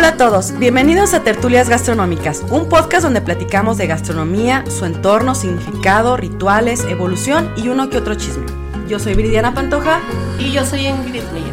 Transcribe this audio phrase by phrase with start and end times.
[0.00, 5.34] Hola a todos, bienvenidos a Tertulias Gastronómicas, un podcast donde platicamos de gastronomía, su entorno,
[5.34, 8.46] significado, rituales, evolución y uno que otro chisme.
[8.88, 10.00] Yo soy Viridiana Pantoja
[10.38, 11.52] y yo soy Ingrid Mía.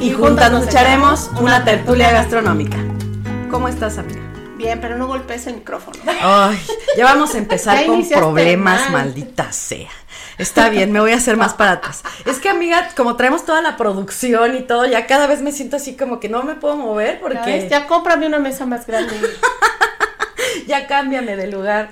[0.00, 2.78] Y, juntas nos echaremos una tertulia gastronómica.
[3.50, 4.20] ¿Cómo estás, amiga?
[4.56, 5.98] Bien, pero no golpees el micrófono.
[6.20, 6.56] Ay,
[6.96, 9.90] ya vamos a empezar con problemas, maldita sea.
[10.38, 12.02] Está bien, me voy a hacer más para atrás.
[12.24, 15.76] Es que, amiga, como traemos toda la producción y todo, ya cada vez me siento
[15.76, 17.68] así como que no me puedo mover porque...
[17.68, 19.14] Ya, ya cómprame una mesa más grande.
[20.66, 21.90] ya cámbiame de lugar.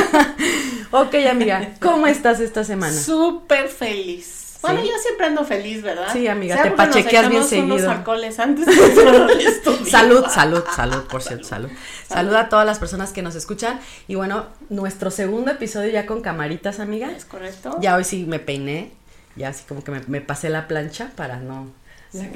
[0.90, 2.92] ok, amiga, ¿cómo estás esta semana?
[2.92, 4.43] Súper feliz.
[4.64, 6.08] Bueno, yo siempre ando feliz, ¿verdad?
[6.12, 7.76] Sí, amiga, te pachequeas bien seguido.
[7.76, 8.72] Unos alcoholes antes de
[9.90, 11.70] salud, salud, salud, por cierto, salud.
[12.08, 13.78] Salud a todas las personas que nos escuchan.
[14.08, 17.10] Y bueno, nuestro segundo episodio ya con camaritas, amiga.
[17.12, 17.76] Es correcto.
[17.80, 18.92] Ya hoy sí me peiné,
[19.36, 21.70] ya así como que me, pasé la plancha para no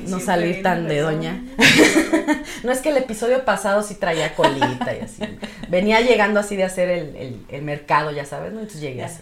[0.08, 1.40] no salir tan de doña.
[2.64, 5.22] no es que el episodio pasado sí traía colita y así.
[5.68, 8.58] Venía llegando así de hacer el, el, mercado, ya sabes, ¿no?
[8.58, 9.20] Entonces llegué así.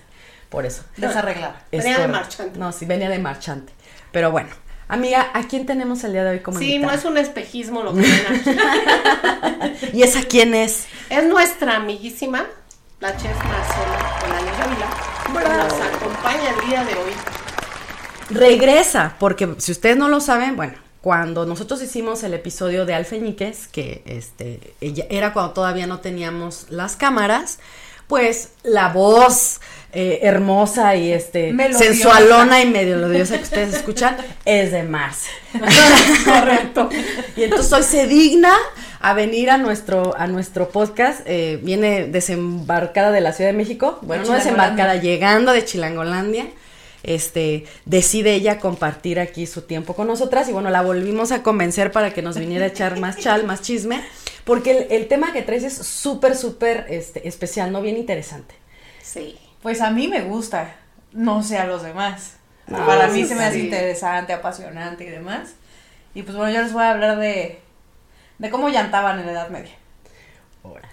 [0.49, 0.83] Por eso.
[0.97, 1.65] Desarreglada.
[1.71, 2.59] Venía de marchante.
[2.59, 3.73] No, sí, venía de marchante.
[4.13, 4.51] Pero bueno.
[4.89, 7.93] Amiga, ¿a quién tenemos el día de hoy como Sí, no es un espejismo lo
[7.93, 9.91] que ven aquí.
[9.93, 10.87] ¿Y esa quién es?
[11.11, 12.47] Es nuestra amiguísima,
[13.01, 17.13] la chef Marcela Olaya Ávila, que nos acompaña el día de hoy.
[18.31, 23.69] Regresa, porque si ustedes no lo saben, bueno, cuando nosotros hicimos el episodio de Alfeñiques,
[23.69, 27.59] que este, ella, era cuando todavía no teníamos las cámaras,
[28.07, 29.61] pues la voz
[29.93, 35.31] eh, hermosa y este sensualona y medio melodiosa que ustedes escuchan es de Marce.
[36.25, 36.91] Correcto.
[37.37, 38.53] y entonces hoy se digna
[39.01, 41.21] a venir a nuestro a nuestro podcast.
[41.25, 43.99] Eh, viene desembarcada de la Ciudad de México.
[44.03, 46.47] Bueno, no desembarcada, llegando de Chilangolandia.
[47.07, 51.93] Este, decide ella compartir aquí su tiempo con nosotras y bueno, la volvimos a convencer
[51.93, 54.03] para que nos viniera a echar más chal, más chisme,
[54.45, 57.81] porque el, tema que traes es súper, súper este, especial, ¿no?
[57.81, 58.57] Bien interesante.
[59.03, 59.39] Sí.
[59.63, 60.75] Pues a mí me gusta,
[61.13, 62.35] no sé a los demás.
[62.73, 65.51] Ah, Para mí se me hace interesante, apasionante y demás.
[66.13, 67.61] Y pues bueno, yo les voy a hablar de,
[68.39, 69.75] de cómo llantaban en la Edad Media.
[70.65, 70.89] Órale.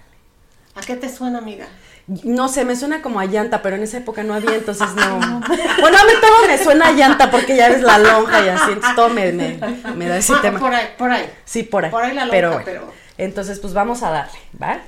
[0.76, 1.66] ¿A qué te suena, amiga?
[2.06, 5.40] No sé, me suena como a llanta, pero en esa época no había, entonces no.
[5.80, 8.72] bueno, a mí todo me suena a llanta porque ya ves la lonja y así,
[8.72, 10.60] entonces todo me, da ese ah, tema.
[10.60, 11.30] Por ahí, por ahí.
[11.44, 11.90] Sí, por ahí.
[11.90, 12.92] Por ahí la lonja, pero...
[13.16, 14.80] Entonces, pues vamos a darle, ¿va?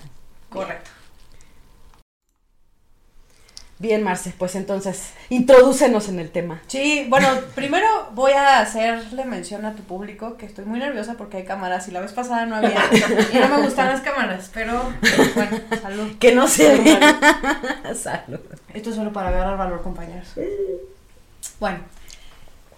[0.50, 0.90] Correcto.
[3.78, 6.62] Bien, Marce, pues entonces, introdúcenos en el tema.
[6.66, 11.36] Sí, bueno, primero voy a hacerle mención a tu público que estoy muy nerviosa porque
[11.36, 12.80] hay cámaras y la vez pasada no había
[13.34, 14.80] y no me gustan las cámaras, pero
[15.34, 16.16] bueno, salud.
[16.18, 17.20] Que no se vea.
[17.94, 18.40] salud.
[18.72, 20.28] Esto es solo para agarrar valor, compañeros.
[21.60, 21.80] Bueno,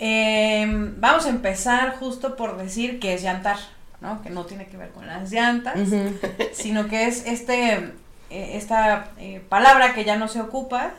[0.01, 3.59] em, vamos a empezar justo por decir que es llantar,
[4.01, 4.21] ¿no?
[4.23, 5.79] Que no tiene que ver con las llantas,
[6.53, 7.93] sino que es este
[8.31, 10.93] eh, esta eh, palabra que ya no se ocupa,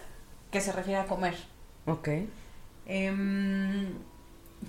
[0.52, 1.36] que se refiere a comer.
[1.86, 2.10] Ok.
[2.88, 3.94] Em,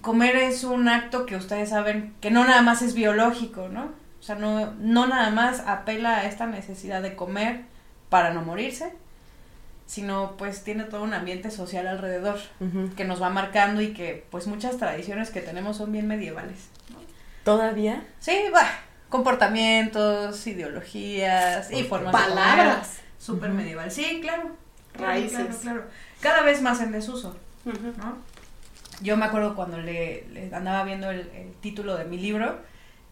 [0.02, 3.90] comer es un acto que ustedes saben que no nada más es biológico, ¿no?
[4.20, 7.62] O sea, no, no nada más apela a esta necesidad de comer
[8.10, 8.92] para no morirse,
[9.86, 12.38] sino pues tiene todo un ambiente social alrededor
[12.96, 16.68] que nos va marcando y que pues muchas tradiciones que tenemos son bien medievales.
[17.44, 18.04] ¿Todavía?
[18.20, 18.66] Sí, va
[19.10, 23.00] comportamientos, ideologías y formas palabras.
[23.18, 23.90] Súper medieval.
[23.90, 24.56] Sí, claro.
[24.94, 25.58] Raíces.
[25.60, 25.84] Claro,
[26.20, 27.36] Cada vez más en desuso.
[29.02, 32.60] Yo me acuerdo cuando le, andaba viendo el, título de mi libro,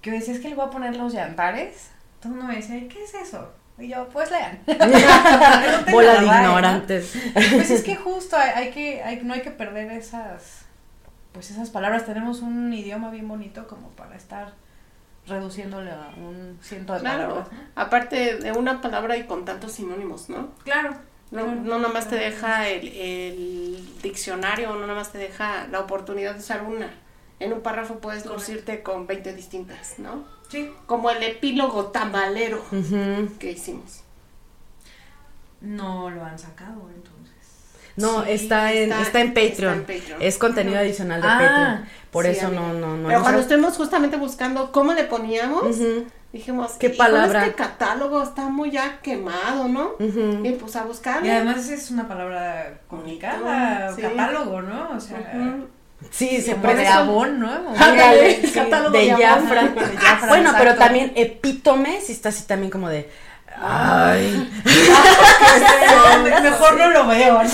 [0.01, 1.91] que decía, es que le voy a poner los yantares.
[2.21, 3.53] Todo el mundo me decía, ¿qué es eso?
[3.79, 4.61] Y yo, pues lean.
[5.91, 7.15] Bola de ignorantes.
[7.33, 10.63] Pues es que justo hay, que, hay, no hay que perder esas,
[11.33, 12.07] pues esas palabras.
[12.07, 14.55] Tenemos un idioma bien bonito como para estar
[15.29, 17.45] reduciéndole a un ciento de claro.
[17.75, 20.51] Aparte de una palabra y con tantos sinónimos, ¿no?
[20.65, 20.97] Claro.
[21.31, 26.41] No, no nomás te deja el, el, diccionario, no nomás te deja la oportunidad de
[26.41, 26.91] usar una.
[27.39, 30.25] en un párrafo puedes lucirte con 20 distintas, ¿no?
[30.49, 30.73] Sí.
[30.87, 33.37] Como el epílogo tamalero Ujú.
[33.39, 34.03] que hicimos.
[35.61, 37.35] No lo han sacado entonces.
[37.99, 39.75] No, Sí, está, en, está- está en está Patreon.
[39.75, 40.23] en Patreon.
[40.23, 41.89] Es contenido adicional de Ah, Patreon.
[42.11, 42.63] Por Sí, eso amiga.
[42.63, 43.07] no, no, no.
[43.09, 45.77] Pero no cuando estemos justamente buscando cómo le poníamos,
[46.33, 47.43] dijimos, ¿Qué "Híjole, palabra?
[47.45, 49.93] Este catálogo está muy ya quemado, ¿no?
[49.99, 50.41] ujú.
[50.45, 51.25] Y pues a buscar.
[51.25, 54.03] Y además es una palabra complicada, Sí.
[54.03, 54.91] catálogo, ¿no?
[54.97, 55.59] O sea,
[56.11, 57.51] Sí, se puede de abón, ¿no?
[57.77, 59.61] Ándale, Sí, sí, catálogo de de Jafra.
[59.63, 59.75] abón.
[59.91, 63.11] De Jafra, bueno, pero también epítome, sí está así también como de.
[63.61, 64.51] Ay,
[66.43, 67.51] Mejor no lo veo, ¿no?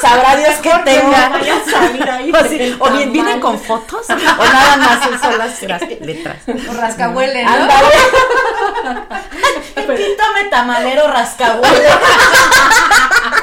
[0.00, 1.28] sabrá Dios que No tenga.
[1.28, 2.32] vaya a salir ahí.
[2.32, 6.38] O, sí, o bien vienen con fotos, o nada más son las, las letras.
[6.68, 7.50] O rascahuele, ¿no?
[7.50, 7.88] Ándale.
[9.76, 11.88] Epítome tamalero rascahuele.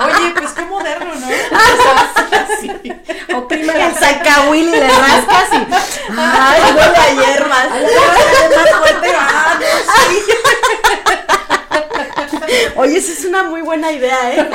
[0.06, 1.28] Oye, pues qué moderno, ¿no?
[2.60, 2.72] Sí.
[3.36, 5.68] Oprime El sacahuil le rascas y.
[6.18, 7.68] Ay, huele a hierbas.
[7.70, 9.60] Más fuerte, ah,
[12.76, 14.50] Oye, esa es una muy buena idea, ¿eh?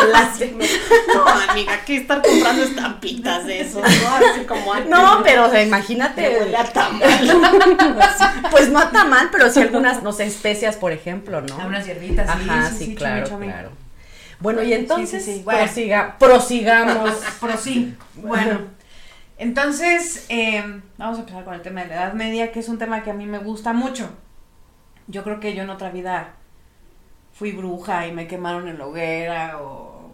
[1.14, 3.86] No, amiga, que estar comprando estampitas de eso, ¿no?
[3.86, 4.90] Así como antes.
[4.90, 6.38] No, pero o sea, Me imagínate.
[6.40, 7.02] huele a tamal.
[8.50, 11.60] Pues no está mal, pero sí algunas, no sé, especias, por ejemplo, ¿no?
[11.60, 13.46] A unas hierbitas, sí, Ajá, sí, sí, sí, claro, chame, chame.
[13.52, 13.70] claro.
[14.40, 15.42] Bueno, y entonces, Sí, sí, sí.
[15.44, 15.60] Bueno.
[15.60, 17.10] prosiga- prosigamos.
[17.40, 18.60] Pero sí, bueno.
[19.38, 20.62] Entonces, eh,
[20.96, 23.10] vamos a empezar con el tema de la Edad Media, que es un tema que
[23.10, 24.08] a mí me gusta mucho.
[25.08, 26.34] Yo creo que yo en otra vida
[27.34, 30.12] fui bruja y me quemaron en la hoguera o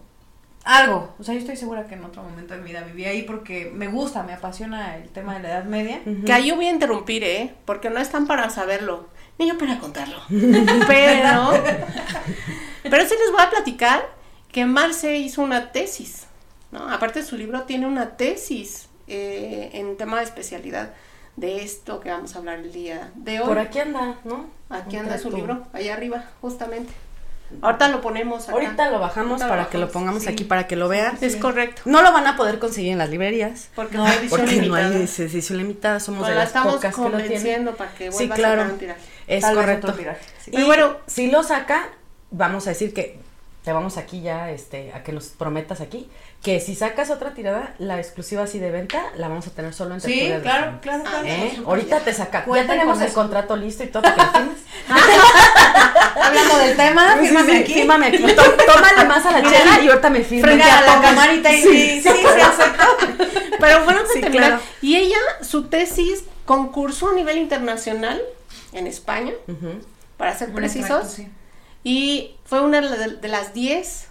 [0.65, 1.15] algo.
[1.19, 3.71] O sea, yo estoy segura que en otro momento de mi vida viví ahí porque
[3.73, 6.01] me gusta, me apasiona el tema de la Edad Media.
[6.25, 7.55] Que ahí yo voy a interrumpir, ¿eh?
[7.65, 9.09] Porque no están para saberlo,
[9.39, 10.19] ni yo para contarlo.
[10.29, 11.53] Pero,
[12.83, 14.09] pero sí les voy a platicar
[14.51, 16.27] que Marce hizo una tesis,
[16.73, 16.89] ¿no?
[16.89, 20.95] Aparte de su libro, tiene una tesis eh, en tema de especialidad
[21.37, 23.47] de esto que vamos a hablar el día de hoy.
[23.47, 24.47] Por aquí anda, ¿no?
[24.69, 26.93] Aquí anda su libro, allá arriba, justamente.
[27.63, 28.53] Ahorita lo ponemos acá.
[28.53, 30.29] Ahorita lo bajamos Ahorita lo para que lo pongamos sí.
[30.29, 31.19] aquí para que lo vean.
[31.21, 31.83] Es correcto.
[31.85, 33.69] No lo van a poder conseguir en las librerías.
[33.75, 34.87] Porque No, no, edición Porque no limitada.
[34.89, 37.27] hay edición limitada, somos Nos de la las estamos pocas que lo tienen.
[37.27, 38.57] convenciendo para que Sí, vuelva a claro.
[38.61, 39.01] sacar un tiraje.
[39.27, 39.87] Es Tal correcto.
[39.89, 40.51] otro tiraje, sí.
[40.51, 41.89] Y Pero bueno- si lo saca,
[42.31, 43.19] vamos a decir que
[43.65, 46.09] te vamos aquí ya, este, a que nos prometas aquí,
[46.43, 49.95] que si sacas otra tirada, la exclusiva así de venta, la vamos a tener solo
[49.95, 50.79] en Sí, claro, Juan.
[50.81, 51.27] claro, claro.
[51.27, 51.61] ¿Eh?
[51.67, 52.47] Ahorita te saca.
[52.47, 53.15] Ya tenemos con el eso.
[53.15, 54.03] contrato listo y todo.
[56.23, 57.75] Hablando del tema, Sí, fírmame sí, aquí.
[57.75, 58.19] Fírmame aquí.
[58.35, 60.51] Tó- Tómale más a la chela y ahorita me firmas.
[60.55, 62.85] Frente a la camarita y sí, sí, se aceptó.
[63.59, 64.59] Pero bueno, Sí, claro.
[64.81, 68.21] Y ella, su tesis, concursó a nivel internacional
[68.73, 69.33] en España,
[70.17, 71.29] para ser precisos, extracto, sí.
[71.83, 74.09] Y fue una de, las 10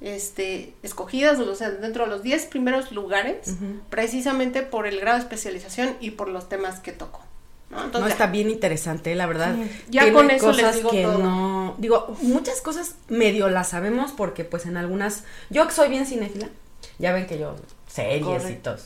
[0.00, 3.54] este, escogidas, o sea, dentro de los 10 primeros lugares,
[3.90, 7.20] precisamente por el grado de especialización y por los temas que tocó.
[7.70, 7.78] ¿no?
[7.78, 9.54] No, Entonces, está bien interesante, la verdad.
[9.88, 11.18] Ya Tiene con eso les digo que todo.
[11.18, 11.74] no.
[11.78, 15.22] Digo, muchas cosas medio las sabemos porque, pues, en algunas.
[15.50, 16.48] Yo que soy bien cinéfila,
[16.98, 17.54] ya ven que yo.
[17.86, 18.76] Series y todo.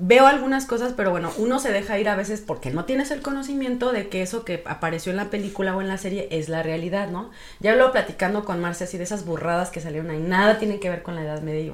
[0.00, 3.20] Veo algunas cosas, pero bueno, uno se deja ir a veces porque no tienes el
[3.20, 6.62] conocimiento de que eso que apareció en la película o en la serie es la
[6.62, 7.30] realidad, ¿no?
[7.58, 10.88] Ya lo platicando con Marcia así de esas burradas que salieron ahí, nada tiene que
[10.88, 11.72] ver con la Edad Media y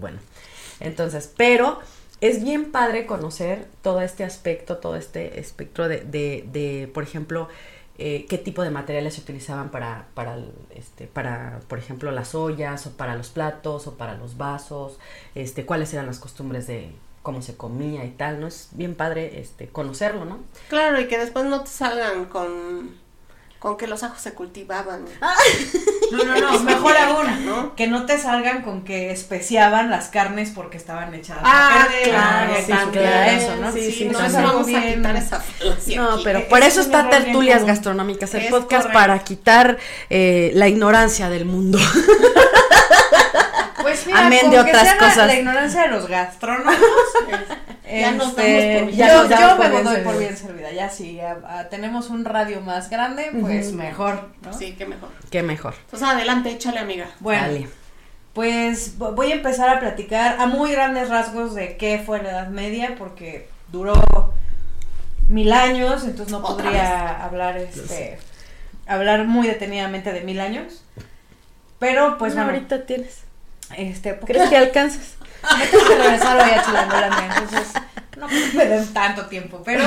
[0.00, 0.18] bueno.
[0.80, 1.80] Entonces, pero
[2.20, 7.48] es bien padre conocer todo este aspecto, todo este espectro de, de, de, por ejemplo,
[7.98, 10.38] eh, qué tipo de materiales se utilizaban para, para,
[10.74, 14.98] este, para, por ejemplo, las ollas, o para los platos, o para los vasos,
[15.34, 18.46] este, cuáles eran las costumbres de cómo se comía y tal, ¿no?
[18.46, 20.38] Es bien padre este, conocerlo, ¿no?
[20.68, 22.96] Claro, y que después no te salgan con,
[23.58, 25.04] con que los ajos se cultivaban.
[26.12, 27.74] No, no, no, mejor aún, ¿no?
[27.76, 32.52] que no te salgan con que especiaban las carnes porque estaban echadas Ah, a claro,
[32.52, 33.30] y sí, claro.
[33.30, 33.72] eso, ¿no?
[33.72, 34.38] Sí, sí, no sí, nos sí.
[34.38, 34.94] vamos a bien.
[34.94, 36.22] quitar esa falacia No, aquí.
[36.24, 37.64] pero por eso está Tertulias.
[37.66, 38.92] Gastronómicas, el Es podcast correcto.
[38.98, 39.76] para quitar
[40.08, 41.78] eh, la ignorancia del mundo.
[44.04, 45.26] Pues mira, Amén de otras sea la- cosas.
[45.26, 46.74] La, ignorancia de los gastrónomos.
[47.90, 48.90] Ya nos este, damos por bien.
[48.98, 50.18] Ya yo nos damos yo por me bien doy por servidas.
[50.18, 50.72] bien servida.
[50.72, 54.52] Ya si a- a- tenemos un radio más grande, pues mejor, ¿no?
[54.52, 55.08] Sí, qué mejor.
[55.30, 55.74] Qué mejor.
[55.86, 57.06] Entonces adelante, échale amiga.
[57.20, 57.68] Bueno, Dale.
[58.34, 62.28] pues vo- voy a empezar a platicar a muy grandes rasgos de qué fue la
[62.30, 63.94] Edad Media, porque duró
[65.30, 68.18] mil años, entonces no Otra podría hablar este
[68.86, 70.84] hablar muy detenidamente de mil años.
[71.78, 73.22] Pero pues bueno, ahorita tienes.
[73.76, 75.16] Este ¿Crees que alcanzas?
[75.58, 77.72] me tengo que regresar hoy a Chilangolandia, entonces
[78.18, 79.84] no me den tanto tiempo, pero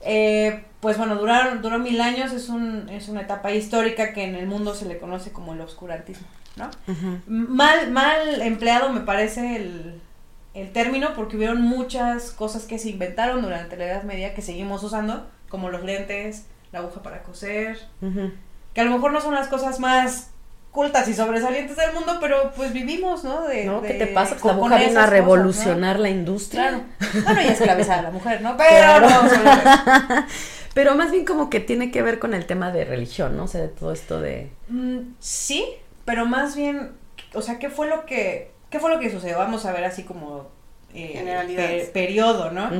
[0.00, 4.34] eh, pues bueno, duraron, duró mil años, es, un, es una etapa histórica que en
[4.34, 6.70] el mundo se le conoce como el oscurantismo, ¿no?
[7.26, 10.00] Mal, mal empleado me parece el,
[10.54, 14.82] el término porque hubieron muchas cosas que se inventaron durante la Edad Media que seguimos
[14.82, 17.78] usando, como los lentes, la aguja para coser,
[18.74, 20.30] que a lo mejor no son las cosas más
[20.72, 23.42] cultas y sobresalientes del mundo, pero pues vivimos, ¿no?
[23.46, 23.82] De, ¿No?
[23.82, 24.36] ¿Qué de- te pasa?
[24.36, 25.10] Pues la mujer vino a cosas, ¿no?
[25.10, 26.68] revolucionar la industria.
[26.68, 27.24] Claro.
[27.24, 28.56] Bueno, y esclavizar a la mujer, ¿no?
[28.56, 29.08] Pero Claro.
[29.10, 30.26] no.
[30.74, 33.44] Pero más bien como que tiene que ver con el tema de religión, ¿no?
[33.44, 34.52] O sea, de todo esto de...
[34.68, 35.64] Mm, sí,
[36.04, 36.92] pero más bien,
[37.34, 39.38] o sea, ¿qué fue lo que, qué fue lo que sucedió?
[39.38, 40.48] Vamos a ver así como
[40.94, 41.84] eh, Generalidades.
[41.86, 42.70] per- periodo, ¿no?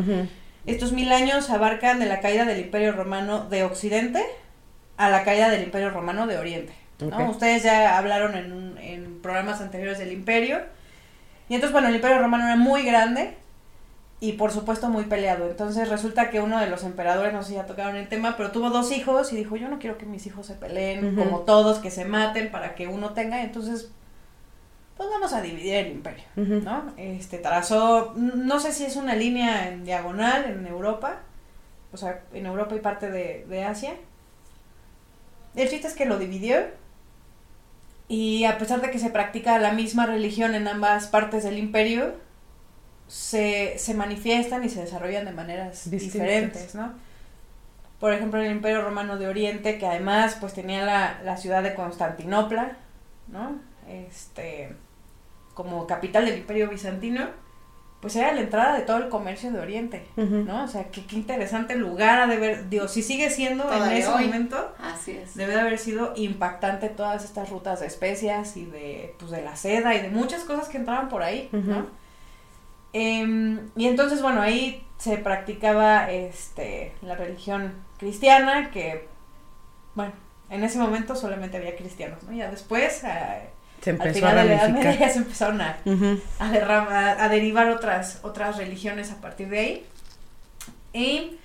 [0.66, 4.24] Estos mil años abarcan de la caída del Imperio Romano de Occidente
[4.96, 6.74] a la caída del Imperio Romano de Oriente.
[7.00, 10.60] Ustedes ya hablaron en, en programas anteriores del Imperio.
[11.48, 13.36] Y entonces, bueno, el Imperio Romano era muy grande
[14.20, 15.48] y por supuesto muy peleado.
[15.48, 18.50] Entonces resulta que uno de los emperadores, no sé si ya tocaron el tema, pero
[18.50, 21.78] tuvo dos hijos y dijo, yo no quiero que mis hijos se peleen como todos,
[21.78, 23.42] que se maten para que uno tenga.
[23.42, 23.90] Entonces,
[24.96, 26.24] pues vamos a dividir el imperio.
[26.34, 26.92] ¿no?
[26.96, 31.20] Este trazó, no sé si es una línea en diagonal en Europa,
[31.92, 33.94] o sea, en Europa y parte de, de Asia.
[35.54, 36.58] El chiste es que lo dividió
[38.08, 42.14] y a pesar de que se practica la misma religión en ambas partes del imperio,
[43.06, 46.12] se, se manifiestan y se desarrollan de maneras Distintas.
[46.12, 46.92] diferentes, ¿no?
[48.00, 51.74] Por ejemplo, el Imperio Romano de Oriente, que además pues tenía la, la ciudad de
[51.74, 52.76] Constantinopla,
[53.26, 53.58] ¿no?
[53.88, 54.74] Este,
[55.54, 57.28] como capital del Imperio Bizantino,
[58.00, 60.06] pues era la entrada de todo el comercio de Oriente.
[60.16, 60.64] ¿no?
[60.64, 64.08] O sea, qué, qué interesante lugar ha de ver, digo, si sigue siendo en ese
[64.08, 64.26] hoy.
[64.26, 65.34] momento, Así es.
[65.34, 69.56] debe de haber sido impactante todas estas rutas de especias y de, pues, de la
[69.56, 71.86] seda y de muchas cosas que entraban por ahí, ¿no?
[72.92, 79.06] Em, y entonces, bueno, ahí se practicaba este, la religión cristiana, que,
[79.94, 80.12] bueno,
[80.50, 82.32] en ese momento solamente había cristianos, ¿no?
[82.32, 83.40] Ya después, a-
[83.82, 85.76] Se al empezó a final de la Edad Media, se empezaron a,
[86.38, 89.86] a, derramar- a derivar otras, otras religiones a partir de ahí.
[90.92, 91.38] Y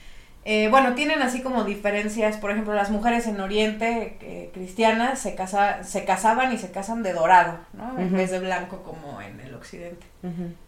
[0.46, 5.36] eh, bueno, tienen así como diferencias, por ejemplo, las mujeres en Oriente eh, cristianas se,
[5.36, 7.98] casa, se casaban y se casan de dorado, ¿no?
[8.00, 10.06] En vez de blanco como en el occidente.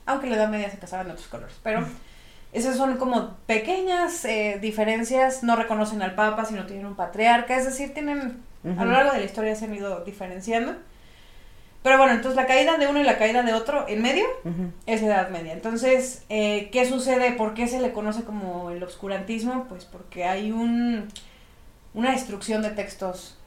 [0.05, 1.85] Aunque en la Edad Media se casaban de otros colores, pero
[2.53, 7.65] esas son como pequeñas eh, diferencias, no reconocen al Papa, sino tienen un patriarca, es
[7.65, 8.37] decir, tienen
[8.79, 10.75] a lo largo de la historia se han ido diferenciando.
[11.85, 14.25] Pero bueno, entonces la caída de uno y la caída de otro en medio
[14.87, 15.53] es Edad Media.
[15.53, 17.33] Entonces, eh, ¿qué sucede?
[17.33, 19.65] ¿Por qué se le conoce como el obscurantismo?
[19.69, 21.07] Pues porque hay un,
[21.93, 23.37] una destrucción de textos,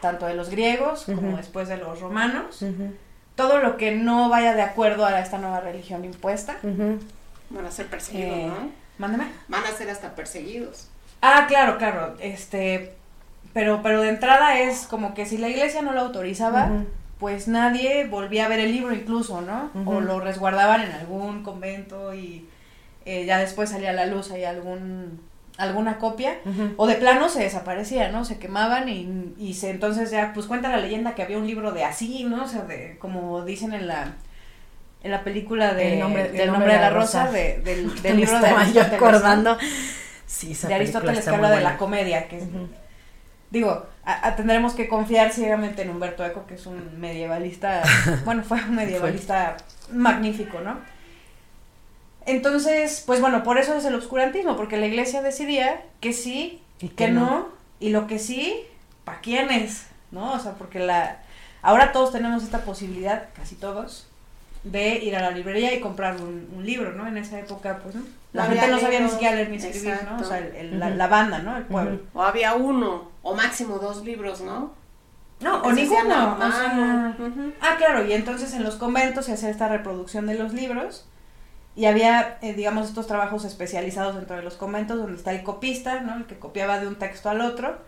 [0.00, 2.64] tanto de los griegos como después de los romanos.
[3.36, 6.56] Todo lo que no vaya de acuerdo a esta nueva religión impuesta.
[6.62, 8.70] Van a ser perseguidos, Eh, ¿no?
[8.98, 9.28] Mándeme.
[9.46, 10.88] Van a ser hasta perseguidos.
[11.22, 12.16] Ah, claro, claro.
[12.18, 12.92] Este,
[13.52, 16.70] pero, pero de entrada es como que si la iglesia no lo autorizaba.
[17.24, 19.70] Pues nadie volvía a ver el libro incluso, ¿no?
[19.86, 22.46] O lo resguardaban en algún convento y
[23.06, 25.22] eh, ya después salía a la luz ahí algún
[25.56, 26.34] alguna copia
[26.76, 28.26] o de plano se desaparecía, ¿no?
[28.26, 31.72] Se quemaban y, y se entonces ya pues cuenta la leyenda que había un libro
[31.72, 32.44] de así, ¿no?
[32.44, 34.12] O sea, de como dicen en la
[35.02, 38.38] en la película de El nombre- del nombre de la rosa, de- del, del libro
[38.38, 39.56] de Aristóteles, acordando.
[40.26, 42.68] Sí, esa de Aristóteles que habla de la comedia, que es- Ujú.
[43.54, 47.82] Digo, a- a- tendremos que confiar ciegamente en Humberto Eco, que es un medievalista,
[48.26, 49.56] bueno, fue un medievalista
[49.90, 50.78] magnífico, ¿no?
[52.26, 56.88] Entonces, pues bueno, por eso es el obscurantismo, porque la iglesia decidía que sí, Y
[56.88, 57.48] que no,
[57.80, 58.62] y lo que sí,
[59.04, 59.86] ¿para quiénes?
[60.10, 60.32] ¿No?
[60.32, 61.18] O sea, porque la
[61.62, 64.06] ahora todos tenemos esta posibilidad, casi todos,
[64.64, 67.06] de ir a la librería y comprar un, un libro, ¿no?
[67.06, 68.02] En esa época, pues, ¿no?
[68.32, 70.16] La No gente no sabía ni siquiera leer ni escribir, ¿no?
[70.18, 71.56] O sea, el- el- la, banda, ¿no?
[71.56, 72.00] El pueblo.
[72.14, 74.72] O había uno, o máximo dos libros, ¿no?
[75.40, 76.34] No, o ninguno.
[76.36, 77.16] o sea.
[77.60, 81.06] Ah, claro, y entonces en los conventos se hacía esta reproducción de los libros
[81.76, 86.00] y había, eh, digamos, estos trabajos especializados dentro de los conventos donde está el copista,
[86.00, 86.16] ¿no?
[86.16, 87.78] El que copiaba de un texto al otro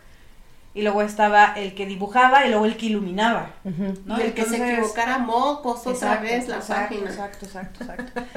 [0.77, 4.57] y luego estaba el que dibujaba y luego el que iluminaba, y el que se
[4.57, 7.11] equivocara mocos otra Exacto, vez la exacto, página.
[7.11, 8.21] Exacto, exacto, exacto.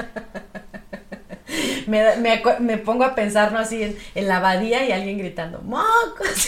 [1.88, 3.58] Me, me, me pongo a pensar, ¿no?
[3.58, 6.48] Así en, en la abadía y alguien gritando, ¡Mocos!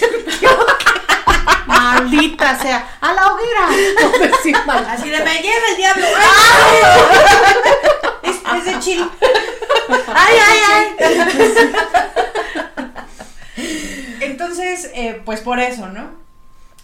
[1.65, 3.67] Maldita sea, a la hoguera.
[4.43, 4.86] Sí, mal.
[4.88, 6.05] Así de me lleva el diablo.
[8.24, 9.05] es, es de Chile.
[10.13, 10.95] ¡Ay, ay,
[14.51, 16.10] Entonces, eh, pues por eso, ¿no?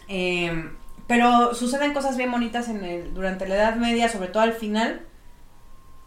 [0.07, 0.69] Eh,
[1.05, 5.05] pero suceden cosas bien bonitas en el, durante la Edad Media, sobre todo al final,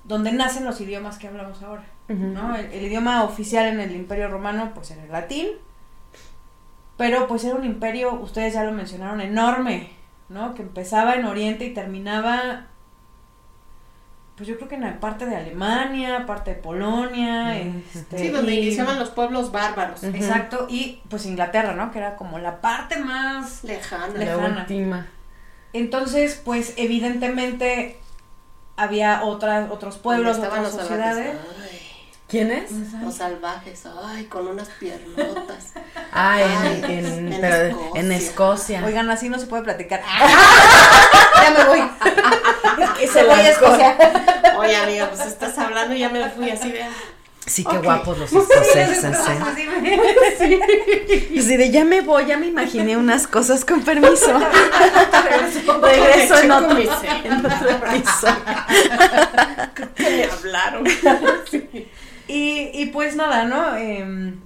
[0.04, 1.84] donde nacen los idiomas que hablamos ahora.
[2.08, 2.56] ¿no?
[2.56, 5.48] El, el idioma oficial en el Imperio Romano, pues era el latín,
[6.96, 9.90] pero pues era un imperio, ustedes ya lo mencionaron, enorme,
[10.28, 10.54] ¿no?
[10.54, 12.68] Que empezaba en Oriente y terminaba
[14.40, 18.54] pues yo creo que en la parte de Alemania, parte de Polonia, este, Sí, donde
[18.54, 20.02] y- iniciaban los pueblos bárbaros.
[20.02, 21.90] Exacto, y pues Inglaterra, ¿no?
[21.90, 23.62] Que era como la parte más...
[23.64, 24.06] Lejana.
[24.14, 24.60] La Lejana.
[24.60, 25.06] última.
[25.74, 27.98] Entonces, pues evidentemente
[28.76, 31.34] había otras, otros pueblos, otras sociedades.
[32.30, 32.70] Ay, ¿Quién es?
[33.02, 35.72] los salvajes, ay, con unas piernotas.
[36.12, 38.00] Ah, en, Ay, en, en pero Escocia.
[38.00, 38.84] en Escocia.
[38.84, 40.02] Oigan, así no se puede platicar.
[41.42, 41.82] ya me voy.
[42.98, 43.96] que Se voy a Escocia.
[44.56, 46.84] Oye, amiga, pues estás hablando y ya me fui así de.
[47.46, 47.84] Sí, qué Ok.
[47.84, 49.40] guapos los escoceses, ¿eh?
[51.38, 54.38] Así de ya me voy, ya me imaginé unas cosas con permiso.
[55.82, 58.26] Regreso en otro, en otro piso.
[59.96, 60.84] ¿Qué me hablaron?
[62.30, 63.76] Y, y pues nada, ¿no?
[63.76, 64.38] Em,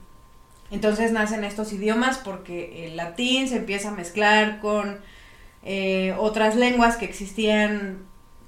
[0.71, 5.01] entonces nacen estos idiomas porque el latín se empieza a mezclar con
[5.63, 7.99] eh, otras lenguas que existían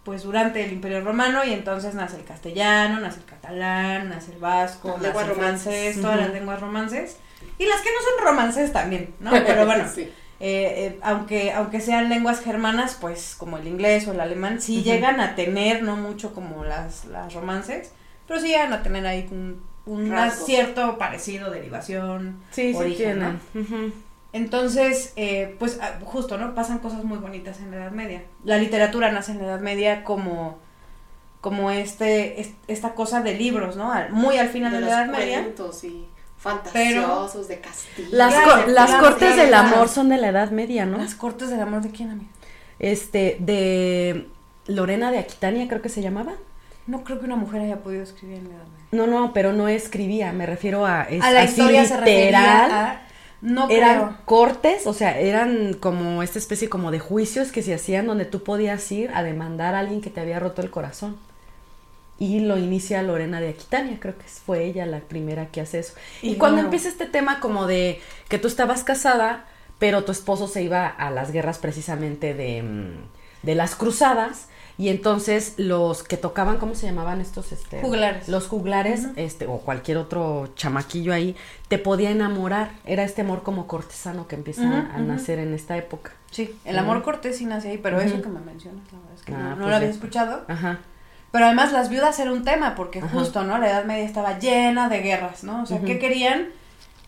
[0.04, 4.38] pues durante el Imperio Romano y entonces nace el castellano, nace el catalán, nace el
[4.38, 6.00] vasco, Las nace lenguas el romances.
[6.00, 7.16] todas las lenguas romances
[7.58, 9.30] y las que no son romances también, ¿no?
[9.46, 10.02] Pero bueno, Sí.
[10.02, 14.82] eh, eh, aunque, aunque sean lenguas germanas, pues como el inglés o el alemán, sí
[14.84, 17.90] llegan a tener, no mucho como las, las romances,
[18.26, 20.12] pero sí llegan a tener ahí un, un
[20.44, 22.40] cierto parecido, derivación.
[22.50, 23.40] Sí, sí origen.
[24.32, 26.54] Entonces, eh, pues ah, justo, ¿no?
[26.54, 28.22] Pasan cosas muy bonitas en la Edad Media.
[28.44, 30.58] La literatura nace en la Edad Media como,
[31.40, 33.92] como este, es- esta cosa de libros, ¿no?
[33.92, 35.40] Al- Muy al final de, de la Edad Media.
[35.42, 36.06] cuentos y
[36.36, 38.08] fantasiosos de Castilla.
[38.12, 40.98] Las, las cortes del amor son de la Edad Media, ¿no?
[40.98, 42.30] Las cortes del amor de quién, amiga.
[42.78, 44.26] Este, de
[44.66, 46.34] Lorena de Aquitania, creo que se llamaba.
[46.86, 48.86] No creo que una mujer haya podido escribir en la Edad Media.
[48.92, 52.00] No, no, pero no escribía, me refiero a, es, a la así historia se literal.
[52.00, 53.02] refería a...
[53.40, 54.18] No eran creo.
[54.24, 58.42] cortes, o sea, eran como esta especie como de juicios que se hacían donde tú
[58.42, 61.18] podías ir a demandar a alguien que te había roto el corazón.
[62.18, 65.94] Y lo inicia Lorena de Aquitania, creo que fue ella la primera que hace eso.
[66.22, 66.68] Y, Y cuando bueno.
[66.68, 69.46] empieza este tema como de que tú estabas casada,
[69.78, 73.10] pero tu esposo se iba a las guerras precisamente de, mm,
[73.42, 77.52] de las cruzadas, y entonces los que tocaban, ¿cómo se llamaban estos?
[77.52, 78.28] Este, Juglares.
[78.28, 81.34] Los juglares, este, o cualquier otro chamaquillo ahí,
[81.68, 82.70] te podía enamorar.
[82.84, 86.12] Era este amor como cortesano que empieza a nacer en esta época.
[86.30, 89.22] Sí, el amor cortés sí nace ahí, pero eso que me mencionas, la verdad es
[89.22, 90.44] que Ah, no, no pues lo había escuchado.
[90.48, 90.78] Ajá.
[91.32, 93.08] Pero además las viudas era un tema, porque Ajá.
[93.08, 93.58] justo, ¿no?
[93.58, 95.62] La Edad Media estaba llena de guerras, ¿no?
[95.62, 95.80] O sea.
[95.80, 96.48] ¿qué querían?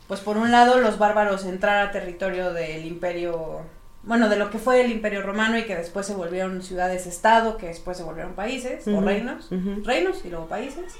[0.06, 3.60] Pues por un lado los bárbaros entrar a territorio del imperio,
[4.08, 7.66] bueno, de lo que fue el imperio romano y que después se volvieron ciudades-estado, que
[7.66, 9.50] después se volvieron países o reinos,
[9.84, 10.94] reinos y luego países.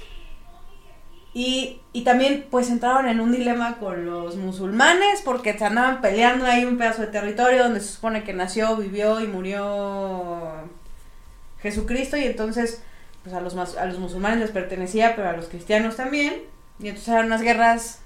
[1.33, 6.45] Y, y también pues entraron en un dilema con los musulmanes porque se andaban peleando
[6.45, 10.51] ahí un pedazo de territorio donde se supone que nació, vivió y murió
[11.61, 12.83] Jesucristo y entonces
[13.23, 16.33] pues a los, a los musulmanes les pertenecía pero a los cristianos también
[16.79, 18.01] y entonces eran unas guerras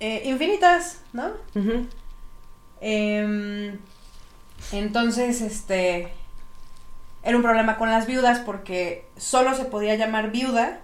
[0.00, 1.30] eh, infinitas, ¿no?
[2.84, 3.78] Em,
[4.72, 6.12] entonces, este,
[7.22, 10.80] era un problema con las viudas porque solo se podía llamar viuda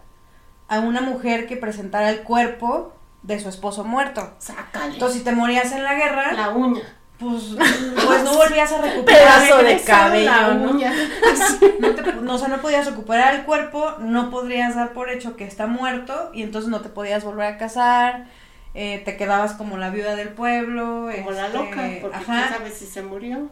[0.68, 4.32] a una mujer que presentara el cuerpo de su esposo muerto.
[4.38, 4.94] Sácale.
[4.94, 6.82] Entonces, si te morías en la guerra, la uña.
[7.18, 7.56] pues,
[8.06, 9.40] pues no volvías a recuperar.
[9.42, 10.70] Pedazo de cabello, la ¿no?
[10.70, 10.92] uña.
[11.80, 15.36] No, te- no, o sea, no podías recuperar el cuerpo, no podrías dar por hecho
[15.36, 18.26] que está muerto y entonces no te podías volver a casar,
[18.74, 21.08] eh, te quedabas como la viuda del pueblo.
[21.14, 22.24] Como la este, loca, porque ajá.
[22.46, 23.48] quién sabe si se murió.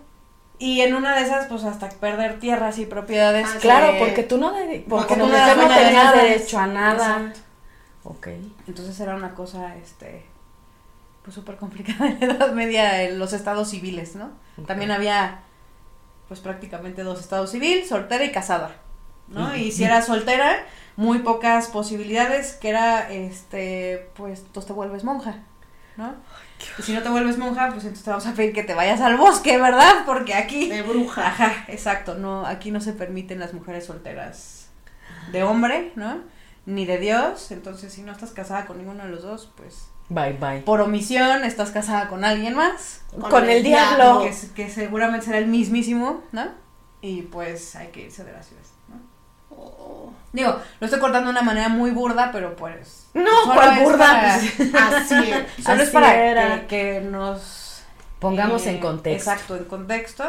[0.59, 3.47] Y en una de esas, pues hasta perder tierras y propiedades.
[3.55, 6.59] Ah, Claro, que- porque tú no, de- porque porque tú como no no tenías derecho
[6.59, 7.17] a nada.
[7.19, 7.41] Exacto.
[8.05, 8.29] Ok.
[8.69, 10.25] Entonces era una cosa, este,
[11.23, 14.31] pues súper complicada en la Edad Media, en los estados civiles, ¿no?
[14.67, 15.41] También había,
[16.29, 18.77] pues prácticamente dos estados civil, soltera y casada,
[19.29, 19.55] ¿no?
[19.57, 20.57] Y si eras soltera,
[20.97, 25.37] muy pocas posibilidades, que era, este, pues, entonces te vuelves monja,
[25.97, 26.15] ¿no?
[26.79, 29.01] Y si no te vuelves monja, pues entonces te vamos a pedir que te vayas
[29.03, 30.05] al bosque, ¿verdad?
[30.07, 30.69] Porque aquí...
[30.71, 31.27] De bruja.
[31.27, 34.69] Ajá, exacto, no, aquí no se permiten las mujeres solteras
[35.33, 36.21] de hombre, ¿no?
[36.65, 40.33] Ni de Dios, entonces si no estás casada con ninguno de los dos, pues Bye,
[40.35, 40.61] bye.
[40.63, 44.21] por omisión estás casada con alguien más, Con, el diablo.
[44.23, 46.47] que, es- que seguramente será el mismísimo, ¿no?
[47.03, 48.63] Y pues hay que irse de la ciudad,
[50.33, 53.09] Digo, lo estoy cortando de una manera muy burda, pero pues...
[53.15, 54.07] No, ¿cuál burda?
[54.07, 55.65] para- Pues, así es.
[55.65, 56.61] Solo es para era.
[56.63, 57.85] que, que nos
[58.19, 59.31] Pongamos eh, en contexto.
[59.31, 60.25] Exacto, en contexto.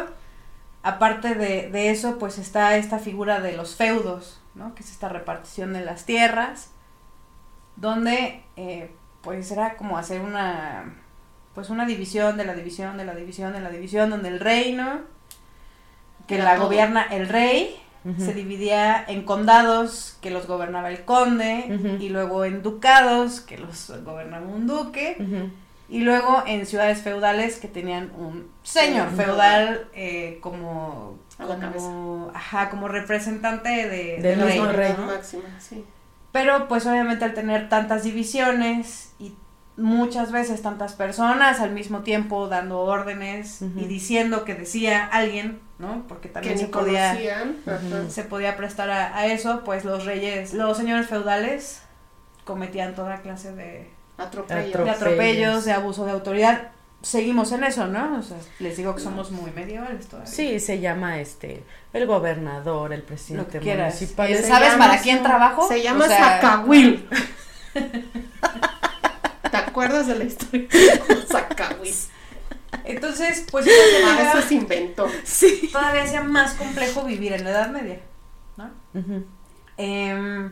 [0.82, 4.74] Aparte de, de eso, pues está esta figura de los feudos, ¿no?
[4.74, 6.70] Que es esta repartición de las tierras,
[7.76, 8.90] donde eh,
[9.22, 10.94] pues era como hacer una
[11.54, 15.00] pues una división de la división de la división de la división, donde el reino,
[16.28, 16.66] que Era la todo.
[16.66, 17.76] gobierna el rey,
[18.16, 23.92] se dividía en condados que los gobernaba el conde y luego en ducados que los
[24.04, 25.50] gobernaba un duque
[25.90, 32.88] y luego en ciudades feudales que tenían un señor feudal eh, como como, ajá, como
[32.88, 34.40] representante de, del
[34.72, 34.94] rey,
[36.32, 39.34] Pero pues obviamente al tener tantas divisiones y
[39.78, 46.04] muchas veces tantas personas al mismo tiempo dando órdenes y diciendo que decía alguien, ¿no?
[46.08, 47.16] Porque también se podía
[48.08, 51.82] se podía prestar a, eso, pues los reyes, los señores feudales
[52.44, 56.72] cometían toda clase de atropellos, de, atropellos, de abuso de autoridad.
[57.00, 58.18] Seguimos en eso, ¿no?
[58.18, 60.30] O sea, les digo que somos muy medievales todavía.
[60.30, 61.62] Sí, se llama este
[61.92, 64.34] el gobernador, el presidente municipal.
[64.42, 65.68] ¿Sabes para quién trabajo?
[65.68, 66.98] Se llama o ¿Te
[69.82, 70.68] acuerdas de la historia?
[71.28, 72.10] Sacahuis.
[72.84, 73.66] Entonces, pues
[74.04, 75.06] ah, eso se inventó.
[75.24, 75.70] Sí.
[75.72, 78.00] Todavía sea más complejo vivir en la Edad Media,
[78.56, 78.70] ¿no?
[79.76, 80.50] Em,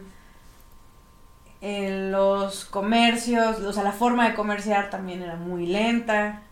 [1.61, 6.43] en los comercios, o sea, la forma de comerciar también era muy lenta,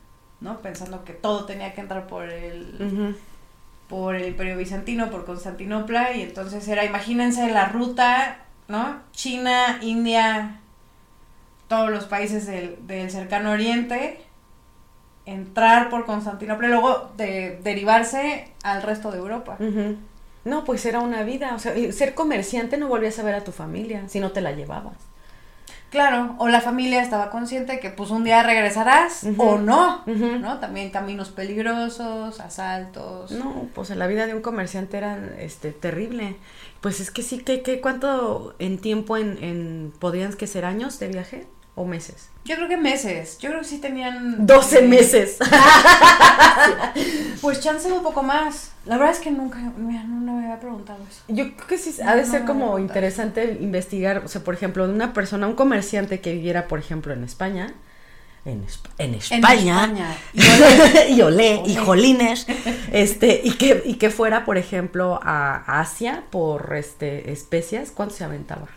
[0.40, 0.60] ¿no?
[0.60, 3.16] Pensando que todo tenía que entrar por el
[3.88, 9.00] por el Imperio Bizantino, por Constantinopla y entonces era, imagínense la ruta, ¿no?
[9.12, 10.60] China, India,
[11.74, 14.20] todos los países del, cercano oriente,
[15.26, 19.58] entrar por Constantinopla y luego de, derivarse al resto de Europa.
[20.44, 23.50] No, pues era una vida, o sea, ser comerciante no volvías a ver a tu
[23.50, 24.98] familia si no te la llevabas.
[25.90, 30.58] Claro, o la familia estaba consciente que pues un día regresarás o no, ¿no?
[30.58, 33.30] También caminos peligrosos, asaltos.
[33.32, 36.36] No, pues la vida de un comerciante era este terrible.
[36.80, 40.98] Pues es que sí, que, que ¿cuánto en tiempo en, en podrían que ser años
[40.98, 41.46] de viaje?
[41.74, 42.28] O meses?
[42.44, 43.38] Yo creo que meses.
[43.38, 44.46] Yo creo que sí tenían.
[44.46, 45.38] 12 meses.
[47.40, 48.72] pues chance un poco más.
[48.84, 51.22] La verdad es que nunca, mira, no, me había preguntado eso.
[51.28, 54.92] Yo creo que sí ha de ser como interesante investigar, o sea, por ejemplo, de
[54.92, 57.72] una persona, un comerciante que viviera, por ejemplo, en España.
[58.44, 58.62] En,
[58.98, 59.90] en, España,
[61.08, 62.46] y olé, y jolines,
[62.92, 68.22] este, y que, y que fuera, por ejemplo, a Asia por este especias, ¿cuánto se
[68.22, 68.68] aventaba?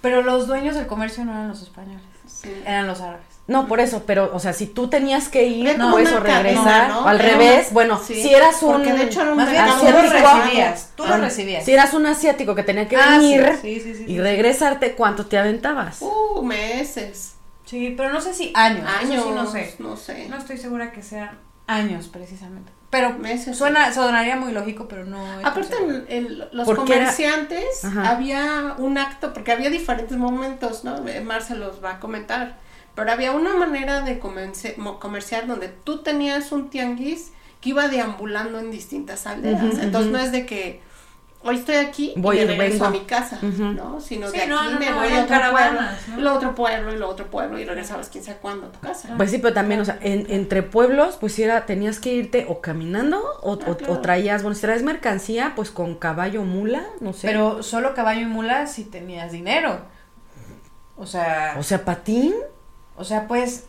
[0.00, 2.09] Pero los dueños del comercio no eran los españoles.
[2.44, 3.26] Eran los árabes.
[3.46, 6.92] No, por eso, pero, o sea, si tú tenías que ir, no, pues, o regresar,
[6.92, 8.74] o al revés, bueno, si eras un...
[8.74, 11.64] Porque de hecho era un asiático, tú lo recibías, tú lo recibías.
[11.64, 13.58] Si eras un asiático que tenía que ah, venir
[14.06, 16.00] y regresarte, ¿cuánto te aventabas?
[16.00, 17.34] Uh, meses.
[17.64, 18.88] Sí, pero no sé si años.
[18.88, 19.74] Años, sí, no sé.
[19.78, 20.28] No sé.
[20.28, 22.72] No estoy segura que sean años, precisamente.
[22.90, 23.56] Pero meses.
[23.56, 25.24] Suena, sonaría muy lógico, pero no.
[25.44, 25.76] Aparte,
[26.08, 30.96] en, los comerciantes había un acto, porque había diferentes momentos, ¿no?
[31.24, 32.58] Marcel los va a comentar.
[32.96, 38.72] Pero había una manera de comerciar donde tú tenías un tianguis que iba deambulando en
[38.72, 39.78] distintas aldeas.
[39.78, 40.80] Entonces no es de que
[41.42, 44.00] hoy estoy aquí voy y regreso a mi casa, ¿no?
[44.00, 45.80] Sino que aquí me voy a otro pueblo,
[46.18, 46.34] ¿no?
[46.34, 49.14] otro pueblo, y lo otro pueblo, y regresabas quién sabe cuándo a tu casa.
[49.16, 53.20] Pues sí, pero también, o sea, entre pueblos, pues era, tenías que irte o caminando,
[53.42, 57.28] o, ah, o, traías, bueno, si traes mercancía, pues con caballo mula, no sé.
[57.28, 59.80] Pero solo caballo y mula si tenías dinero.
[60.96, 61.56] O sea...
[61.58, 62.34] O sea, patín.
[62.96, 63.64] O sea, pues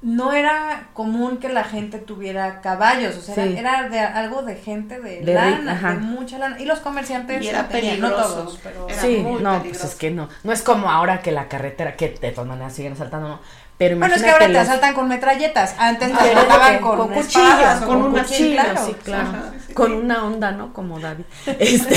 [0.00, 5.00] no era común que la gente tuviera caballos, o sea, era, de, algo de gente
[5.00, 6.60] de, lana, de mucha lana.
[6.60, 10.52] Y los comerciantes y era no todos, pero sí, no, pues es que no, no
[10.52, 13.40] es como ahora que la carretera, que de todas maneras siguen asaltando, no.
[13.78, 17.80] Pero bueno, es que ahora te asaltan con metralletas, antes te asaltaban con, con cuchillos,
[17.86, 19.52] con, un cuchillo, sí, claro.
[19.72, 20.72] con una onda, ¿no?
[20.72, 21.24] Como David.
[21.46, 21.94] Este,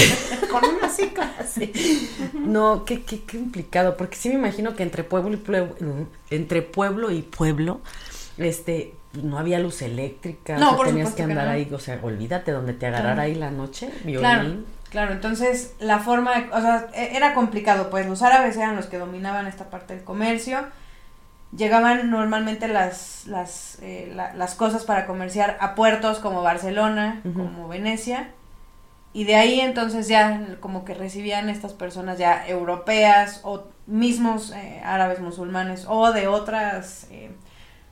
[0.47, 1.31] con una cica.
[2.33, 5.75] No, qué, qué, qué implicado, porque sí me imagino que entre pueblo y pueblo,
[6.29, 7.81] entre pueblo y pueblo,
[8.37, 12.85] este, no había luz eléctrica, no, tenías que andar ahí, o sea, olvídate donde te
[12.85, 14.19] agarrara ahí la noche, violín.
[14.19, 14.81] Claro.
[14.91, 18.97] Claro, entonces la forma, o sea, e, era complicado, pues los árabes eran los que
[18.97, 20.65] dominaban esta parte del comercio,
[21.55, 28.29] llegaban normalmente las, las, eh, las cosas para comerciar a puertos como Barcelona, como Venecia,
[29.13, 34.81] y de ahí entonces ya como que recibían estas personas ya europeas o mismos eh,
[34.85, 37.31] árabes musulmanes o de otras eh,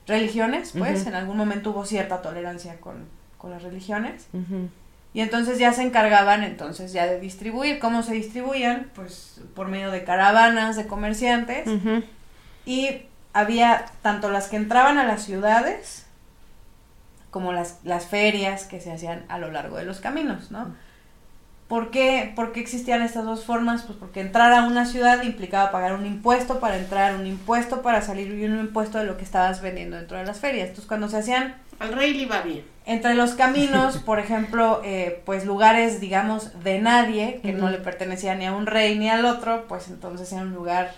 [0.06, 4.28] religiones, pues en algún momento hubo cierta tolerancia con, con las religiones.
[5.12, 7.80] Y entonces ya se encargaban entonces ya de distribuir.
[7.80, 8.90] ¿Cómo se distribuían?
[8.94, 11.68] Pues por medio de caravanas de comerciantes.
[12.64, 16.06] Y había tanto las que entraban a las ciudades
[17.30, 20.74] como las, las ferias que se hacían a lo largo de los caminos, ¿no?
[21.70, 23.84] ¿Por qué, ¿Por qué existían estas dos formas?
[23.84, 28.02] Pues porque entrar a una ciudad implicaba pagar un impuesto para entrar, un impuesto para
[28.02, 30.70] salir y un impuesto de lo que estabas vendiendo dentro de las ferias.
[30.70, 32.64] Entonces cuando se hacían Al rey le iba bien.
[32.86, 38.34] Entre los caminos, por ejemplo, eh, pues lugares, digamos, de nadie, que no le pertenecía
[38.34, 40.90] ni a un rey ni al otro, pues entonces era un lugar,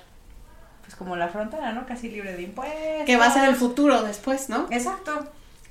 [0.93, 1.87] pues como la frontera, ¿no?
[1.87, 3.05] Casi libre de impuestos.
[3.07, 4.67] Que va a ser el futuro después, ¿no?
[4.71, 5.27] Exacto.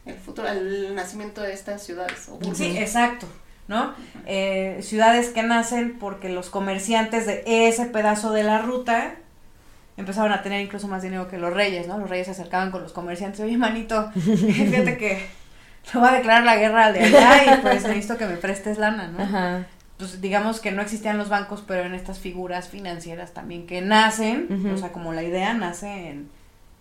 [0.05, 2.29] El futuro, el nacimiento de estas ciudades.
[2.53, 3.27] Sí, exacto,
[3.67, 3.93] ¿no?
[4.25, 9.13] Eh, ciudades que nacen porque los comerciantes de ese pedazo de la ruta
[9.95, 11.99] empezaron a tener incluso más dinero que los reyes, ¿no?
[11.99, 15.29] Los reyes se acercaban con los comerciantes, oye, manito, fíjate que
[15.91, 18.79] te voy a declarar la guerra al de allá y pues necesito que me prestes
[18.79, 19.21] lana, ¿no?
[19.21, 19.67] Ajá.
[20.01, 24.71] Pues digamos que no existían los bancos, pero en estas figuras financieras también que nacen,
[24.73, 26.29] o sea, como la idea nace en,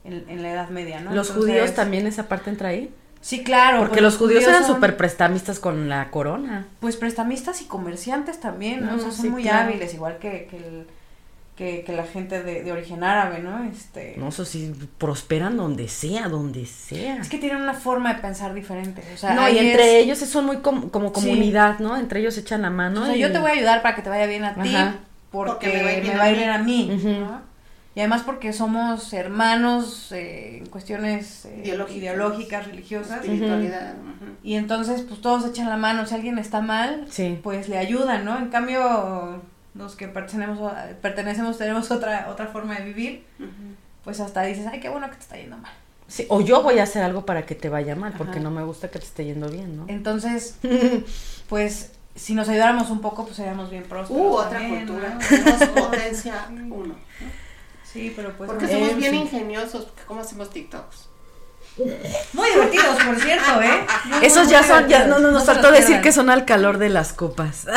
[0.04, 1.12] en, en la Edad Media, ¿no?
[1.14, 2.90] Los Entonces, judíos también esa parte entra ahí.
[3.20, 3.78] Sí, claro.
[3.80, 6.68] Porque pues los judíos eran son- súper prestamistas con la corona.
[6.80, 8.92] Pues prestamistas y comerciantes también, ¿no?
[8.92, 9.68] No, O sea, son sí, muy claro.
[9.68, 10.86] hábiles, igual que, que, el-
[11.60, 13.62] que, que la gente de, de origen árabe, ¿no?
[13.64, 17.16] Este, No, eso sí, prosperan donde sea, donde sea.
[17.18, 19.02] Es que tienen una forma de pensar diferente.
[19.12, 21.12] O sea, no, y entre es- ellos son muy com- como Sí.
[21.12, 21.98] comunidad, ¿no?
[21.98, 23.02] Entre ellos echan la mano.
[23.02, 24.74] o sea, y- yo te voy a ayudar para que te vaya bien a ti,
[25.30, 26.90] porque, Porque me va a ir bien a mí.
[27.94, 31.98] Y además porque somos hermanos eh, en cuestiones eh, Ideológicas.
[32.02, 33.20] ideológicas, religiosas.
[33.22, 33.94] Espiritualidad.
[34.42, 36.06] Y entonces, pues todos echan la mano.
[36.06, 37.38] Si alguien está mal, Sí.
[37.42, 38.38] pues le ayudan, ¿no?
[38.38, 39.42] En cambio,
[39.74, 43.24] los que pertenecemos, pertenecemos tenemos otra, otra forma de vivir,
[44.04, 45.72] pues hasta dices, ay, qué bueno que te está yendo mal.
[46.08, 48.64] Sí, O yo voy a hacer algo para que te vaya mal, porque no me
[48.64, 49.84] gusta que te esté yendo bien, ¿no?
[49.86, 50.56] Entonces,
[51.48, 54.20] pues, si nos ayudáramos un poco, pues seríamos bien prósperos.
[54.20, 55.18] Uh, otra también, cultura.
[55.74, 55.82] ¿no?
[55.82, 56.86] Potencia uno.
[56.86, 56.94] ¿no?
[57.84, 58.50] Sí, pero pues...
[58.50, 58.72] Porque no.
[58.72, 61.09] somos bien ingeniosos, porque ¿cómo hacemos TikToks?
[62.32, 63.86] Muy divertidos, por cierto, ¿eh?
[64.04, 66.02] Muy, Esos muy ya son, ya no, no nos faltó decir pierdan.
[66.02, 67.66] que son al calor de las copas.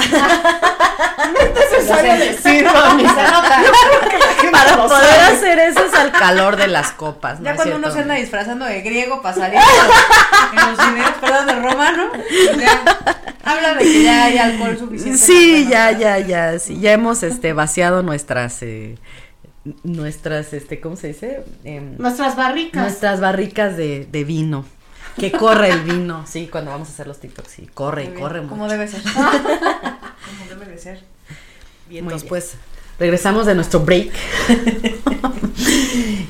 [1.73, 3.61] necesario decirlo, Ni se nota.
[4.51, 7.39] Para poder hacer eso es al calor de las copas.
[7.39, 11.11] ¿no Ya es cuando uno se anda disfrazando de griego para salir en los videos,
[11.21, 12.11] perdón, de romano,
[12.59, 12.81] ya
[13.43, 15.17] habla de que ya hay alcohol suficiente.
[15.17, 18.97] Sí, ya, ya, ya, sí, ya hemos este vaciado nuestras eh,
[19.83, 21.43] nuestras este, ¿cómo se dice?
[21.63, 22.81] Em, Nuestras barricas.
[22.81, 24.65] nuestras barricas de, de vino.
[25.17, 28.21] Que corre el vino, sí, cuando vamos a hacer los TikToks, sí, corre, Muy bien,
[28.23, 29.01] corre Como debe ser.
[29.13, 31.03] Como debe de ser.
[31.87, 32.53] Bien, Muy pues
[32.99, 34.11] regresamos de nuestro break.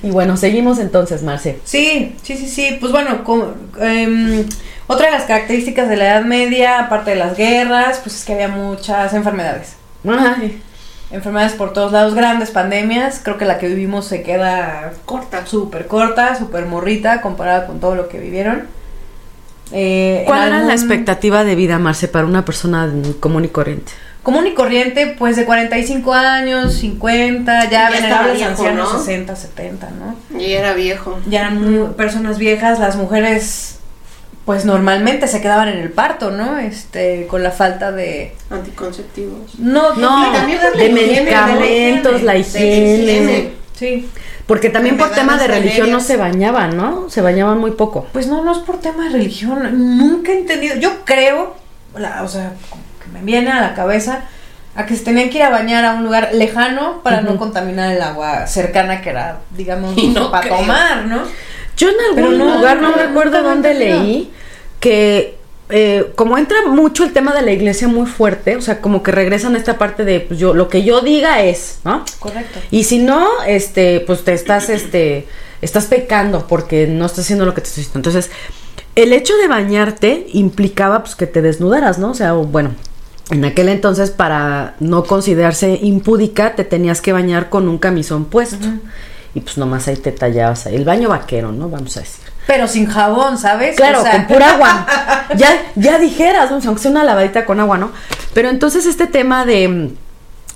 [0.04, 1.60] y bueno, seguimos entonces, Marce.
[1.64, 2.78] Sí, sí, sí, sí.
[2.80, 4.46] Pues bueno, como, em,
[4.88, 8.34] otra de las características de la Edad Media, aparte de las guerras, pues es que
[8.34, 9.76] había muchas enfermedades.
[10.06, 10.62] Ay,
[11.12, 13.20] Enfermedades por todos lados, grandes pandemias.
[13.24, 15.46] Creo que la que vivimos se queda Corta.
[15.46, 18.64] súper corta, súper morrita comparada con todo lo que vivieron.
[19.72, 23.92] Eh, ¿Cuál era la expectativa de vida, Marce, para una persona común y corriente?
[24.22, 29.00] Común y corriente, pues de 45 años, 50, ya, Ya estaba viejo, ancianos, ¿no?
[29.00, 30.40] 60, 70, ¿no?
[30.40, 31.20] Y era viejo.
[31.28, 33.80] Ya eran muy- personas viejas, las mujeres,
[34.46, 36.58] pues normalmente se quedaban en el parto, ¿no?
[36.58, 38.36] Este, con la falta de...
[38.50, 39.58] Anticonceptivos.
[39.60, 40.32] No, No,
[40.76, 43.52] de medicamentos, la higiene.
[43.74, 44.10] Sí.
[44.46, 47.10] Porque también por tema de religión no se bañaban, ¿no?
[47.10, 48.08] Se bañaban muy poco.
[48.12, 49.98] Pues no, no es por tema de religión.
[49.98, 50.76] Nunca he entendido.
[50.76, 51.56] Yo creo,
[51.98, 54.24] la- o sea, como que me viene a la cabeza
[54.76, 57.94] a que se tenían que ir a bañar a un lugar lejano para no contaminar
[57.94, 60.58] el agua cercana que era, digamos, no para creo.
[60.58, 61.22] tomar, ¿no?
[61.78, 64.32] Yo en algún Pero no, lugar, no no, recuerdo dónde leí,
[64.80, 65.38] que
[65.70, 69.12] eh, como entra mucho el tema de la iglesia muy fuerte, o sea, como que
[69.12, 72.06] regresan a esta parte de, pues yo, lo que yo diga es, ¿no?
[72.20, 72.60] Correcto.
[72.70, 75.28] Y si no, este, pues te estás, este,
[75.62, 78.10] estás pecando porque no estás haciendo lo que te estoy diciendo.
[78.10, 78.32] Entonces,
[78.96, 82.12] el hecho de bañarte implicaba, pues, que te desnudaras, ¿no?
[82.12, 82.76] O sea, bueno,
[83.32, 88.68] en aquel entonces, para no considerarse impúdica, te tenías que bañar con un camisón puesto.
[89.36, 90.76] Y pues nomás ahí te tallabas ahí.
[90.76, 91.70] El baño vaquero, ¿no?
[91.70, 92.24] Vamos a decir.
[92.46, 93.76] Pero sin jabón, ¿sabes?
[93.76, 94.88] Claro, O sea, con pura agua.
[95.36, 96.60] Ya, ya dijeras, ¿no?
[96.64, 97.92] aunque sea una lavadita con agua, ¿no?
[98.34, 99.92] Pero entonces este tema de,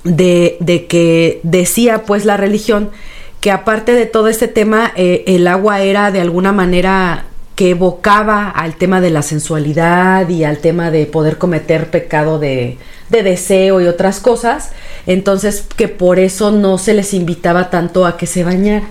[0.03, 2.91] de, de que decía pues la religión
[3.39, 7.25] que aparte de todo este tema, eh, el agua era de alguna manera
[7.57, 12.77] que evocaba al tema de la sensualidad y al tema de poder cometer pecado de,
[13.09, 14.69] de deseo y otras cosas,
[15.07, 18.87] entonces que por eso no se les invitaba tanto a que se bañaran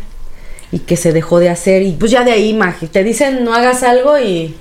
[0.72, 3.54] y que se dejó de hacer y pues ya de ahí magi te dicen no
[3.54, 4.56] hagas algo y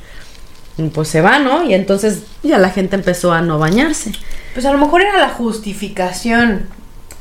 [0.94, 1.64] pues se va, ¿no?
[1.68, 4.12] Y entonces ya la gente empezó a no bañarse.
[4.54, 6.68] Pues a lo mejor era la justificación.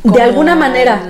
[0.03, 1.03] De alguna manera.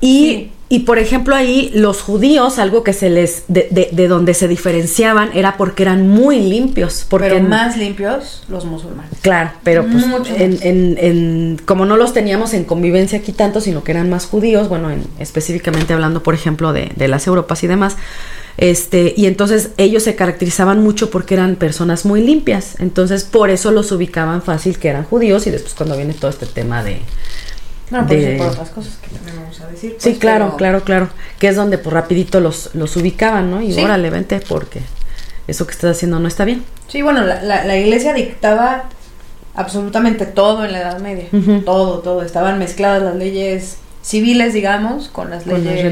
[0.00, 0.52] Y Sí.
[0.72, 4.46] Y por ejemplo ahí los judíos, algo que se les, de, de, de donde se
[4.46, 7.04] diferenciaban era porque eran muy limpios.
[7.10, 9.10] Porque Pero más limpios los musulmanes.
[9.20, 13.60] Claro, pero pues Mucho en, en- en- como no los teníamos en convivencia aquí tanto,
[13.60, 17.64] sino que eran más judíos, bueno, en- específicamente hablando, por ejemplo, de, de las Europas
[17.64, 17.96] y demás,
[18.56, 23.72] este, y entonces ellos se caracterizaban mucho porque eran personas muy limpias, entonces por eso
[23.72, 27.00] los ubicaban fácil que eran judíos y después cuando viene todo este tema de...
[27.90, 29.96] No, pues de- por otras cosas que también vamos a decir.
[29.98, 33.60] Sí, pues, claro, pero- claro, claro, que es donde pues rapidito los, los ubicaban, ¿no?
[33.60, 33.82] Y Sí.
[33.82, 34.80] órale, vente porque
[35.48, 36.64] eso que estás haciendo no está bien.
[36.88, 38.84] Sí, bueno, la, la, la iglesia dictaba
[39.54, 41.26] absolutamente todo en la Edad Media.
[41.64, 42.22] Todo, todo.
[42.22, 45.82] Estaban mezcladas las leyes civiles, digamos, con las Con leyes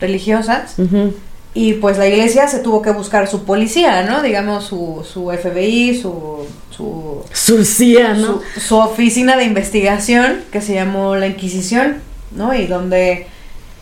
[0.00, 0.74] religiosas.
[0.78, 1.14] Ujú.
[1.56, 4.20] Y pues la iglesia se tuvo que buscar su policía, ¿no?
[4.20, 8.42] Digamos, su, su FBI, su, su, Surcía, ¿no?
[8.54, 12.52] su, su oficina de investigación, que se llamó la Inquisición, ¿no?
[12.52, 13.26] Y donde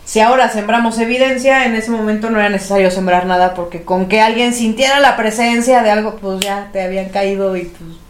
[0.05, 4.21] si ahora sembramos evidencia, en ese momento no era necesario sembrar nada, porque con que
[4.21, 8.04] alguien sintiera la presencia de algo, pues ya te habían caído y pues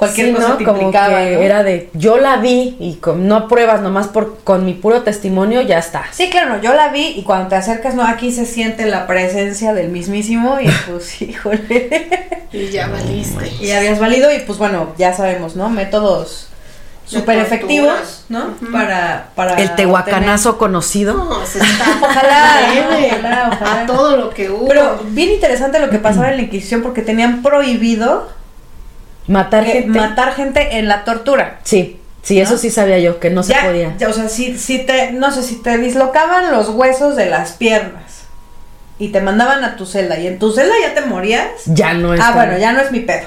[0.00, 0.56] cualquier Sí, cosa ¿no?
[0.56, 1.40] te Como implicaba, que ¿no?
[1.42, 5.60] era de yo la vi y con, no pruebas nomás por con mi puro testimonio
[5.60, 6.04] ya está.
[6.10, 9.74] Sí, claro, yo la vi y cuando te acercas, no, aquí se siente la presencia
[9.74, 12.08] del mismísimo y pues, híjole.
[12.50, 13.46] Y ya valiste.
[13.60, 15.68] y habías valido y pues bueno, ya sabemos, ¿no?
[15.68, 16.46] Métodos
[17.04, 18.24] súper efectivos.
[18.30, 18.54] ¿no?
[18.72, 21.14] Para, para El tehuacanazo conocido.
[21.14, 21.84] No, se está.
[22.00, 22.60] Ojalá,
[23.10, 23.82] ojalá, ojalá.
[23.82, 24.66] A todo lo que hubo.
[24.68, 28.28] Pero bien interesante lo que pasaba en la Inquisición porque tenían prohibido
[29.26, 29.98] Matar que- gente.
[29.98, 31.58] matar gente en la tortura.
[31.62, 33.96] sí, sí, eso sí sabía yo, que no se podía.
[33.96, 37.52] ya, o sea, si, si te, no sé, si te dislocaban los huesos de las
[37.52, 38.22] piernas
[38.98, 42.12] y te mandaban a tu celda y en tu celda ya te morías, Ya no
[42.14, 42.20] es.
[42.20, 43.26] ah, bueno, ya no es mi pedo.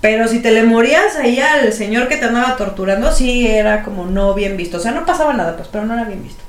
[0.00, 4.04] Pero si te le morías ahí al señor que te andaba torturando, sí era como
[4.04, 4.76] no bien visto.
[4.76, 6.42] O sea, no pasaba nada, pues, pero no era bien visto.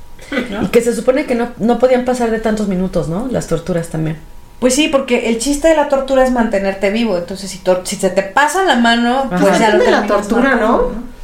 [0.50, 0.62] ¿no?
[0.64, 3.28] Y que se supone que no, no podían pasar de tantos minutos, ¿no?
[3.32, 4.18] Las torturas también.
[4.60, 7.18] Pues sí, porque el chiste de la tortura es mantenerte vivo.
[7.18, 9.38] Entonces, si, tor- si se te pasa la mano, Ajá.
[9.38, 11.16] pues ya lo de la tortura, matando, ¿no?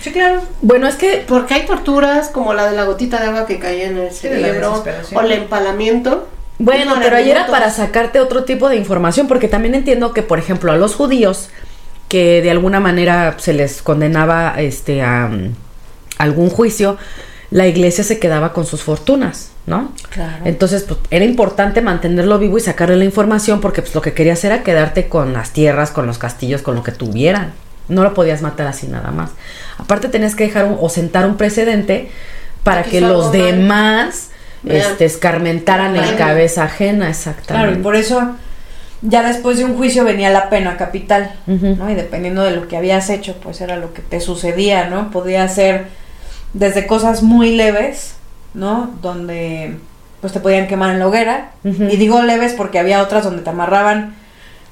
[0.00, 0.40] Sí, claro.
[0.62, 3.88] Bueno, es que Porque hay torturas como la de la gotita de agua que caía
[3.88, 6.28] en el Sí, de la cerebro o el empalamiento.
[6.60, 10.22] Bueno, No, pero ahí era para sacarte otro tipo de información, porque también entiendo que,
[10.22, 11.50] por ejemplo, a los judíos,
[12.08, 15.54] que de alguna manera se les condenaba este, a mm,
[16.18, 16.96] algún juicio,
[17.50, 19.92] la iglesia se quedaba con sus fortunas, ¿no?
[20.10, 20.44] Claro.
[20.44, 24.44] Entonces, pues, era importante mantenerlo vivo y sacarle la información, porque pues, lo que querías
[24.44, 27.52] era quedarte con las tierras, con los castillos, con lo que tuvieran.
[27.88, 29.30] No lo podías matar así nada más.
[29.78, 32.10] Aparte, tenías que dejar un- o sentar un precedente
[32.64, 33.32] para Que los mal.
[33.32, 34.28] demás
[34.66, 36.18] este, escarmentaran en Claro.
[36.18, 37.66] cabeza ajena, exactamente.
[37.68, 38.32] Claro, y por eso
[39.00, 41.32] ya después de un juicio venía la pena capital.
[41.46, 41.88] ¿no?
[41.88, 45.10] Y dependiendo de lo que habías hecho, pues era lo que te sucedía, ¿no?
[45.12, 45.86] Podía ser
[46.52, 48.14] desde cosas muy leves,
[48.54, 48.90] ¿no?
[49.02, 49.76] Donde
[50.20, 51.50] pues te podían quemar en la hoguera.
[51.64, 54.14] Y digo leves porque había otras donde te amarraban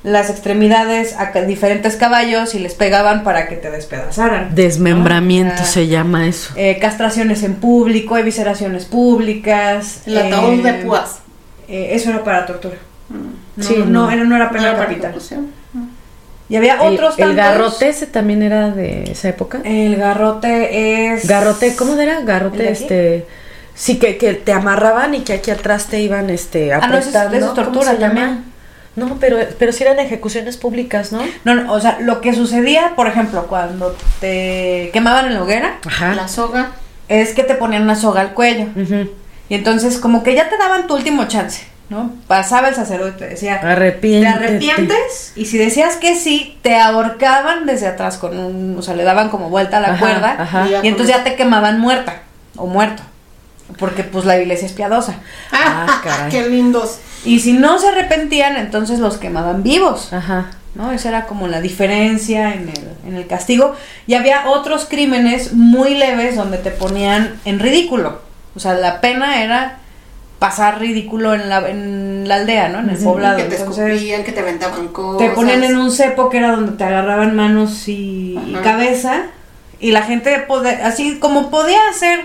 [0.02, 4.54] las extremidades a diferentes caballos y les pegaban para que te despedazaran.
[4.54, 5.60] Desmembramiento ¿no?
[5.60, 6.52] O sea, se llama eso.
[6.56, 10.02] eh, castraciones en público, evisceraciones públicas.
[10.06, 11.18] El ataúd de eh, púas.
[11.68, 12.76] eh, eso era para tortura.
[13.08, 14.10] No, Sí, no, no.
[14.10, 15.12] era, no era pena No era para capital.
[16.48, 17.36] Y había El, otros el tantos.
[17.36, 19.60] garrote ese también era de esa época.
[19.64, 21.26] El garrote es.
[21.26, 22.18] Garrote, ¿cómo era?
[22.18, 23.26] ¿El Garrote, este.
[23.74, 27.10] Sí, que, que te amarraban y que aquí atrás te iban este, Ah, no, eso
[27.10, 27.36] es- apretando.
[27.36, 28.14] eso es ¿Cómo tortura se llama?
[28.14, 28.44] también.
[28.94, 31.20] No, pero, pero sí eran ejecuciones públicas, ¿no?
[31.44, 35.78] No, no, o sea, lo que sucedía, por ejemplo, cuando te quemaban en la hoguera,
[35.84, 36.14] Ajá.
[36.14, 36.70] La soga.
[37.08, 38.68] es que te ponían una soga al cuello.
[38.74, 39.10] Ujú.
[39.50, 42.12] Y entonces, como que ya te daban tu último chance, ¿no?
[42.26, 43.60] Pasaba el sacerdote, te decía.
[43.60, 45.32] ¿Te arrepientes?
[45.36, 48.76] Y si decías que sí, te ahorcaban desde atrás con un.
[48.78, 50.36] O sea, le daban como vuelta a la Ajá, cuerda.
[50.38, 50.66] ajá.
[50.82, 52.22] Y entonces ya te quemaban muerta
[52.56, 53.02] o muerto.
[53.78, 55.16] Porque pues la iglesia es piadosa.
[55.52, 56.30] Ah, caray.
[56.30, 56.98] qué lindos.
[57.24, 60.12] Y si no se arrepentían, entonces los quemaban vivos.
[60.12, 60.50] Ajá.
[60.76, 60.92] ¿no?
[60.92, 63.74] Esa era como la diferencia en el, en el castigo.
[64.06, 68.20] Y había otros crímenes muy leves donde te ponían en ridículo.
[68.54, 69.78] O sea, la pena era
[70.38, 72.80] pasar ridículo en la, en la aldea, ¿no?
[72.80, 73.36] En el poblado.
[73.38, 75.28] que te Entonces, escupían, que te aventaban cosas.
[75.28, 79.22] te ponían en un cepo que era donde te agarraban manos y, cabeza.
[79.80, 82.20] Y la gente, pode- así como podía hacer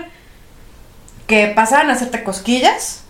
[1.26, 3.02] que pasaran a hacerte cosquillas,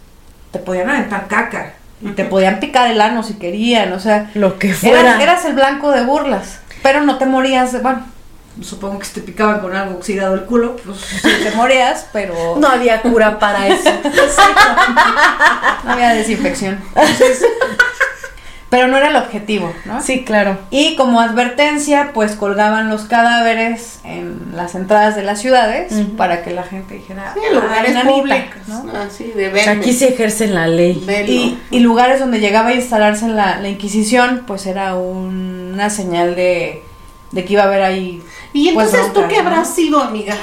[0.52, 1.74] te podían aventar caca.
[2.00, 5.00] Y te podían picar el ano si querían, o sea, Lo que fuera.
[5.00, 8.04] Eras, eras el blanco de burlas, pero no te morías, de- bueno,
[8.60, 12.68] supongo que si te picaban con algo oxidado el culo, pues te morías, pero No
[12.68, 13.90] había cura para eso.
[15.84, 16.78] no había desinfección.
[16.94, 17.44] Entonces,
[18.68, 20.00] Pero no era el objetivo, ¿no?
[20.00, 20.56] Sí, claro.
[20.70, 26.52] Y como advertencia, pues colgaban los cadáveres en las entradas de las ciudades para que
[26.52, 28.84] la gente dijera, Sí, lugares "Ay, nanita", públicos, ¿no?
[28.84, 28.98] ¿no?
[28.98, 31.04] Así de O sea, aquí sí ejercen la ley.
[31.28, 36.34] Y, y lugares donde llegaba a instalarse la, la Inquisición, pues era un- una señal
[36.34, 36.82] de,
[37.32, 38.22] de que iba a haber ahí.
[38.52, 39.48] Y pues, entonces, ¿tú qué ¿no?
[39.48, 40.36] habrás sido, amiga?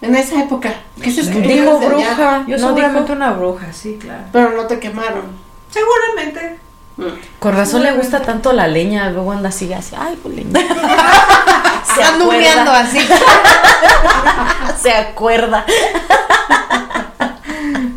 [0.00, 0.74] En esa época.
[1.00, 2.14] ¿Qué se Dijo desde allá?
[2.14, 2.44] bruja.
[2.46, 3.12] Yo ¿no seguramente dijo?
[3.14, 4.24] una bruja, sí, claro.
[4.32, 5.24] Pero no te quemaron.
[5.70, 6.58] Seguramente.
[6.96, 7.38] Mm.
[7.38, 10.60] Con razón le gusta tanto la leña, luego anda así, así, ay, pues leña.
[11.94, 13.00] Se humeando así.
[14.82, 15.64] Se acuerda.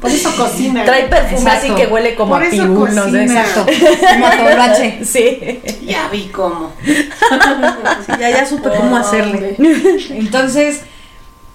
[0.08, 0.86] Por eso cocina.
[0.86, 1.76] Trae perfume así Exacto.
[1.76, 3.24] que huele como Por a eso no sé.
[3.24, 3.66] Exacto.
[4.14, 5.06] Como atolache.
[5.06, 5.60] Sí.
[5.86, 6.72] Ya vi cómo.
[8.20, 9.56] Ya, ya supe cómo hacerle.
[10.10, 10.82] Entonces,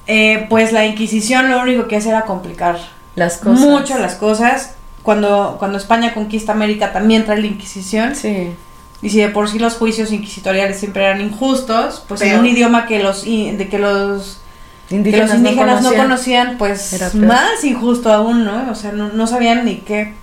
[0.06, 2.78] eh, pues la Inquisición lo único que hace era complicar
[3.14, 3.60] Las cosas.
[3.60, 4.74] mucho las cosas.
[5.02, 8.14] Cuando, cuando España conquista América también trae la Inquisición.
[8.14, 8.52] Sí.
[9.02, 12.86] Y si de por sí los juicios inquisitoriales siempre eran injustos, pues en un idioma
[12.86, 14.41] que los, de que los,
[14.92, 16.02] Indígenas, los indígenas no conocían.
[16.06, 18.70] conocían, pues más injusto aún, ¿no?
[18.70, 20.14] O sea, no, no sabían ni qué.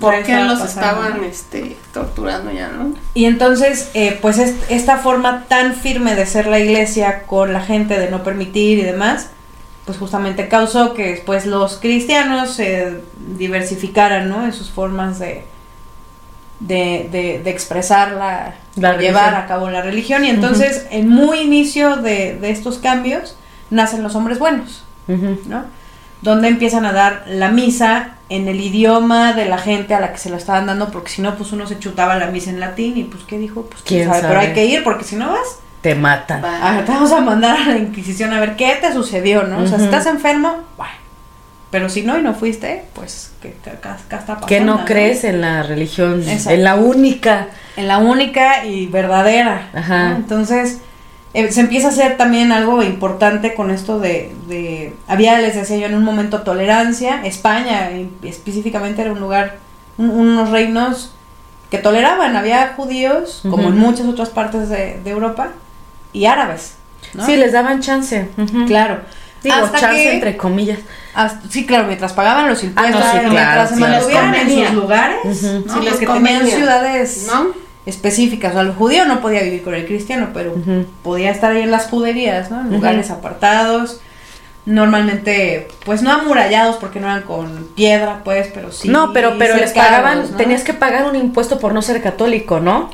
[0.00, 1.24] ¿Por qué estaba los pasando, estaban ¿no?
[1.24, 2.94] este, torturando ya, no?
[3.14, 7.60] Y entonces, eh, pues es- esta forma tan firme de ser la iglesia con la
[7.60, 9.28] gente, de no permitir y demás,
[9.84, 13.00] pues justamente causó que después los cristianos se
[13.36, 14.44] diversificaran, ¿no?
[14.44, 15.44] En sus formas de,
[16.60, 20.24] de, de, de expresar la, La de llevar a cabo la religión.
[20.24, 23.36] Y entonces, en muy inicio de, de estos cambios,
[23.72, 24.84] nacen los hombres buenos.
[25.08, 25.40] Ujú.
[25.46, 25.64] ¿no?
[26.20, 30.18] Donde empiezan a dar la misa en el idioma de la gente a la que
[30.18, 32.96] se lo estaban dando, porque si no, pues uno se chutaba la misa en latín
[32.96, 33.62] y pues, ¿qué dijo?
[33.62, 34.46] Pues, quién ¿Quién sabe, pero sabe?
[34.46, 36.42] hay que ir, porque si no vas, Te matan.
[36.44, 36.58] Va.
[36.62, 39.58] ah, te vamos a mandar a la Inquisición a ver qué te sucedió, ¿no?
[39.58, 40.92] O sea, si estás enfermo, bueno,
[41.72, 44.46] pero si no y no fuiste, pues, ¿qué, qué acá, acá está pasando?
[44.46, 46.50] Que no crees en la religión, Exacto.
[46.50, 47.48] en la única.
[47.76, 49.70] En la única y verdadera.
[49.74, 50.10] Ajá.
[50.10, 50.16] ¿no?
[50.16, 50.78] Entonces,
[51.34, 55.76] eh, se empieza a hacer también algo importante con esto de, de, había, les decía
[55.78, 57.24] yo, en un momento tolerancia.
[57.24, 59.56] España y específicamente era un lugar,
[59.98, 61.14] un- unos reinos
[61.70, 62.36] que toleraban.
[62.36, 65.48] Había judíos, como en muchas otras partes de, de Europa,
[66.12, 66.74] y árabes.
[67.14, 67.24] ¿no?
[67.24, 68.28] Sí, les daban chance.
[68.36, 68.66] Ujú.
[68.66, 69.00] claro.
[69.42, 70.78] Digo, Hasta chance que- entre comillas.
[71.14, 73.80] hasta- sí, claro, mientras pagaban los impuestos, Ah, no, sí, mientras claro, se sí.
[73.80, 75.64] mantuvieran en sus lugares, Ujú.
[75.66, 75.74] ¿no?
[75.74, 77.46] Sí, les porque tenían ciudades ¿No?
[77.86, 78.52] Específicas.
[78.52, 80.54] O sea, el judío no podía vivir con el cristiano, pero
[81.02, 82.60] podía estar ahí en las juderías, ¿no?
[82.60, 84.00] En lugares apartados.
[84.64, 88.88] Normalmente, pues no amurallados porque no eran con piedra, pues, pero sí.
[88.88, 90.36] no, pero, pero les pagaban, ¿no?
[90.36, 92.88] tenías que pagar un impuesto por no ser católico, ¿no?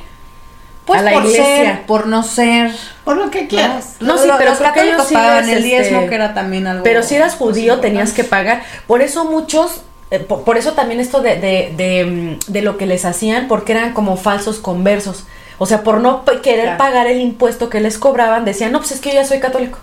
[0.89, 1.45] pues a la por iglesia.
[1.45, 2.73] ser, por no ser.
[3.05, 3.97] Por lo que quieras.
[4.01, 6.33] No, sí, pero los creo que católicos ellos sí pagaban el diezmo, este, que era
[6.33, 6.83] también algo.
[6.83, 8.63] Pero si eras judío tenías que pagar.
[8.87, 12.77] Por eso muchos, eh, po- por, eso también esto de, de, de, mm, de lo
[12.77, 15.25] que les hacían, porque eran como falsos conversos.
[15.59, 16.79] O sea, por no querer Claro.
[16.79, 19.79] pagar el impuesto que les cobraban, decían, no, pues es que yo ya soy católico.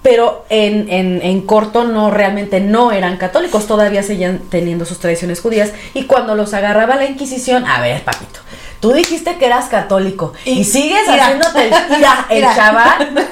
[0.00, 5.40] Pero en, en, en corto no, realmente no eran católicos, todavía seguían teniendo sus tradiciones
[5.40, 5.72] judías.
[5.92, 8.38] Y cuando los agarraba la Inquisición, a ver, papito,
[8.78, 11.24] tú dijiste que eras católico y, Y- sigues mira.
[11.26, 12.54] haciéndote el, mira, el Mira.
[12.54, 13.28] chaval.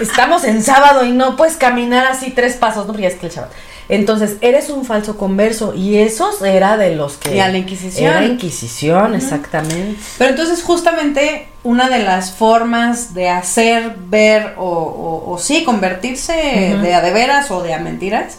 [0.00, 3.26] Estamos en sábado y no puedes caminar así tres pasos, no, porque ya es que
[3.26, 3.50] el chaval.
[3.88, 7.36] Entonces, eres un falso converso y esos era de los que...
[7.36, 8.12] Y a la Inquisición.
[8.12, 9.98] Era Inquisición, exactamente.
[10.18, 16.32] Pero entonces justamente una de las formas de hacer ver o, o, o sí convertirse
[16.80, 18.38] de a de veras o de a mentiras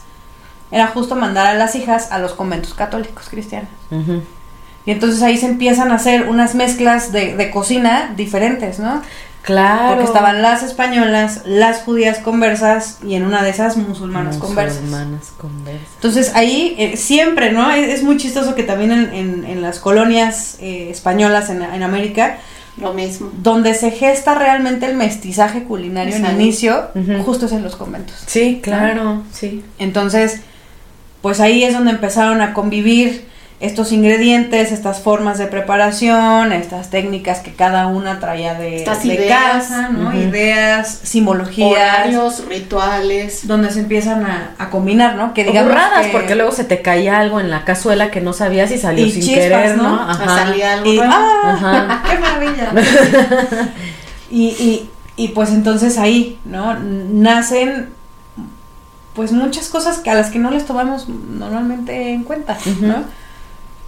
[0.71, 3.69] era justo mandar a las hijas a los conventos católicos cristianos.
[4.85, 9.01] Y entonces ahí se empiezan a hacer unas mezclas de, de cocina diferentes, ¿no?
[9.43, 9.89] Claro.
[9.89, 14.81] Porque estaban las españolas, las judías conversas y en una de esas musulmanas conversas.
[14.81, 15.87] Musulmanas conversas.
[15.95, 17.69] Entonces ahí eh, siempre, ¿no?
[17.69, 21.83] Es, es muy chistoso que también en, en- en las colonias eh, españolas en, en
[21.83, 22.37] América,
[22.77, 23.31] Lo mismo.
[23.37, 26.89] donde se gesta realmente el mestizaje culinario en inicio,
[27.25, 28.15] justo es en los conventos.
[28.25, 29.61] Sí, claro, sí.
[29.77, 30.39] Entonces,
[31.21, 33.27] pues ahí es donde empezaron a convivir
[33.63, 39.13] estos ingredientes, estas formas de preparación, estas técnicas que cada una traía de, Estas de
[39.15, 39.39] ideas.
[39.67, 40.13] casa, ¿no?
[40.13, 43.47] Ideas, simbologías, Horarios, rituales.
[43.47, 45.33] donde se empiezan a, a combinar, ¿no?
[45.33, 48.33] Que digamos burradas, que- porque luego se te caía algo en la cazuela que no
[48.33, 49.83] sabías y salió Y sin chispas, querer, ¿no?
[49.83, 50.01] ¿no?
[50.01, 50.25] Ajá.
[50.45, 51.13] Salía algo y, bueno.
[51.15, 51.53] ¡ah!
[51.53, 52.03] Ajá.
[52.09, 52.71] ¡Qué maravilla!
[54.29, 56.75] y, y, y pues entonces ahí, ¿no?
[56.79, 57.89] Nacen
[59.15, 62.57] pues muchas cosas que a las que no les tomamos normalmente en cuenta.
[62.81, 63.03] ¿no?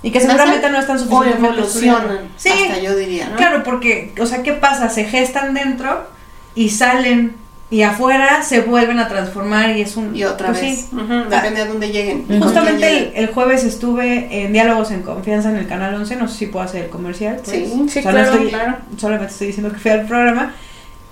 [0.04, 2.20] Y que seguramente no están suficientemente evolucionan.
[2.38, 3.36] Sí, Hasta yo diría, ¿no?
[3.38, 4.89] claro, porque, o sea, ¿qué pasa?
[4.89, 6.08] Se gestan dentro
[6.54, 7.36] y salen
[7.72, 10.16] y afuera se vuelven a transformar y es un...
[10.16, 10.80] Y otra pues vez.
[10.91, 10.96] sí.
[10.96, 12.26] Ujú, depende de dónde lleguen.
[12.39, 13.24] Justamente quién el, lleguen.
[13.24, 16.64] el jueves estuve en Diálogos en Confianza en el Canal 11, no sé si puedo
[16.64, 17.38] hacer el comercial.
[17.43, 17.50] pues.
[17.58, 18.78] Sí, Sí, O sea, no claro, estoy- claro.
[18.98, 20.54] Solamente estoy diciendo que fui al programa.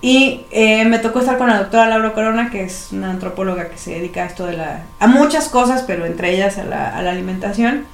[0.01, 3.77] Y eh, me tocó estar con la doctora Laura Corona, que es una antropóloga que
[3.77, 4.83] se dedica a esto de la...
[4.99, 7.85] a muchas cosas, pero entre ellas a la, a la alimentación.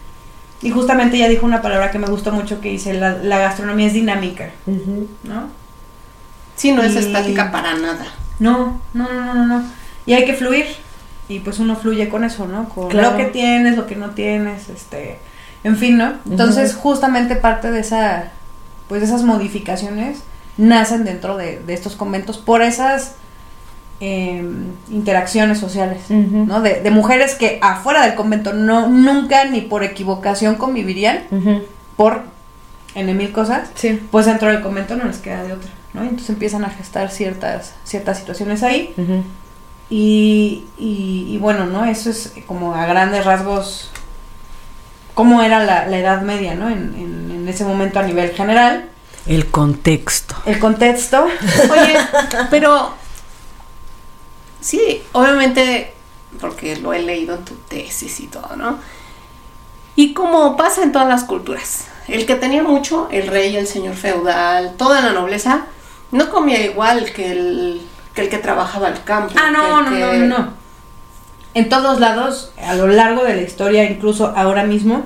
[0.61, 3.87] Y justamente ella dijo una palabra que me gustó mucho que dice, la, la gastronomía
[3.87, 4.51] es dinámica.
[5.23, 5.47] ¿no?
[6.55, 8.05] Sí, no es estática para nada.
[8.39, 9.63] No, no, no, no, no, no.
[10.05, 10.65] Y hay que fluir.
[11.29, 12.67] Y pues uno fluye con eso, ¿no?
[12.69, 13.11] Con Claro.
[13.11, 15.19] lo que tienes, lo que no tienes, este,
[15.63, 16.13] en fin, ¿no?
[16.29, 18.31] Entonces, justamente parte de esa,
[18.87, 20.19] pues de esas modificaciones
[20.57, 23.13] nacen dentro de, de estos conventos por esas
[23.99, 26.03] em, interacciones sociales.
[26.09, 26.61] ¿no?
[26.61, 31.19] De, de mujeres que afuera del convento no, nunca ni por equivocación convivirían
[31.97, 32.23] por
[32.95, 34.01] en mil cosas, Sí.
[34.11, 36.01] pues dentro del convento no les queda de otra, ¿no?
[36.01, 38.93] Entonces empiezan a gestar ciertas, ciertas situaciones ahí.
[39.91, 41.85] Y, y bueno, ¿no?
[41.85, 43.89] Eso es como a grandes rasgos
[45.13, 46.69] cómo era la, la Edad Media, ¿no?
[46.69, 48.85] En, en, en ese momento a nivel general.
[49.27, 50.35] El contexto.
[50.45, 51.25] El contexto.
[51.71, 51.95] Oye,
[52.49, 52.93] pero
[54.61, 55.93] sí, obviamente,
[56.39, 58.79] porque lo he leído en tu tesis y todo, ¿no?
[59.95, 63.95] Y como pasa en todas las culturas, el que tenía mucho, el rey, el señor
[63.95, 65.65] feudal, toda la nobleza,
[66.11, 67.81] no comía igual que el
[68.13, 69.33] que, el que trabajaba el campo.
[69.37, 70.53] Ah, no, no, que no, no, no.
[71.53, 75.03] En todos lados, a lo largo de la historia, incluso ahora mismo,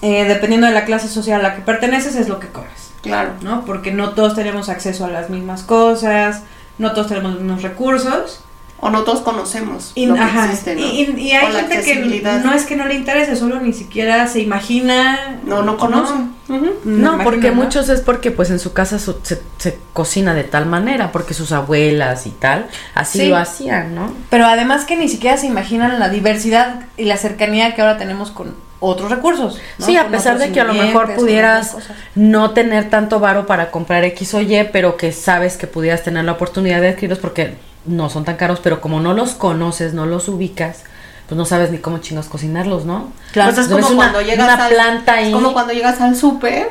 [0.00, 3.32] eh, dependiendo de la clase social a la que perteneces, es lo que comes, claro.
[3.42, 3.64] ¿no?
[3.64, 6.42] Porque no todos tenemos acceso a las mismas cosas,
[6.78, 8.40] no todos tenemos los mismos recursos.
[8.80, 10.80] O no todos conocemos Y, lo que ajá, existe, ¿no?
[10.86, 14.38] y, hay O gente que no es que no le interese, solo ni siquiera se
[14.38, 15.40] imagina.
[15.44, 16.30] No, no conocen.
[16.48, 16.74] Ujú.
[16.84, 20.66] No, porque muchos es porque pues en su casa su- se, se cocina de tal
[20.66, 23.26] manera, porque sus abuelas y tal, así Sí.
[23.28, 24.12] lo hacían, ¿no?
[24.30, 28.30] Pero además que ni siquiera se imaginan la diversidad y la cercanía que ahora tenemos
[28.30, 29.58] con otros recursos.
[29.78, 29.86] ¿no?
[29.86, 31.76] Sí, a pesar de que a lo mejor pudieras
[32.14, 36.24] no tener tanto varo para comprar X o Y, pero que sabes que pudieras tener
[36.24, 37.56] la oportunidad de adquirirlos porque
[37.86, 40.84] no son tan caros, pero como no los conoces, no los ubicas,
[41.26, 43.12] pues no sabes ni cómo chingos cocinarlos, ¿no?
[43.32, 43.52] Claro.
[43.54, 46.14] Pues es como una- cuando llegas una al, planta ahí es como cuando llegas al
[46.16, 46.70] súper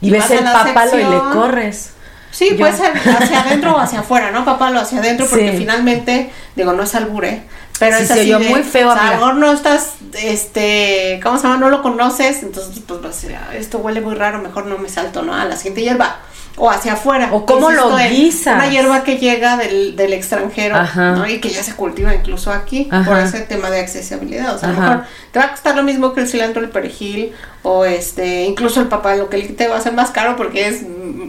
[0.00, 1.90] y ves el papalo y le corres.
[2.30, 4.44] Sí, Yo- puede ser hacia adentro o hacia afuera, ¿no?
[4.44, 5.58] Papá lo hacia adentro porque Sí.
[5.58, 7.42] finalmente, digo, no es albure,
[7.78, 9.52] pero Sí, es se así oyó de, muy feo, o sea, a lo mejor no
[9.52, 11.58] estás, este, ¿cómo se llama?
[11.58, 14.88] No lo conoces, entonces pues vas a "Ah, esto huele muy raro, mejor no me
[14.88, 15.34] salto, ¿no?
[15.34, 16.16] A la siguiente hierba.
[16.56, 17.30] O hacia afuera.
[17.32, 18.54] O cómo lo Insisto en guisas.
[18.54, 21.10] Una hierba que llega del, del extranjero, Ajá.
[21.16, 21.26] ¿no?
[21.26, 23.10] Y que ya se cultiva incluso aquí, Ajá.
[23.10, 24.54] por ese tema de accesibilidad.
[24.54, 26.68] O sea, a lo mejor te va a costar lo mismo que el cilantro, el
[26.70, 27.32] perejil,
[27.64, 30.82] o este, incluso el papá, lo que te va a hacer más caro porque es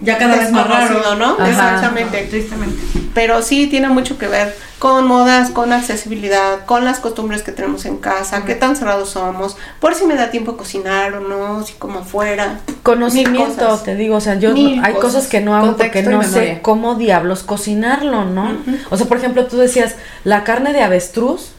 [0.03, 1.15] Ya cada vez más raro.
[1.15, 1.37] ¿no?
[1.39, 1.49] Ajá.
[1.49, 2.21] Exactamente.
[2.29, 2.83] Tristemente.
[3.15, 7.85] Pero sí tiene mucho que ver con modas, con accesibilidad, con las costumbres que tenemos
[7.85, 11.73] en casa, qué tan cerrados somos, por si me da tiempo cocinar o no, si
[11.73, 12.59] como afuera.
[12.83, 15.13] Conocimiento, te digo, o sea, yo Mil hay cosas.
[15.13, 18.57] cosas que no hago porque Contexto no sé cómo diablos cocinarlo, ¿no?
[18.91, 21.51] O sea, por ejemplo, tú decías, la carne de avestruz,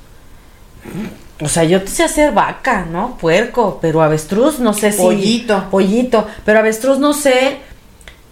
[1.41, 3.17] o sea, yo te sé hacer vaca, ¿no?
[3.19, 5.03] Puerco, pero avestruz no sé si...
[5.03, 5.65] Pollito.
[5.71, 7.59] Pollito, pero avestruz no sé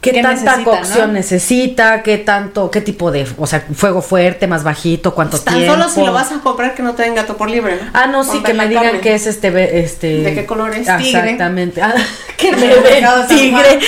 [0.05, 1.13] qué, ¿Qué tanta necesita, cocción no?
[1.15, 5.73] necesita, qué tanto, qué tipo de, o sea, fuego fuerte, más bajito, cuánto Tan tiempo.
[5.73, 7.91] solo si lo vas a comprar que no tenga gato por libre, ¿no?
[7.95, 10.19] Ah, no, sí, que me digan que es este, este...
[10.23, 10.87] ¿De qué color es?
[10.87, 11.09] Tigre.
[11.21, 11.81] Exactamente.
[11.81, 11.95] Ah,
[12.37, 13.63] que me En el ven mercado de San tigre.
[13.63, 13.81] Juan.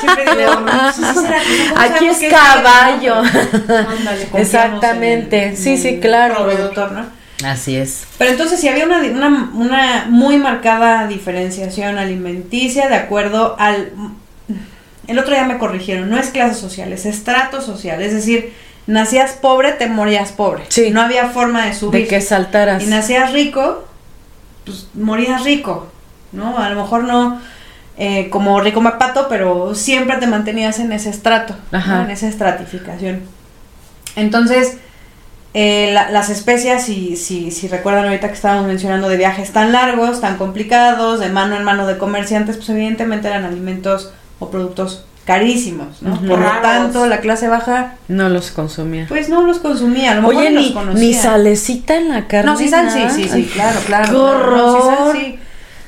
[0.00, 3.14] Siempre digo, no, pues, ¿sí será que- ¿cómo Aquí es caballo.
[3.18, 5.44] Ándale, Exactamente.
[5.44, 6.44] en Sí, en sí, claro.
[6.44, 7.06] productor, ¿no?
[7.44, 8.04] Así es.
[8.18, 13.92] Pero entonces sí había una, una, una muy marcada diferenciación alimenticia de acuerdo al...
[15.08, 18.00] El otro día me corrigieron, no es clase social, es estrato social.
[18.02, 18.52] Es decir,
[18.86, 20.64] nacías pobre, te morías pobre.
[20.68, 20.90] Sí.
[20.90, 22.02] No había forma de subir.
[22.02, 22.82] De que saltaras.
[22.82, 23.84] Y nacías rico,
[24.64, 25.88] pues morías rico,
[26.32, 26.56] ¿no?
[26.58, 27.40] A lo mejor no
[27.98, 31.54] eh, como rico mapato, pero siempre te mantenías en ese estrato,
[32.04, 33.20] en esa estratificación.
[34.16, 34.76] Entonces,
[35.54, 39.72] eh, la- las especias, si, si, si recuerdan ahorita que estábamos mencionando de viajes tan
[39.72, 44.12] largos, tan complicados, de mano en mano de comerciantes, pues evidentemente eran alimentos
[44.42, 46.16] o productos carísimos, ¿no?
[46.20, 49.06] Por lo tanto, la clase baja, No los consumía.
[49.08, 51.00] pues no los consumía, a lo mejor Oye, ni los conocía.
[51.00, 52.50] ni salecita en la carne.
[52.50, 54.04] No, sí sal, sí, sí, sí, claro, claro.
[54.06, 55.16] ¡Qué claro, no, sí sal, horror!
[55.16, 55.38] sí.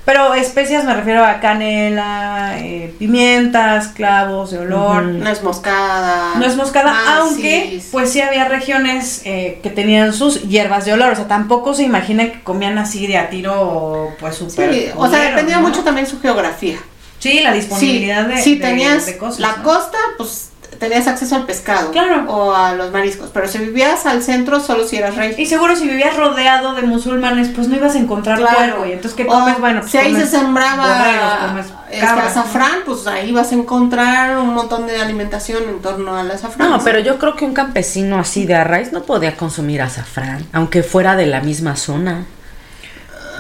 [0.05, 5.03] Pero especias me refiero a canela, eh, pimientas, clavos de olor.
[5.03, 5.19] Ujú.
[5.19, 6.35] No es moscada.
[6.39, 7.89] No es moscada, Ah, aunque sí.
[7.91, 11.13] pues sí había regiones eh, que tenían sus hierbas de olor.
[11.13, 14.75] O sea, tampoco se imaginen que comían así de a tiro, pues súper.
[14.75, 15.69] Sí, o sea, dependía ¿no?
[15.69, 16.77] mucho también su geografía.
[17.25, 19.41] Sí, la disponibilidad sí, de, si de- tenías de cosas.
[19.41, 19.63] la ¿no?
[19.63, 21.91] costa, pues tenías acceso al pescado.
[21.91, 22.25] Claro.
[22.29, 23.31] O a los mariscos.
[23.33, 25.35] Pero si vivías al centro, solo si eras rey.
[25.39, 28.85] Y seguro si vivías rodeado de musulmanes, pues no ibas a encontrar Claro.
[28.85, 29.59] Y entonces, ¿qué O comes?
[29.59, 34.87] Bueno, pues si ahí se sembraba este, azafrán, pues ahí vas a encontrar un montón
[34.87, 36.69] de alimentación en torno al azafrán.
[36.69, 40.83] No, pero yo creo que un campesino así de arraiz no podía consumir azafrán, aunque
[40.83, 42.27] fuera de la misma zona.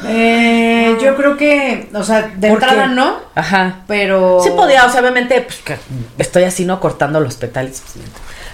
[0.06, 3.82] Eh, yo creo que, o sea, de entrada no, Ajá.
[3.86, 4.40] pero...
[4.42, 5.76] Sí podía, o sea, obviamente, pues que
[6.18, 6.80] estoy así, ¿no?
[6.80, 7.82] Cortando los petales.
[7.82, 8.04] pues,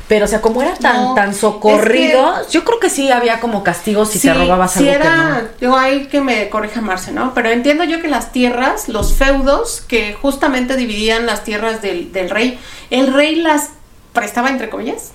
[0.09, 3.63] Pero, o sea, como era tan, No, tan socorrido, yo creo que sí había como
[3.63, 7.33] castigos si te robabas sí algo era, que digo, ahí que me corrija Marce, ¿no?
[7.35, 12.29] Pero entiendo yo que las tierras, los feudos, que justamente dividían las tierras del, del
[12.31, 12.59] rey,
[12.91, 13.71] el rey las
[14.13, 15.13] prestaba, entre comillas,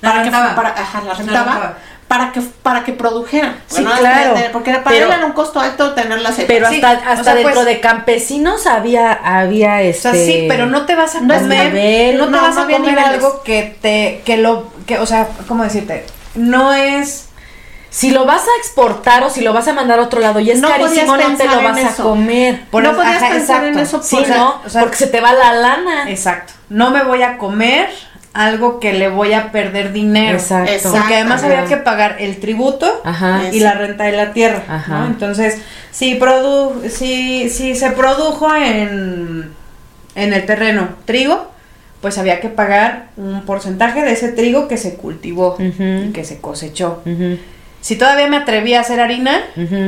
[0.00, 0.54] Las para que, rentaba.
[0.56, 1.78] para, ajá, las Las rentaba, rentaba.
[2.12, 3.56] Para que, para que produjeran.
[3.68, 4.34] Sí, claro.
[4.52, 6.44] Porque para Pero- él era un costo alto tenerlas no.
[6.46, 10.02] Pero Sí, hasta, o hasta sea, dentro pues- de campesinos había, había O este.
[10.02, 12.60] sea, sí, pero no te vas a No comer, nivel, no te no, vas no
[12.60, 13.04] a comer niveles.
[13.04, 16.04] algo que te, que lo, que, o sea, ¿cómo decirte?
[16.34, 17.30] No es,
[17.88, 20.50] Si lo vas a exportar o si lo vas a mandar a otro lado y
[20.50, 22.02] es No carísimo, no te lo en vas a eso.
[22.02, 22.64] comer.
[22.70, 23.98] Por no eso- podías ajá, pensar en exacto.
[23.98, 24.60] eso Sí, por- ¿no?
[24.66, 26.10] o sea- Porque se te va la lana.
[26.10, 27.88] exacto, no me voy a comer
[28.34, 30.38] algo que le voy a perder dinero.
[30.38, 30.70] Exacto.
[30.72, 30.98] Exacto.
[30.98, 31.52] Porque además Ajá.
[31.52, 33.42] había que pagar el tributo Ajá.
[33.52, 35.00] y la renta de la tierra, Ajá.
[35.00, 35.06] ¿no?
[35.06, 35.60] Entonces,
[35.90, 39.50] si produ si, si se produjo en,
[40.14, 41.50] en el terreno trigo,
[42.00, 46.40] pues había que pagar un porcentaje de ese trigo que se cultivó y que se
[46.40, 47.02] cosechó.
[47.80, 49.40] Si todavía me atreví a hacer harina,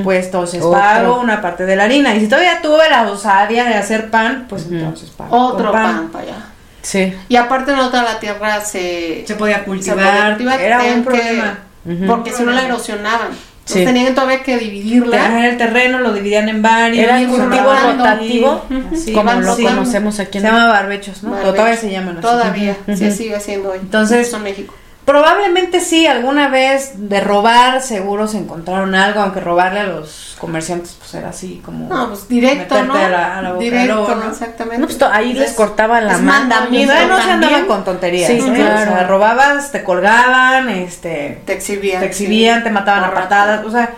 [0.05, 0.79] pues entonces Otro.
[0.79, 2.15] pago una parte de la harina.
[2.15, 5.35] Y si todavía tuve la osadía de hacer pan, pues entonces pago.
[5.37, 6.37] Otro con pan para allá.
[6.85, 7.13] Sí.
[7.29, 9.97] Y aparte no toda la tierra se, Se podía se cultivar.
[9.97, 11.59] podía cultivar, Era un que- problema.
[11.87, 12.07] Ujú.
[12.07, 13.29] Porque si no la erosionaban.
[13.33, 13.79] Sí.
[13.81, 15.17] Entonces tenían todavía que dividirla.
[15.23, 17.03] Tenían el terreno, lo dividían en varios.
[17.03, 19.65] Era un cultivo rotativo, y- así, como lo rotando.
[19.71, 21.31] conocemos aquí Se en llama barbechos, ¿no?
[21.31, 21.55] Barbechos.
[21.57, 22.23] Todavía se llaman así.
[22.27, 22.97] Todavía, Ujú.
[22.99, 23.79] sí sigue siendo hoy.
[23.81, 24.75] Entonces- Eso en México.
[25.05, 30.97] Probablemente sí, alguna vez de robar, seguro se encontraron algo, aunque robarle a los comerciantes,
[30.99, 31.89] pues era así como.
[31.89, 32.95] No, pues directo, Meterte ¿no?
[33.07, 34.79] a la- a la directo, exactamente.
[34.79, 36.55] No, pues to- ahí les Es- cortaban la mano.
[36.55, 37.31] Todavía no se también.
[37.33, 38.31] andaban con tonterías.
[38.31, 38.53] Sí, ¿eh?
[38.55, 38.93] claro.
[38.93, 41.43] O sea, robabas, te colgaban, este.
[41.45, 42.01] Te exhibían.
[42.01, 42.65] te exhibían, sí.
[42.65, 43.91] te mataban a patadas, o sea,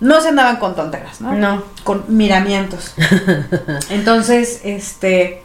[0.00, 1.32] no se andaban con tonteras, ¿no?
[1.32, 1.62] No.
[1.84, 2.94] Con miramientos.
[3.90, 5.42] Entonces, este,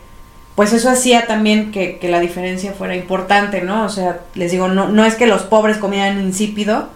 [0.56, 3.86] pues eso hacía también que, que la diferencia fuera importante, ¿no?
[3.86, 6.89] O sea, les digo, no, no es que los pobres comieran insípido,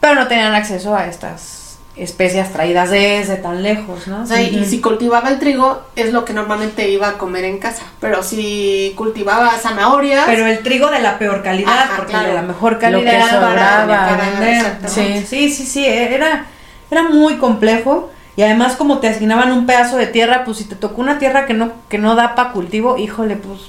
[0.00, 4.22] pero no tenían acceso a estas especias traídas desde tan lejos, ¿no?
[4.22, 7.58] O sea, y si cultivaba el trigo, es lo que normalmente iba a comer en
[7.58, 7.84] casa.
[8.00, 12.28] Pero si cultivaba zanahorias, Pero el trigo de la peor calidad, Ajá, porque claro.
[12.28, 13.86] de la mejor Lo que calidad sobraba.
[13.86, 14.76] para vender.
[14.88, 16.46] Sí, sí, sí, sí, era,
[16.90, 18.10] era muy complejo.
[18.36, 21.46] Y además como te asignaban un pedazo de tierra, pues si te tocó una tierra
[21.46, 23.60] que no, que no da para cultivo, híjole, pues,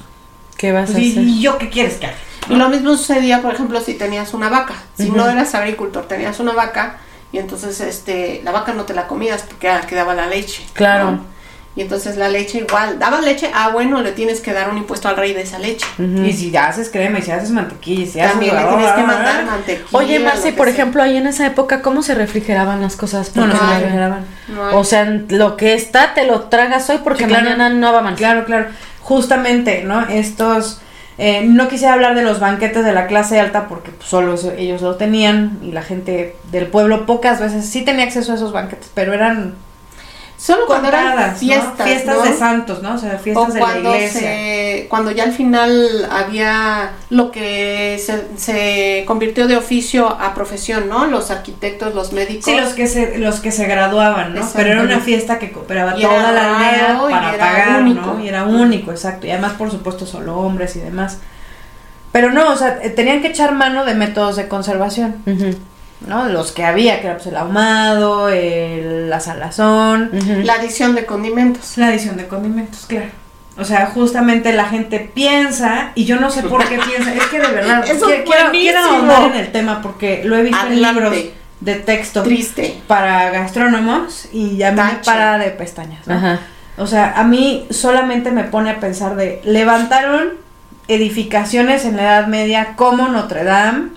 [0.57, 1.23] ¿Qué vas pues, a ¿y, hacer?
[1.23, 2.15] y yo qué quieres que haga?
[2.49, 4.75] Y lo mismo sucedía, por ejemplo, si tenías una vaca.
[4.95, 6.97] Si no eras agricultor, tenías una vaca
[7.31, 10.27] y entonces este la vaca no te la comías porque era la que daba la
[10.27, 10.65] leche.
[10.73, 11.11] Claro.
[11.11, 11.34] ¿no?
[11.77, 15.09] Y entonces la leche igual, daba leche, ah bueno, le tienes que dar un impuesto
[15.09, 15.85] al rey de esa leche.
[15.99, 18.31] Y si haces crema, y si haces mantequilla, y si haces...
[18.31, 19.87] También le tienes que mandar mantequilla.
[19.91, 20.73] Oye, Marce, por sea.
[20.73, 23.35] ejemplo, ahí en esa época, ¿cómo se refrigeraban las cosas?
[23.35, 24.23] No, no se refrigeraban.
[24.47, 24.77] No.
[24.79, 27.43] O sea, lo que está te lo tragas hoy porque Sí, claro.
[27.43, 28.25] mañana no va a amanecer.
[28.25, 28.65] Claro, claro.
[29.01, 30.07] Justamente, ¿no?
[30.07, 30.79] Estos...
[31.17, 34.51] eh, no quisiera hablar de los banquetes de la clase alta porque pues, solo eso-
[34.57, 38.51] ellos lo tenían y la gente del pueblo pocas veces sí tenía acceso a esos
[38.51, 39.55] banquetes, pero eran
[40.37, 42.23] Solo cuando eran fiestas, fiestas ¿no?
[42.23, 42.95] de santos, ¿no?
[42.95, 44.19] O sea, o fiestas de la cuando iglesia.
[44.19, 50.89] se, cuando ya al final había lo que se, se convirtió de oficio a profesión,
[50.89, 51.05] ¿no?
[51.05, 52.45] Los arquitectos, los médicos.
[52.45, 54.47] Sí, los que se, los que se graduaban, ¿no?
[54.53, 58.01] Pero era una fiesta que cooperaba Y toda la aldea para era pagar, único.
[58.01, 58.23] ¿no?
[58.23, 59.27] Y era único, exacto.
[59.27, 61.19] Y además, por supuesto, solo hombres y demás.
[62.11, 65.15] Pero no, o sea, eh, tenían que echar mano de métodos de conservación,
[66.01, 66.25] ¿no?
[66.29, 70.11] Los que había, que era pues el ahumado, el, la salazón.
[70.43, 71.77] La adición de condimentos.
[71.77, 73.07] la adición de condimentos, claro.
[73.57, 77.39] O sea, justamente la gente piensa, y yo no sé por qué piensa, es que
[77.39, 79.13] de verdad, Eso quiero, quiero, quiero buenísimo.
[79.13, 80.99] ahondar en el tema porque lo he visto Adelante.
[80.99, 82.81] en libros de texto Triste.
[82.85, 86.05] para gastrónomos y a mí me para de pestañas.
[86.05, 86.15] ¿no?
[86.15, 86.39] Ajá.
[86.77, 90.33] O sea, a mí solamente me pone a pensar de levantaron
[90.89, 93.89] edificaciones en la Edad Media como Notre Dame,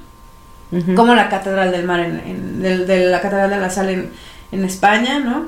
[0.94, 4.10] Como la Catedral del Mar, en, de la Catedral de la Sal en,
[4.52, 5.46] en España, ¿no?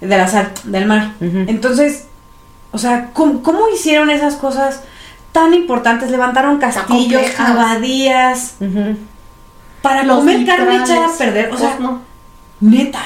[0.00, 1.12] De la Sal, del Mar.
[1.20, 2.06] Entonces,
[2.70, 4.82] o sea, ¿cómo, cómo hicieron esas cosas
[5.32, 6.10] tan importantes?
[6.10, 8.54] Levantaron castillos, abadías,
[9.82, 11.52] para Los comer carne echada a perder.
[11.52, 12.02] O sea, Pues no.
[12.60, 13.02] Neta.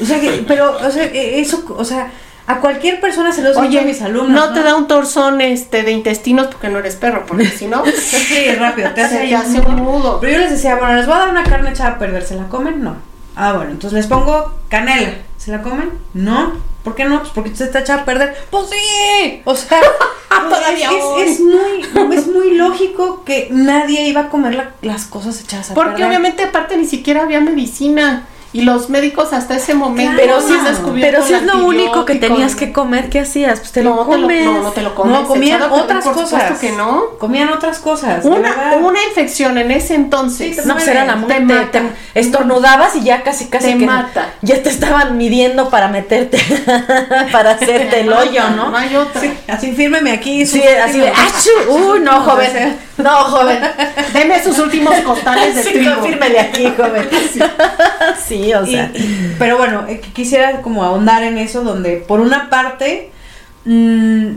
[0.00, 2.10] O sea, que, pero, o sea, eh, eso, o sea,
[2.48, 4.30] a cualquier persona se los Oye, a mis alumnos.
[4.30, 7.82] no, te da un torzón este de intestinos porque no eres perro, porque si no,
[7.96, 9.68] Sí, rápido, te hace te un hace nudo.
[9.68, 10.20] un nudo.
[10.20, 12.36] Pero yo les decía, bueno, les voy a dar una carne echada a perder, ¿se
[12.36, 12.82] la comen?
[12.84, 12.96] No.
[13.34, 15.90] Ah, bueno, entonces les pongo canela, ¿se la comen?
[16.14, 16.52] No.
[16.84, 17.18] ¿Por qué no?
[17.18, 18.36] Pues porque se está echada a perder.
[18.48, 19.42] Pues sí.
[19.44, 19.80] O sea,
[20.28, 21.22] pues Todavía es, hoy.
[21.22, 25.74] es- muy, es muy lógico que nadie iba a comer la- las cosas echadas a
[25.74, 26.06] Porque perder.
[26.08, 28.26] obviamente aparte ni siquiera había medicina
[28.56, 30.38] y los médicos hasta ese momento Claro.
[30.38, 33.60] Pero si, es, descubierto pero si es lo único que tenías que comer, ¿qué hacías?
[33.60, 34.44] Pues te no, lo te lo, comes.
[34.44, 35.12] no, no te lo comes.
[35.20, 36.30] No, comían otras por cosas.
[36.30, 37.04] supuesto que no.
[37.18, 38.24] Comían otras cosas.
[38.24, 38.80] Una, verdad.
[38.82, 40.56] una infección en ese entonces.
[40.56, 41.40] Sí, No, pues era la Te muerte.
[41.80, 41.82] mata.
[42.12, 44.34] te estornudabas y ya casi, casi Te que mata.
[44.42, 46.38] ya te estaban midiendo para meterte,
[47.32, 48.70] para hacerte el hoyo, mata, ¿no?
[48.70, 49.20] No hay otra.
[49.20, 50.46] Sí, así fírmeme aquí.
[50.46, 51.70] Sí, así de, ¡achú!
[51.92, 52.78] ¡Uy, no, joven!
[52.98, 53.58] No, joven.
[54.12, 55.96] Deme sus últimos costales de Sí, trigo.
[55.96, 57.08] confírmele aquí, joven.
[58.26, 58.90] Sí, o Y- sea.
[58.94, 63.10] y- pero bueno, eh, qu- quisiera como ahondar en eso donde por una parte,
[63.66, 64.32] mm,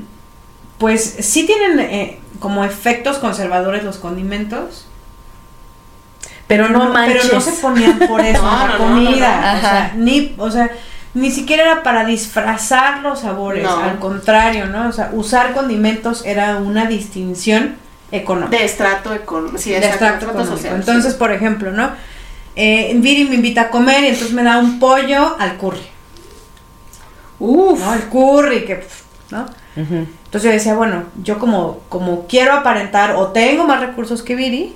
[0.78, 4.86] pues sí tienen eh, como efectos conservadores los condimentos,
[6.48, 7.22] Pero no manches.
[7.24, 9.58] pero no se ponían por eso No, la no, comida, no, no.
[9.58, 10.70] o sea, ni, o sea,
[11.14, 13.78] ni siquiera era para disfrazar los sabores, No.
[13.78, 14.88] al contrario, ¿no?
[14.90, 17.76] O sea, usar condimentos era una distinción
[18.12, 18.58] económica.
[18.58, 19.58] De estrato económico.
[19.58, 20.56] Sí, de estrato económico.
[20.56, 21.20] social, Entonces, sí.
[21.20, 21.92] por ejemplo, ¿no?
[22.56, 25.80] Eh, Viri me invita a comer y entonces me da un pollo al curry,
[27.40, 27.80] Uf.
[27.80, 27.94] ¿no?
[27.94, 28.86] El curry, que,
[29.32, 29.46] ¿no?
[29.76, 34.76] Entonces yo decía, bueno, yo como, como quiero aparentar o tengo más recursos que Viri,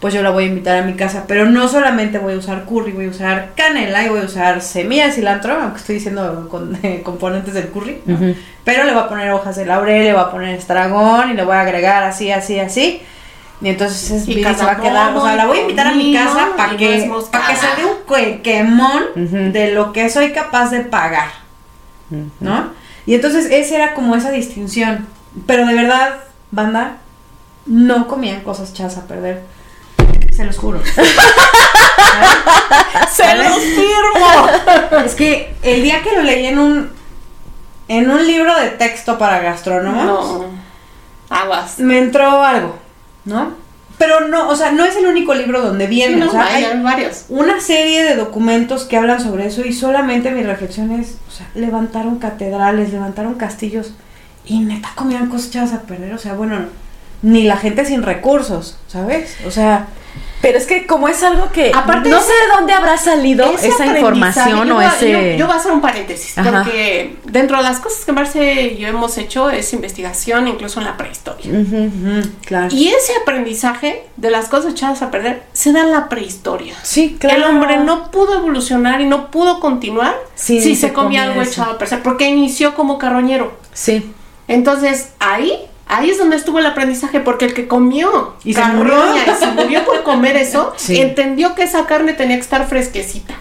[0.00, 1.24] pues yo la voy a invitar a mi casa.
[1.26, 4.60] Pero no solamente voy a usar curry, voy a usar canela y voy a usar
[4.60, 8.02] semillas de cilantro, aunque estoy diciendo con, eh, componentes del curry.
[8.64, 11.44] Pero le voy a poner hojas de laurel, le voy a poner estragón y le
[11.44, 13.02] voy a agregar así, así, así.
[13.62, 15.92] Y entonces es- Y se va a quedar, o sea, la voy a invitar a
[15.94, 16.86] mi casa para que,
[17.30, 21.28] para que se dé un que- quemón de lo que soy capaz de pagar.
[22.40, 22.70] ¿no?
[23.06, 25.06] Y entonces esa era como esa distinción.
[25.46, 26.16] Pero de verdad,
[26.50, 26.96] banda,
[27.66, 29.42] no comían cosas echadas a perder.
[30.36, 30.80] Se los juro.
[33.12, 34.48] ¡Se los firmo!
[35.04, 36.90] es que el día que lo leí en un
[37.88, 40.44] en un libro de texto para gastrónomos, No.
[41.30, 41.78] Aguas.
[41.78, 42.76] me entró algo,
[43.24, 43.54] ¿no?
[43.98, 46.46] Pero no, o sea, no es el único libro donde Sí, viene, no, o sea,
[46.46, 47.24] hay, hay varios.
[47.30, 51.48] una serie de documentos que hablan sobre eso y solamente mi reflexión es, o sea,
[51.54, 53.92] levantaron catedrales, levantaron castillos
[54.44, 56.66] y neta comían cosas a perder, o sea, bueno,
[57.22, 59.36] ni la gente sin recursos, ¿sabes?
[59.46, 59.86] O sea,
[60.46, 63.52] Pero es que como es algo que Aparte no ese- sé de dónde habrá salido
[63.60, 66.62] esa información o ese Yo, yo voy a hacer un paréntesis, Ajá.
[66.62, 70.86] porque dentro de las cosas que Marce y yo hemos hecho es investigación, incluso en
[70.86, 71.50] la prehistoria.
[72.44, 72.68] Claro.
[72.72, 76.74] Y ese aprendizaje de las cosas echadas a perder se da en la prehistoria.
[76.84, 77.36] Sí, claro.
[77.38, 81.22] El hombre no pudo evolucionar y no pudo continuar Sí, si se se comía comía
[81.24, 81.50] algo eso.
[81.62, 83.52] echado a perder, porque inició como carroñero.
[83.72, 84.12] Sí.
[84.46, 85.58] Entonces, ahí,
[85.88, 88.96] ahí es donde estuvo el aprendizaje, porque el que comió Y se murió.
[89.16, 91.00] y se murió por comer eso, Sí.
[91.00, 93.34] entendió que esa carne tenía que estar fresquecita.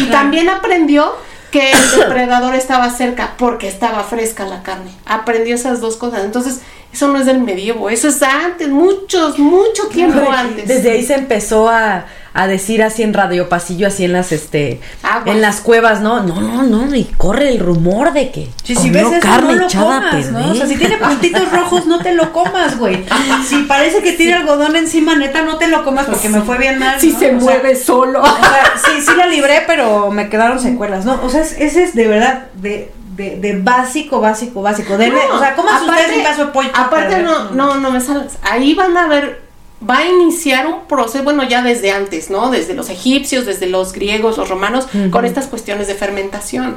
[0.00, 1.14] Y también aprendió
[1.50, 4.90] que el depredador estaba cerca porque estaba fresca la carne.
[5.06, 6.24] Aprendió esas dos cosas.
[6.24, 6.60] Entonces,
[6.92, 10.68] eso no es del medievo, eso es antes, muchos, mucho tiempo antes.
[10.68, 14.80] Desde ahí se empezó a, a decir así en radio pasillo, así en las este
[15.04, 15.26] Aguas.
[15.36, 16.20] en las cuevas, ¿no?
[16.24, 19.60] No, no, no, y corre el rumor de que Si, si ves eso, carne no
[19.60, 20.50] lo echada a comas, ¿no?
[20.50, 23.04] O sea, si tiene puntitos rojos, no te lo comas, güey.
[23.48, 26.78] Si parece que tiene algodón encima, neta, no te lo comas porque me fue bien
[26.78, 27.00] mal.
[27.00, 27.18] si ¿no?
[27.20, 28.20] se O sea, mueve solo.
[28.22, 31.20] O sea, sí, sí la libré, pero me quedaron secuelas, ¿no?
[31.22, 34.98] O sea, es- ese es de verdad, de, de, de básico, básico, básico.
[34.98, 36.70] Denle, No, o sea, ¿cómo aparte- ustedes un pedazo de pollo?
[36.74, 38.32] Aparte, no, no, no me sales.
[38.42, 39.43] Ahí van a ver,
[39.88, 42.50] va a iniciar un proceso, bueno, ya desde antes, ¿no?
[42.50, 46.76] Desde los egipcios, desde los griegos, los romanos, con estas cuestiones de fermentación.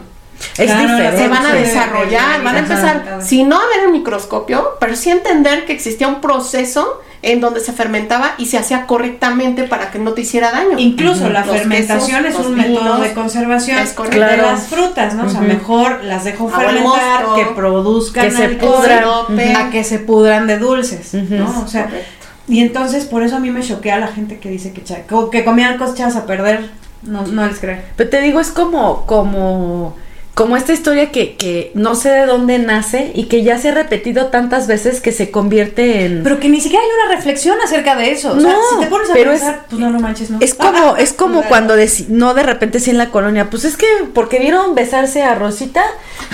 [0.57, 1.17] Es Claro, diferente.
[1.23, 5.09] Se van a desarrollar, van a empezar, si no a ver el microscopio, pero sí
[5.09, 9.97] entender que existía un proceso en donde se fermentaba y se hacía correctamente para que
[9.97, 10.77] no te hiciera daño.
[10.77, 14.19] Incluso la Los fermentación quesos, es un los método vinos, de conservación es correcto.
[14.19, 14.43] de Claro.
[14.51, 15.25] las frutas, ¿no?
[15.25, 19.53] O sea, mejor las dejo al fermentar, mosto, que produzcan que se alcohol, pudran, sirope.
[19.55, 21.15] a que se pudran de dulces.
[21.15, 21.63] ¿no?
[21.63, 22.16] O sea, Correcto.
[22.47, 24.83] Y entonces por eso a mí me choquea la gente que dice que,
[25.31, 26.69] que comían cosas a perder.
[27.03, 27.77] No, no les creo.
[27.95, 29.95] Pero te digo, es como, como,
[30.37, 33.71] como esta historia que, que no sé de dónde nace y que ya se ha
[33.73, 36.21] repetido tantas veces que se convierte en.
[36.21, 38.33] Pero que ni siquiera hay una reflexión acerca de eso.
[38.33, 40.37] O sea, No, si te pones a pero pensar, es- pues no, no manches, no.
[40.39, 41.47] Es como, es como Claro.
[41.49, 45.23] cuando deci- no de repente sí en la colonia, pues es que porque vieron besarse
[45.23, 45.83] a Rosita,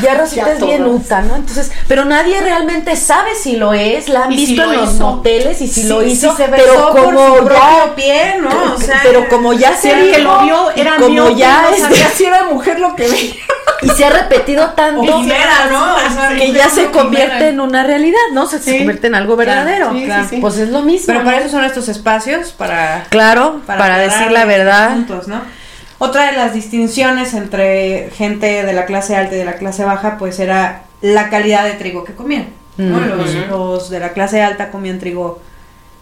[0.01, 1.37] ya Rosita Ya es bien uta, ¿no?
[1.37, 4.79] Entonces, pero nadie realmente sabe si lo es, la han Y si visto lo en
[4.81, 7.95] los moteles y si Sí, lo hizo, se besó pero por como su ya propio
[7.95, 8.73] pie, ¿no?
[8.73, 11.69] O sea, pero como ya Si se que lo vio era como miope, ya no
[11.69, 13.33] es- sabía si era mujer lo que veía.
[13.81, 15.95] Y se ha repetido tanto O quimera, ¿no?
[15.95, 16.91] O sea, que ya se quimera.
[16.91, 18.45] convierte en una realidad, ¿no?
[18.45, 18.77] Se, Sí.
[18.77, 19.91] convierte en algo verdadero.
[19.93, 20.37] sí, sí, sí.
[20.37, 21.07] Pues es lo mismo.
[21.07, 21.43] Pero para ¿no?
[21.43, 24.93] eso son estos espacios, para Claro, para, decir la verdad.
[24.93, 25.41] puntos, ¿no?
[25.99, 30.17] Otra de las distinciones entre gente de la clase alta y de la clase baja,
[30.17, 32.47] pues era la calidad de trigo que comían.
[32.77, 32.97] ¿no?
[32.97, 33.05] Ujú.
[33.05, 35.41] los, los de la clase alta comían trigo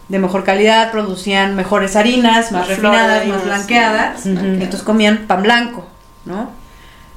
[0.08, 4.38] de mejor calidad, producían mejores harinas, más refinadas, más blanqueadas, Ujú.
[4.38, 5.86] entonces comían pan blanco,
[6.24, 6.50] ¿no?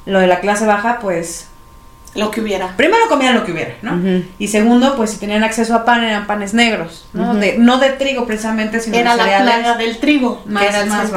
[0.05, 1.47] Lo de la clase baja, pues
[2.15, 2.75] Lo que hubiera.
[2.77, 3.99] primero comían lo que hubiera, ¿no?
[4.39, 7.33] Y segundo, pues si tenían acceso a pan eran panes negros, ¿no?
[7.35, 10.81] De, no de trigo precisamente, sino Era de la plaga del trigo, más- que era
[10.81, 11.11] el más.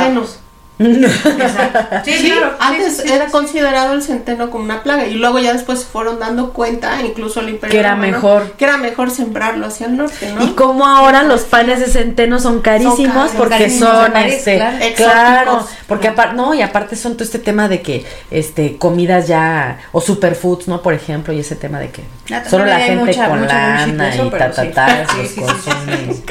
[0.78, 1.78] Exacto.
[2.04, 2.56] Sí, Sí, claro.
[2.60, 3.32] antes Sí, sí, sí, era sí.
[3.32, 7.40] considerado el centeno como una plaga y luego ya después se fueron dando cuenta, incluso
[7.40, 8.52] el imperio Que era romano, mejor.
[8.52, 10.44] que era mejor sembrarlo hacia el norte, ¿no?
[10.44, 14.94] Y como ahora los panes de centeno son carísimos caros, porque carísimos son París, este
[14.96, 15.66] claro.
[15.86, 20.00] porque aparte no, y aparte son todo este tema de que este comidas ya o
[20.00, 20.80] superfoods, ¿no?
[20.82, 22.02] Por ejemplo, y ese tema de que
[22.48, 23.54] solo la gente mucha- con mucha
[23.86, 24.68] lana y pero ta ta sí.
[24.74, 26.22] ta Sí, los sí, sí, sí, consumes.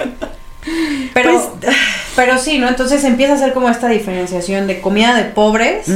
[2.18, 2.68] Pero, sí, ¿no?
[2.68, 5.88] Entonces empieza a hacer como esta diferenciación de comida de pobres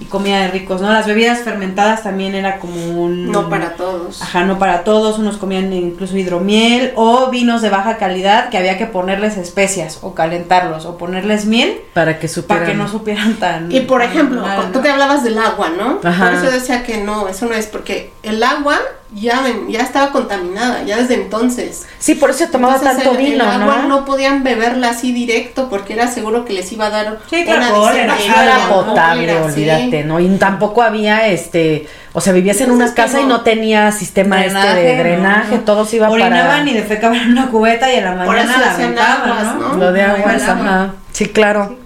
[0.00, 0.92] y comida de ricos, ¿no?
[0.92, 3.32] Las bebidas fermentadas también era como un...
[3.32, 4.22] No para todos.
[4.22, 8.78] Ajá, no para todos, unos comían incluso hidromiel o vinos de baja calidad que había
[8.78, 12.64] que ponerles especias o calentarlos o ponerles miel Para que supieran.
[12.64, 13.72] para que no supieran tan...
[13.72, 14.80] Y por ejemplo, mal, tú ¿no?
[14.80, 16.00] te hablabas del agua, ¿no?
[16.04, 16.26] Ajá.
[16.26, 18.78] Por eso decía que no, eso no es, porque el agua
[19.14, 21.86] ya, ven- ya estaba contaminada, ya desde entonces.
[21.98, 23.88] Sí, por eso tomaba Entonces, tanto el, el vino, agua ¿no?
[23.88, 27.58] no podían beberla así directo porque era seguro que les iba a dar Sí, claro,
[27.60, 29.42] una cólera, disentería, No era potable, sí.
[29.44, 30.20] olvídate, ¿no?
[30.20, 33.28] Y tampoco había este, o sea, vivías en una casa y no.
[33.28, 35.02] no tenía sistema este de ¿no?
[35.02, 35.60] drenaje, No.
[35.62, 38.74] todo se iba Orinaban para y defecaban en una cubeta y en la mañana la
[38.74, 39.68] aventaban, ¿no?
[39.68, 39.74] ¿no?
[39.76, 40.64] lo de aguas, el agua.
[40.64, 40.94] ajá.
[41.12, 41.76] Sí, claro.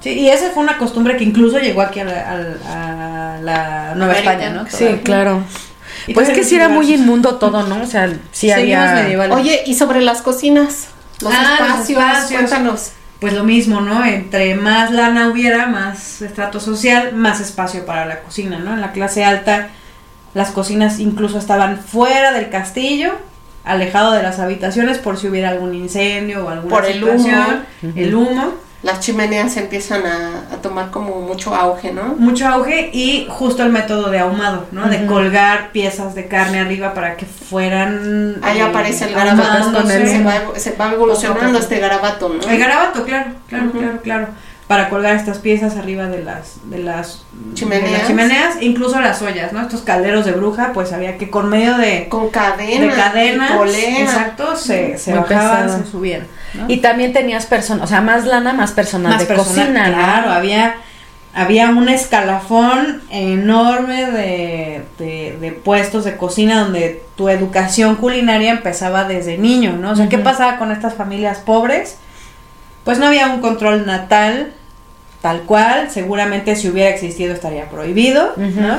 [0.00, 3.94] Sí, y esa fue una costumbre que incluso llegó aquí a la, a- a la
[3.94, 4.32] Nueva América.
[4.32, 4.64] España, ¿no?
[4.66, 5.02] Sí, Todavía.
[5.02, 5.42] claro.
[6.10, 7.82] Y Pues que sí era muy inmundo todo, ¿no?
[7.82, 9.36] O sea, sí Seguimos había medievales.
[9.36, 10.88] Oye, y sobre las cocinas,
[11.20, 12.90] los Ah, los espacios, cuéntanos.
[13.20, 14.04] Pues lo mismo, ¿no?
[14.04, 18.72] Entre más lana hubiera, más estrato social, más espacio para la cocina, ¿no?
[18.74, 19.68] En la clase alta,
[20.34, 23.12] las cocinas incluso estaban fuera del castillo,
[23.62, 27.18] alejado de las habitaciones por si hubiera algún incendio o alguna Por el humo.
[27.18, 27.66] situación.
[27.94, 28.54] El humo.
[28.82, 32.14] Las chimeneas empiezan a, a tomar como mucho auge, ¿no?
[32.16, 34.88] mucho auge y justo el método de ahumado, ¿no?
[34.88, 38.36] De colgar piezas de carne arriba para que fueran.
[38.42, 39.82] Ahí eh, aparece el garabato, ahumándose.
[39.82, 42.50] con el se va, se va evolucionando este garabato, ¿no?
[42.50, 44.28] El garabato, claro, claro, claro, claro.
[44.70, 47.90] Para colgar estas piezas arriba de las, de las Chimeneas.
[47.90, 49.62] de las chimeneas, incluso las ollas, ¿no?
[49.62, 54.00] Estos calderos de bruja, pues había que con medio de, Con cadena, de cadenas, polea.
[54.02, 55.84] exacto, se, se bajaban, pesado.
[55.84, 56.26] se subían.
[56.54, 56.66] ¿no?
[56.68, 59.94] Y también tenías personas, o sea, más lana, más personal más de personal, cocina, ¿no?
[59.96, 60.76] claro, había
[61.34, 69.02] había un escalafón enorme de, de, de puestos de cocina donde tu educación culinaria empezaba
[69.02, 69.90] desde niño, ¿no?
[69.90, 70.24] O sea, ¿qué Ujú.
[70.24, 71.96] pasaba con estas familias pobres?
[72.84, 74.52] Pues no había un control natal
[75.20, 78.32] tal cual, seguramente si hubiera existido estaría prohibido.
[78.36, 78.78] ¿no?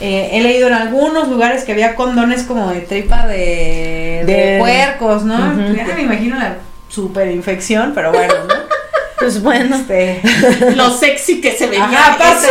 [0.00, 4.58] Eh, he leído en algunos lugares que había condones como de tripa de, de De-
[4.58, 5.36] puercos, ¿no?
[5.74, 6.56] Ya me imagino la
[6.88, 8.54] super infección, pero bueno, ¿no?
[9.18, 9.76] Pues bueno.
[9.76, 10.20] Este,
[10.74, 11.84] Lo sexy que se veía.
[11.84, 12.48] Ajá, aparte,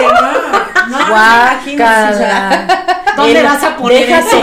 [0.88, 2.86] no, no, Guácala.
[3.18, 4.41] ¿Dónde El- vas a poner déjate, eso?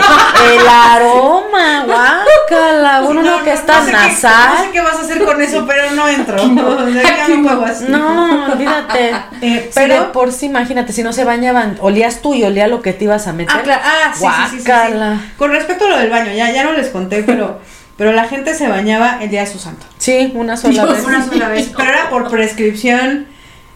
[0.53, 3.01] El aroma, guácala.
[3.01, 4.57] Uno no, que está sé qué- no nasal.
[4.63, 6.37] sé qué vas a hacer con eso, pero no entro.
[6.47, 7.85] No así.
[7.87, 9.11] No, olvídate.
[9.41, 12.93] Eh, Pero por sí, imagínate, si no se bañaban, olías tú y olía lo que
[12.93, 13.55] te ibas a meter.
[13.57, 13.81] Ah, claro.
[13.83, 14.65] Ah, sí, sí, sí, sí, sí.
[14.69, 15.17] Guácala.
[15.37, 17.59] Con respecto a lo del baño, ya, ya no les conté, pero,
[17.99, 19.85] pero la gente se bañaba el día de su santo.
[19.99, 21.05] Sí, una sola Dios vez.
[21.05, 21.71] Una sola vez.
[21.77, 23.27] Pero era por prescripción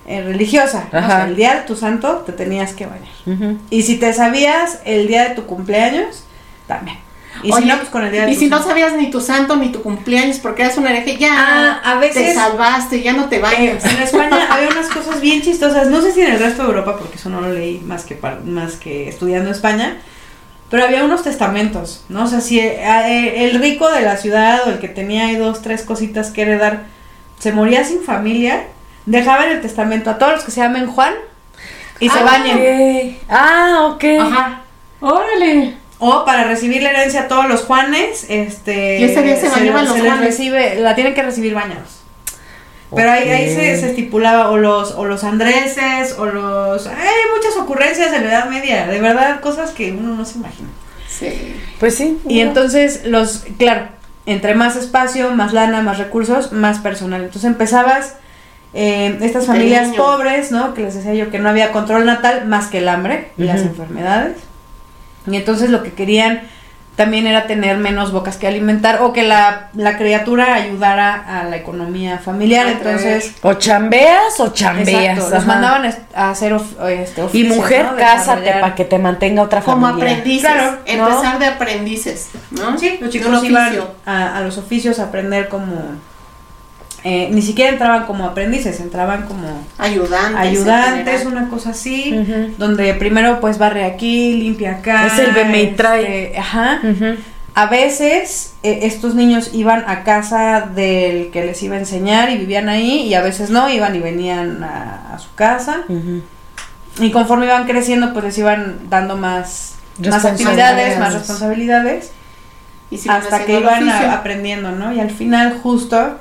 [0.07, 0.87] eh, religiosa.
[0.91, 0.99] ¿no?
[0.99, 1.27] O sea, Ajá.
[1.27, 3.11] el día de tu santo te tenías que bañar.
[3.27, 3.59] Ujú.
[3.69, 6.23] Y si te sabías el día de tu cumpleaños,
[6.67, 6.97] también.
[7.43, 9.09] Y Oye, si no, pues con el día de y tu si no sabías ni
[9.09, 13.01] tu santo ni tu cumpleaños porque eras una hereje, ya Ah, a te veces- salvaste,
[13.01, 13.83] ya no te Eh, bañas.
[13.83, 15.87] en España había unas cosas bien chistosas.
[15.87, 18.15] No sé si en el resto de Europa, porque eso no lo leí más que
[18.15, 19.97] par- más que estudiando España.
[20.73, 22.23] Pero había unos testamentos, ¿no?
[22.23, 25.35] O sea, si eh, eh, el rico de la ciudad o el que tenía ahí
[25.35, 26.85] dos, tres cositas que heredar
[27.37, 28.63] se moría sin familia,
[29.05, 31.13] dejaba en el testamento a todos los que se llamen Juan
[31.99, 33.19] y se Ah, bañen.
[33.29, 34.03] Ah, ok.
[34.19, 34.61] Ajá.
[34.99, 35.75] Órale.
[35.99, 38.97] O para recibir la herencia a todos los Juanes, este...
[38.97, 40.25] Y ese día se bañaban los les Juanes.
[40.25, 42.01] recibe, la tienen que recibir bañados.
[42.95, 46.87] Pero ahí, ahí se, se estipulaba o los, o los andreses, o los...
[46.87, 46.95] Hay
[47.35, 50.69] muchas ocurrencias en la Edad Media, de verdad, cosas que uno no se imagina.
[51.09, 51.55] Sí.
[51.79, 52.19] Pues sí.
[52.27, 53.87] Y entonces, los, claro,
[54.25, 57.21] entre más espacio, más lana, más recursos, más personal.
[57.23, 58.15] Entonces empezabas
[58.73, 60.73] eh, estas De familias pobres, ¿no?
[60.73, 63.61] Que les decía yo que no había control natal más que el hambre y las
[63.61, 64.37] enfermedades.
[65.27, 66.41] Y entonces lo que querían
[66.95, 71.57] también era tener menos bocas que alimentar o que la, la criatura ayudara a la
[71.57, 72.67] economía familiar.
[72.67, 75.17] Entonces, O chambeas o chambeas.
[75.17, 77.97] exacto, los mandaban a hacer of- este, Y oficios, mujer, ¿no?
[77.97, 80.11] cásate para que te mantenga otra Como familia.
[80.11, 80.77] aprendices, Claro, ¿no?
[80.85, 82.77] empezar de aprendices, ¿no?
[82.77, 83.73] Sí, los chicos iban
[84.05, 85.75] a, a los oficios a aprender como...
[87.03, 89.65] eh, ni siquiera entraban como aprendices, entraban como
[90.37, 91.25] Ayudantes.
[91.25, 92.15] una cosa así,
[92.57, 95.07] donde primero pues barre aquí, limpia acá.
[95.07, 96.25] Es el veme y trae.
[96.27, 96.79] este, ajá.
[97.55, 102.37] A veces eh, estos niños iban a casa del que les iba a enseñar y
[102.37, 105.83] vivían ahí y a veces no, iban y venían a, a su casa.
[106.99, 112.11] Y conforme iban creciendo pues les iban dando más, más actividades, más responsabilidades
[112.91, 114.93] Y si van hasta que iban a- aprendiendo, ¿no?
[114.93, 116.17] Y al final justo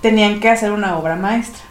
[0.00, 1.62] tenían que hacer una obra maestra,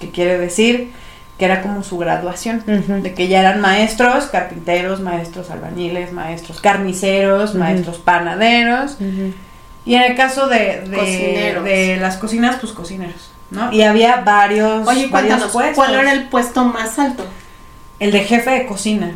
[0.00, 0.92] que quiere decir
[1.38, 7.54] que era como su graduación, de que ya eran maestros, carpinteros, maestros albañiles, maestros carniceros,
[7.54, 8.96] maestros panaderos,
[9.84, 10.82] y en el caso de,
[11.64, 13.72] de, las cocinas, pues cocineros, ¿no?
[13.72, 15.74] Y había varios, Oye, varios puestos.
[15.74, 17.24] ¿cuál era el puesto más alto?
[17.98, 19.12] El de jefe de cocina.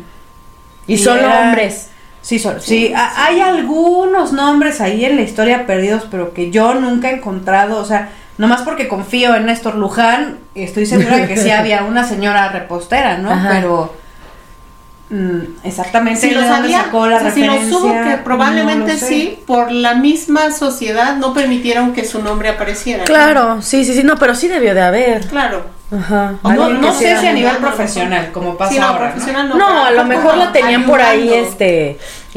[0.87, 1.89] Y Y solo era- hombres.
[2.21, 6.73] Sí, son- sí, ha- hay algunos nombres ahí en la historia perdidos, pero que yo
[6.73, 11.49] nunca he encontrado, o sea, nomás porque confío en Néstor Luján, estoy segura que sí
[11.51, 13.31] había una señora repostera, ¿no?
[13.31, 13.49] Ajá.
[13.51, 13.93] Pero
[15.09, 18.79] mm, exactamente Si lo sabía, sacó la o sea, si lo referencia, supo, que probablemente
[18.87, 19.07] no lo sé.
[19.07, 23.03] sí, por la misma sociedad no permitieron que su nombre apareciera.
[23.05, 25.27] Claro, sí, sí, sí, no, pero sí debió de haber.
[25.27, 25.77] Claro.
[25.89, 26.33] Ajá.
[26.43, 29.11] No, sé sea- si a nivel profesional, como pasa Sí, no, ahora, ¿no?
[29.13, 29.55] profesional no.
[29.55, 31.49] No, a lo mejor la tenían por ahí, ayudando.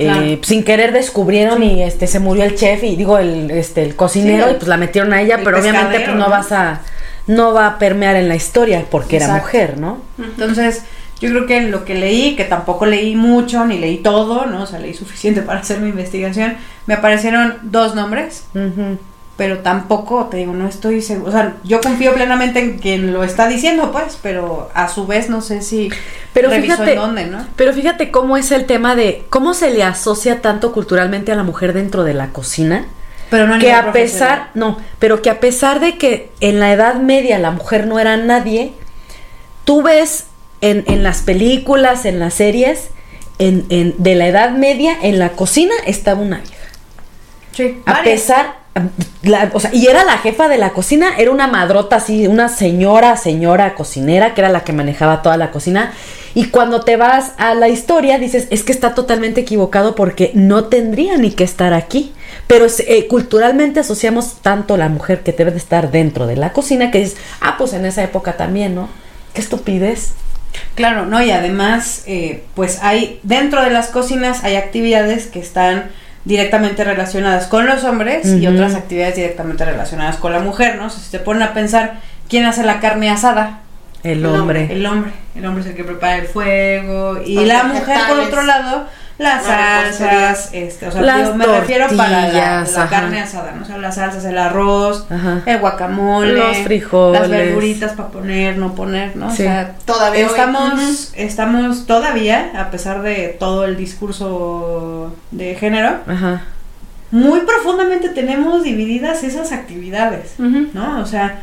[0.01, 3.97] Eh, sin querer descubrieron y este se murió el chef y digo el, este, el
[3.97, 6.31] cocinero Sí, y pues la metieron a ella, el pero obviamente pues no ¿no?
[6.31, 6.81] vas a,
[7.27, 10.03] no va a permear en la historia porque era mujer, ¿no?
[10.19, 10.83] Entonces,
[11.21, 14.63] yo creo que lo que leí, que tampoco leí mucho, ni leí todo, ¿no?
[14.63, 18.45] O sea, leí suficiente para hacer mi investigación, me aparecieron dos nombres.
[19.41, 23.24] Pero tampoco, te digo, no estoy seguro, o sea, yo confío plenamente en quien lo
[23.24, 25.88] está diciendo, pues, pero a su vez no sé si
[26.34, 27.47] Pero fíjate, en dónde, ¿no?
[27.57, 31.43] pero fíjate cómo es el tema de cómo se le asocia tanto culturalmente a la
[31.43, 32.84] mujer dentro de la cocina.
[33.30, 36.97] Pero no que a pesar, no, pero que a pesar de que en la Edad
[36.97, 38.74] Media la mujer no era nadie,
[39.64, 40.26] tú ves
[40.61, 42.91] en, en las películas, en las series,
[43.38, 46.57] en, en- de la Edad Media, en la cocina estaba una vieja.
[47.53, 48.20] Sí, A varias.
[48.20, 48.60] pesar,
[49.23, 53.75] la- y era la jefa de la cocina, era una madrota así, una señora, señora
[53.75, 55.93] cocinera, que era la que manejaba toda la cocina.
[56.35, 60.66] Y cuando te vas a la historia, dices, es que está totalmente equivocado porque no
[60.66, 62.12] tendría ni que estar aquí.
[62.47, 66.93] Pero eh, culturalmente asociamos tanto la mujer que debe de estar dentro de la cocina
[66.93, 68.89] que dices, ah, pues en esa época también, ¿no?
[69.35, 70.12] Qué estupidez.
[70.77, 75.91] Claro, no, y además, eh, pues hay, dentro de las cocinas hay actividades que están
[76.25, 80.87] directamente relacionadas con los hombres y otras actividades directamente relacionadas con la mujer, ¿no?
[80.87, 83.61] O sea, si te ponen a pensar, ¿quién hace la carne asada?
[84.03, 84.68] El El hombre.
[84.71, 85.12] El hombre.
[85.35, 88.87] El hombre es el que prepara el fuego y Los la mujer, por otro lado,
[89.21, 93.62] las La salsas, este, o sea, Las yo me refiero para la, carne asada, ¿no?
[93.62, 95.43] O sea, las salsas, el arroz, Ajá.
[95.45, 97.21] el guacamole, Los frijoles.
[97.21, 99.29] las verduritas para poner, no poner, ¿no?
[99.29, 99.43] Sí.
[99.43, 106.45] O sea, Todavía estamos, estamos todavía, a pesar de todo el discurso de género, Ajá.
[107.11, 110.35] muy profundamente tenemos divididas esas actividades.
[110.39, 110.99] ¿no?
[110.99, 111.41] O sea,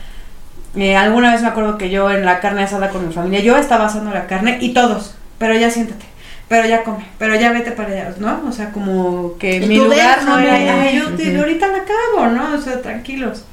[0.75, 3.55] eh, alguna vez me acuerdo que yo en la carne asada con mi familia, yo
[3.55, 6.05] estaba asando la carne y todos, pero ya siéntate,
[6.47, 8.43] pero ya come, pero ya vete para allá, ¿no?
[8.47, 12.55] O sea, como que mi lugar no era, "Ay, yo te- ahorita la acabo, ¿no?
[12.55, 13.43] O sea, tranquilos.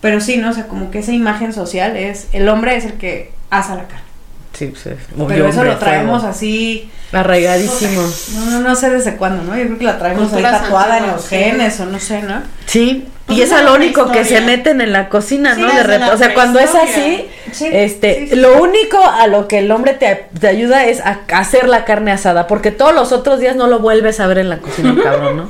[0.00, 0.50] Pero sí, ¿no?
[0.50, 3.84] O sea, como que esa imagen social es, el hombre es el que asa la
[3.88, 4.04] carne.
[4.52, 4.98] Sí, pues, es-
[5.28, 6.30] Pero eso hombre, lo traemos fuego.
[6.34, 8.02] así, Arraigadísimo.
[8.34, 9.56] no, no, no sé desde cuándo, ¿no?
[9.56, 11.36] Yo creo que la traemos ahí tatuada en los sí.
[11.36, 12.42] genes o no sé, ¿no?
[12.66, 15.68] Sí, Pues y es lo único que se meten en la cocina, Sí, ¿no?
[15.72, 17.26] De repente, o sea, cuando es así.
[17.52, 18.36] Sí, este, sí, sí.
[18.36, 22.10] lo único a lo que el hombre te, te ayuda es a hacer la carne
[22.10, 25.36] asada, porque todos los otros días no lo vuelves a ver en la cocina, cabrón,
[25.36, 25.48] ¿no?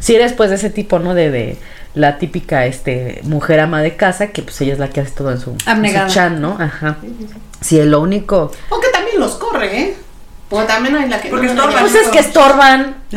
[0.00, 1.14] Si eres pues de ese tipo, ¿no?
[1.14, 1.58] De, de
[1.94, 5.30] la típica este mujer ama de casa, que pues ella es la que hace todo
[5.30, 6.56] en su, en su chan, ¿no?
[6.58, 6.96] Ajá.
[7.60, 8.50] Sí, es lo único.
[8.70, 9.94] Aunque también los corre, ¿eh?
[10.52, 11.80] Porque también hay la que Porque no estorban.
[11.80, 12.96] Pues es que estorban.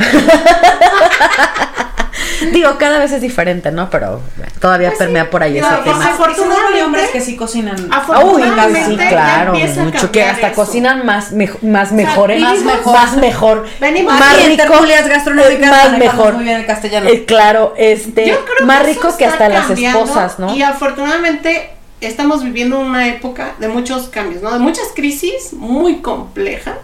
[2.54, 3.90] Digo, cada vez es diferente, ¿no?
[3.90, 5.04] Pero bueno, todavía Pues sí.
[5.04, 6.06] permea por ahí Digo, ese que tema.
[6.06, 7.76] Afortunadamente- hay hombres que sí cocinan.
[7.78, 10.56] Uy, Afortunadamente, sí, ya claro, mucho que hasta eso.
[10.56, 12.40] cocinan más, mejo- más mejor, ¿eh?
[12.40, 14.64] más mejor, más mejor, Venimos más rico,
[15.10, 17.10] gastronómicas más mejor, muy bien el castellano.
[17.10, 20.56] Eh, claro, este, Yo creo más que rico que hasta las esposas, ¿no?
[20.56, 21.72] Y afortunadamente
[22.02, 24.52] estamos viviendo una época de muchos cambios, ¿no?
[24.52, 26.78] De muchas crisis muy compleja,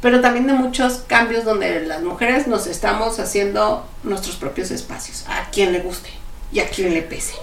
[0.00, 5.50] pero también de muchos cambios donde las mujeres nos estamos haciendo nuestros propios espacios, a
[5.50, 6.10] quien le guste
[6.52, 7.34] y a quien le pese,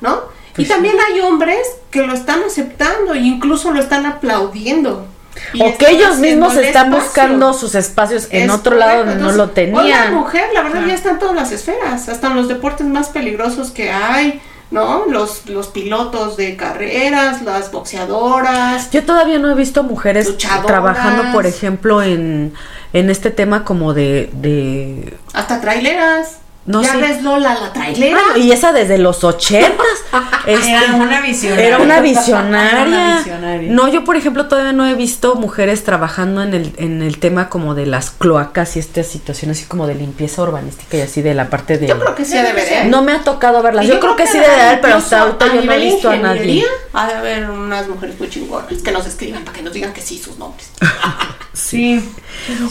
[0.00, 0.20] ¿no?
[0.52, 1.58] y Pues también hay hombres
[1.90, 5.06] que lo están aceptando e incluso lo están aplaudiendo.
[5.52, 7.04] Y O que están ellos mismos están espacio.
[7.04, 10.14] buscando sus espacios en Es otro lado donde no lo Hoy la tenían.
[10.14, 10.86] mujer, la verdad, Claro.
[10.88, 14.40] ya está en todas las esferas, hasta en los deportes más peligrosos que hay,
[14.74, 15.06] ¿no?
[15.06, 18.90] Los, los pilotos de carreras, las boxeadoras.
[18.90, 20.66] Yo todavía no he visto mujeres Luchadoras.
[20.66, 22.52] trabajando, por ejemplo, en,
[22.92, 24.30] en este tema como de...
[24.32, 26.38] de Hasta traileras.
[26.66, 26.98] No, ¿Ya sí.
[26.98, 28.18] ves Lola la trailera?
[28.34, 29.74] Ah, y esa desde los ochentas.
[30.46, 31.66] Este, Era una visionaria.
[31.66, 32.82] Era una Era visionaria.
[32.86, 33.72] una visionaria.
[33.72, 37.48] No, yo por ejemplo todavía no he visto mujeres trabajando en el, en el tema
[37.48, 41.32] como de las cloacas y esta situación así como de limpieza urbanística y así de
[41.32, 41.86] la parte de...
[41.86, 42.90] Yo creo que sí debe de haber.
[42.90, 43.86] No me ha tocado verlas.
[43.86, 45.78] Y Yo, creo que sí debe debe de haber, pero hasta ahorita yo no he
[45.78, 46.64] visto a nadie.
[46.92, 50.02] Ha de haber unas mujeres muy chingonas que nos escriban para que nos digan que
[50.02, 50.68] sí sus nombres.
[51.54, 52.02] Sí.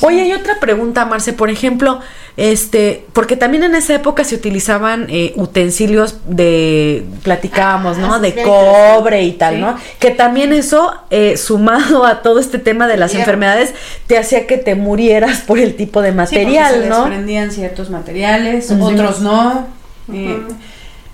[0.01, 1.33] Oye, hay otra pregunta, Marce.
[1.33, 2.01] Por ejemplo,
[2.35, 8.13] este, porque también en esa época se utilizaban eh, utensilios de, platicábamos, ¿no?
[8.15, 9.61] Ah, De cobre y tal.
[9.61, 9.77] ¿no?
[9.99, 13.73] Que también eso, eh, sumado a todo este tema de las enfermedades,
[14.07, 16.99] te hacía que te murieras por el tipo de porque material, se ¿no?
[16.99, 19.67] desprendían ciertos materiales, otros no.
[20.11, 20.41] Eh,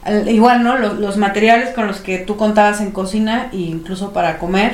[0.03, 0.77] al- igual, ¿no?
[0.77, 4.73] Los, los materiales con los que tú contabas en cocina, e incluso para comer,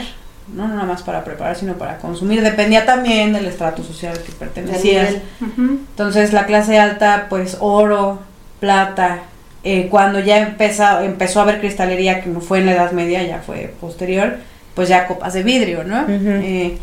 [0.53, 4.31] no nada más para preparar, sino para consumir, dependía también del estrato social al que
[4.31, 5.15] pertenecías.
[5.41, 5.79] Ujú.
[5.89, 8.19] Entonces, la clase alta, pues oro,
[8.59, 9.19] plata.
[9.63, 13.23] eh, cuando ya empezó, empezó a haber cristalería, que no fue en la Edad Media,
[13.23, 14.37] ya fue posterior,
[14.75, 16.05] pues ya copas de vidrio, ¿no?
[16.07, 16.77] Eh,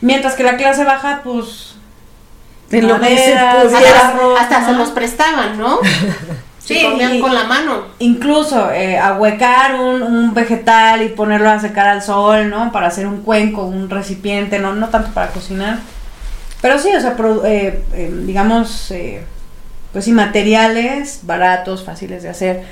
[0.00, 1.74] mientras que la clase baja, pues
[2.70, 4.14] En lo que se pudiera.
[4.38, 4.66] Hasta ¿no?
[4.66, 5.80] se los prestaban, ¿no?
[6.64, 6.80] Sí,
[7.20, 7.86] con la mano.
[7.98, 12.70] Incluso eh, ahuecar un, un vegetal y ponerlo a secar al sol, ¿no?
[12.72, 15.78] Para hacer un cuenco, un recipiente, no, no tanto para cocinar.
[16.60, 19.24] Pero sí, o sea, produ- eh, eh, digamos, eh,
[19.92, 22.64] pues sí, materiales baratos, fáciles de hacer,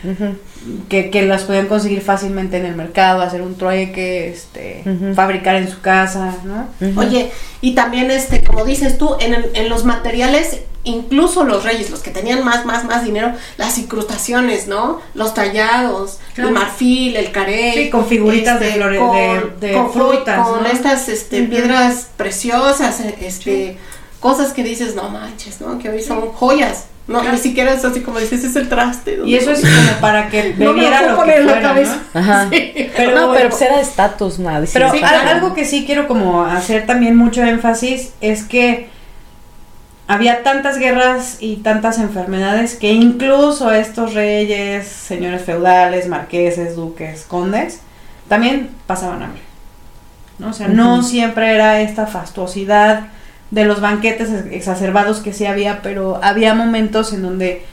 [0.88, 4.82] que, que las podían conseguir fácilmente en el mercado, hacer un trueque, este,
[5.14, 6.68] fabricar en su casa, ¿no?
[7.00, 11.90] Oye, y también este, como dices tú, en, el- en los materiales, incluso los reyes,
[11.90, 15.00] los que tenían más, más, más dinero, las incrustaciones, ¿no?
[15.12, 16.48] Los tallados, Claro.
[16.48, 17.84] el marfil, el carey.
[17.84, 20.68] Sí, con figuritas de flore- con, de- de con fru- frutas, Con ¿no?
[20.70, 23.76] estas este, piedras preciosas, eh, este,
[24.20, 25.78] cosas que dices, no manches, ¿no?
[25.78, 26.84] Que hoy son joyas.
[27.10, 29.20] No, ni siquiera es así como dices, es el traste.
[29.24, 31.96] Y eso es como para que No me lo poner que en la fuera, cabeza.
[32.14, 32.20] ¿no?
[32.20, 32.48] Ajá.
[32.52, 32.90] Sí.
[32.96, 34.64] Pero- no, pero pues era de estatus, nada.
[34.72, 35.28] Pero Sí, claro.
[35.30, 38.88] algo que sí quiero como hacer también mucho énfasis es que
[40.06, 47.80] había tantas guerras y tantas enfermedades que incluso estos reyes, señores feudales, marqueses, duques, condes,
[48.28, 49.42] también pasaban hambre.
[50.38, 50.50] ¿no?
[50.50, 53.08] O sea, no siempre era esta fastuosidad
[53.50, 57.64] de los banquetes ex- exacerbados que sí había, pero había momentos en donde,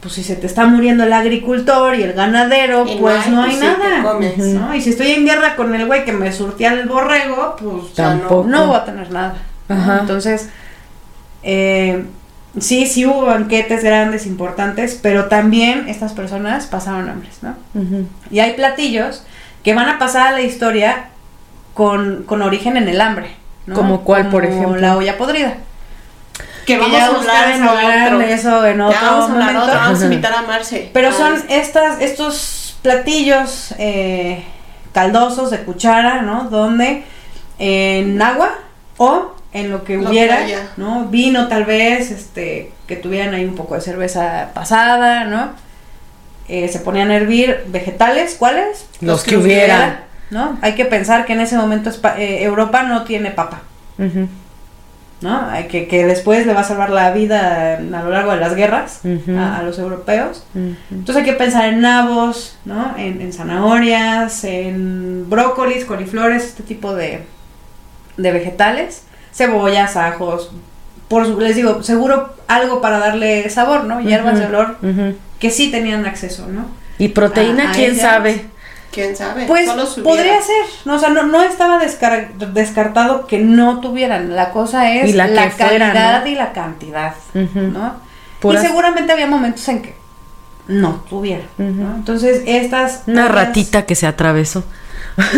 [0.00, 3.32] pues si se te está muriendo el agricultor y el ganadero, Y no pues hay,
[3.32, 4.02] no hay pues, te nada.
[4.02, 4.38] comes.
[4.38, 4.74] ¿no?
[4.74, 8.14] Y si estoy en guerra con el güey que me surtía el borrego, pues Ya
[8.14, 8.20] no.
[8.20, 8.48] Tampoco.
[8.48, 9.34] no voy a tener nada.
[10.00, 10.48] Entonces,
[11.42, 12.04] eh,
[12.60, 17.54] sí, sí hubo banquetes grandes, importantes, pero también estas personas pasaron hambres, ¿no?
[18.30, 19.24] Y hay platillos
[19.64, 21.08] que van a pasar a la historia
[21.74, 23.26] con, con origen en el hambre.
[23.66, 23.74] ¿No?
[23.74, 24.80] ¿Como cuál, por Como ejemplo?
[24.80, 25.54] La olla podrida.
[26.66, 27.62] Que Que vamos ya a hablar en
[28.14, 28.18] otro.
[28.18, 29.62] de eso en Ya otro vamos a hablar momento.
[29.66, 30.90] otro, vamos a invitar a Marce.
[30.92, 34.42] Pero Ah, son estas, estos platillos eh,
[34.92, 36.44] caldosos de cuchara, ¿no?
[36.50, 37.04] Donde
[37.58, 38.54] en agua
[38.96, 40.40] o en lo que Lo que hubiera.
[40.76, 41.06] ¿no?
[41.06, 45.50] Vino tal vez, este, que tuvieran ahí un poco de cerveza pasada, ¿no?
[46.48, 48.86] Eh, se ponían a hervir vegetales, ¿cuáles?
[49.00, 50.02] Los que hubiera.
[50.30, 50.58] ¿No?
[50.62, 53.60] Hay que pensar que en ese momento eh, Europa no tiene papa,
[53.98, 54.28] Ujú.
[55.20, 55.48] ¿no?
[55.50, 58.54] Hay que, que después le va a salvar la vida a lo largo de las
[58.54, 59.00] guerras
[59.38, 60.44] a- a los europeos.
[60.90, 62.94] Entonces hay que pensar en nabos, ¿no?
[62.98, 67.24] En, en zanahorias, en brócolis, coliflores, este tipo de,
[68.16, 70.50] de vegetales, cebollas, ajos.
[71.08, 74.00] Por su- les digo, seguro algo para darle sabor, ¿no?
[74.00, 74.76] Hierbas de olor
[75.38, 76.66] que sí tenían acceso, ¿no?
[76.98, 78.02] Y proteína, quién ellas.
[78.02, 78.46] sabe.
[78.96, 79.44] ¿Quién sabe?
[79.46, 80.94] Pues Solo podría ser, ¿no?
[80.94, 84.34] O sea, no, no estaba descar- descartado que no tuvieran.
[84.34, 86.30] La cosa es Y la la, que fuera, calidad ¿no?
[86.30, 87.14] y la cantidad.
[87.34, 87.96] ¿no?
[88.40, 89.94] Puras- Y seguramente había momentos en que
[90.68, 91.66] no tuviera, ¿no?
[91.88, 91.96] Ujú.
[91.96, 93.02] Entonces, estas...
[93.06, 94.64] Una ratita que se atravesó.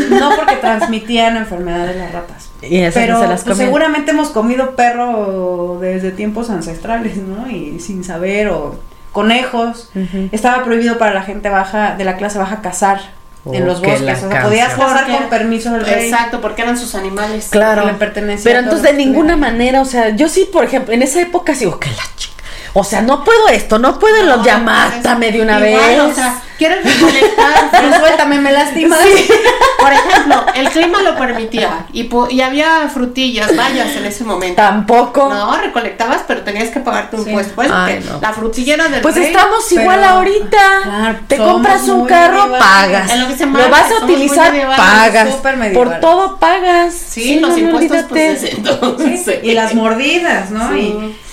[0.08, 2.50] No porque transmitían enfermedades las ratas.
[2.62, 7.50] Y esas Pero no se las pues, seguramente hemos comido perro desde tiempos ancestrales, ¿no?
[7.50, 8.78] Y sin saber, o
[9.12, 9.90] conejos.
[10.32, 14.22] Estaba prohibido para la gente baja, de la clase baja, cazar en los que bosques.
[14.22, 16.08] la O sea, podías cazar Porque- con permiso del rey.
[16.10, 17.48] Exacto, porque eran sus animales.
[17.50, 17.86] Claro.
[17.86, 21.20] le pertenecía Pero entonces de ninguna manera, o sea, yo sí, por ejemplo, en esa
[21.20, 22.34] época sí digo que la chica.
[22.74, 26.00] O sea, no puedo esto, no puedo No, lo ya mátame de una igual, vez.
[26.00, 27.98] O sea, quieres recolectar.
[28.00, 28.98] Suéltame, me lastimas.
[29.80, 34.56] Por ejemplo, el clima lo permitía y, y había frutillas, bayas en ese momento.
[34.56, 35.28] Tampoco.
[35.32, 37.30] No, recolectabas, pero tenías que pagarte un Sí.
[37.32, 37.54] puesto.
[37.54, 38.20] Pues, Ay, no.
[38.20, 39.26] la frutilla era del Pues rey.
[39.26, 40.58] estamos igual pero- ahorita.
[40.82, 43.10] Claro, Te compras un carro, pagas.
[43.12, 45.28] En lo que se lo marca, vas a utilizar, pagas.
[45.74, 46.94] Por todo pagas.
[46.94, 49.24] Sí, los no, no, impuestos, pues, entonces.
[49.24, 50.72] Sí, Y las mordidas, ¿no?
[50.72, 50.78] Sí.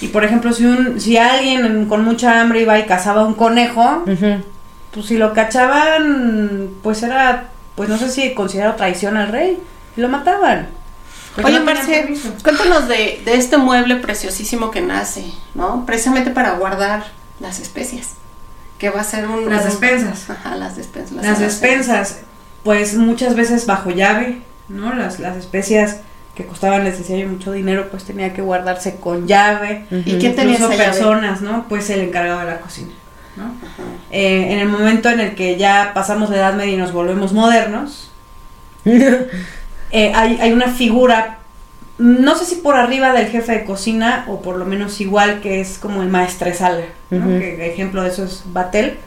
[0.02, 3.34] Y, y por ejemplo, si un si alguien con mucha hambre iba y cazaba un
[3.34, 4.43] conejo, Ujú.
[4.95, 9.59] Pues si lo cachaban, pues era, pues no sé si considerado traición al rey,
[9.95, 10.69] y lo mataban.
[11.43, 12.34] Oye, no Marce, permiso.
[12.41, 15.85] cuéntanos de, de este mueble preciosísimo que nace, ¿no?
[15.85, 17.03] Precisamente para guardar
[17.41, 18.11] las especias.
[18.80, 19.49] Que va a ser un...
[19.49, 20.30] Las despensas.
[20.30, 21.23] Ajá, las despensas.
[21.23, 22.19] Las despensas,
[22.63, 24.93] pues muchas veces bajo llave, ¿no?
[24.93, 25.97] Las, las especias
[26.35, 29.85] que costaban, les decía yo, mucho dinero, pues tenía que guardarse con llave.
[29.91, 30.03] Ujú.
[30.05, 30.97] ¿Y quién tenía Incluso esa llave?
[30.97, 31.65] personas, ¿no?
[31.67, 32.91] Pues el encargado de la cocina,
[33.36, 33.53] ¿no?
[34.12, 37.34] Eh, en el momento en el que ya pasamos la Edad Media y nos volvemos
[37.34, 38.12] modernos,
[38.86, 39.30] eh,
[39.91, 41.40] hay, hay una figura,
[41.98, 45.62] no sé si por arriba del jefe de cocina o por lo menos igual que
[45.62, 47.28] es como el maestresala, ¿no?
[47.40, 48.98] Que ejemplo de eso es Batel,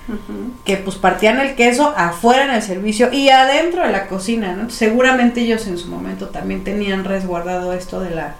[0.65, 4.71] que pues partían el queso afuera en el servicio y adentro de la cocina, ¿no?
[4.71, 8.37] Seguramente ellos en su momento también tenían resguardado esto de la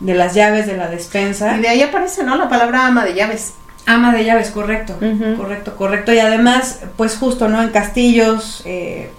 [0.00, 1.56] de las llaves de la despensa.
[1.56, 2.36] Y de ahí aparece, ¿no?
[2.36, 3.54] La palabra ama de llaves.
[3.86, 4.94] Ama de llaves, correcto.
[5.36, 6.12] Correcto, correcto.
[6.12, 7.62] Y además, pues justo, ¿no?
[7.62, 9.10] En castillos, eh,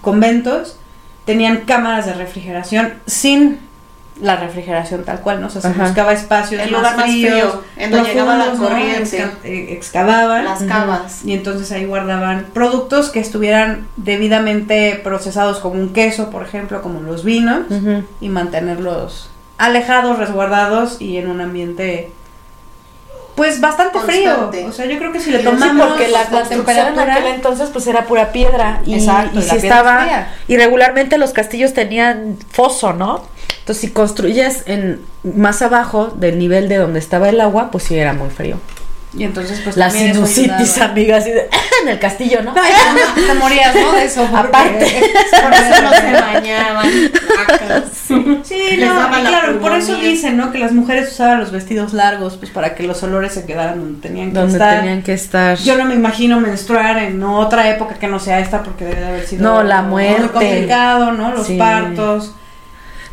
[0.00, 0.76] conventos,
[1.24, 3.58] tenían cámaras de refrigeración sin
[4.20, 5.46] la refrigeración tal cual, ¿no?
[5.46, 5.84] O sea, se Ajá.
[5.84, 9.02] buscaba espacios El más lugar más fríos, frío, en donde llegaba la corriente.
[9.18, 10.44] Exca- eh, excavaban.
[10.44, 11.24] Las cavas.
[11.24, 17.00] Y entonces ahí guardaban productos que estuvieran debidamente procesados como un queso, por ejemplo, como
[17.00, 17.62] los vinos,
[18.20, 22.12] y mantenerlos alejados, resguardados y en un ambiente
[23.40, 24.50] pues bastante Constante.
[24.58, 24.68] frío.
[24.68, 27.14] O sea, yo creo que si le tomamos Sí, porque la la construcción en temperatura
[27.14, 30.34] aquel entonces pues era pura piedra y, Exacto, y y si estaba es fría.
[30.46, 33.24] y regularmente los castillos tenían foso, ¿no?
[33.60, 37.96] Entonces si construyes en más abajo del nivel de donde estaba el agua, pues sí
[37.96, 38.56] era muy frío.
[39.16, 41.48] Y entonces pues La sinusitis, amigas, así de,
[41.82, 42.54] en el castillo, ¿no?
[42.56, 42.72] Ay,
[43.16, 43.92] no, te morías, ¿no?
[43.92, 44.22] De eso.
[44.30, 45.12] porque- Aparte.
[45.42, 46.90] Por eso no se bañaban.
[48.44, 50.50] Sí, no, y la claro, por eso dicen, ¿no?
[50.52, 54.00] Que las mujeres usaban los vestidos largos, pues para que los olores se quedaran donde
[54.00, 54.80] tenían que Donde estar.
[54.80, 55.58] tenían que estar.
[55.58, 59.06] Yo no me imagino menstruar en otra época que no sea esta porque debe de
[59.06, 60.28] haber sido No, la muy muerte.
[60.28, 61.32] complicado, ¿no?
[61.32, 61.56] Los Sí.
[61.56, 62.32] partos.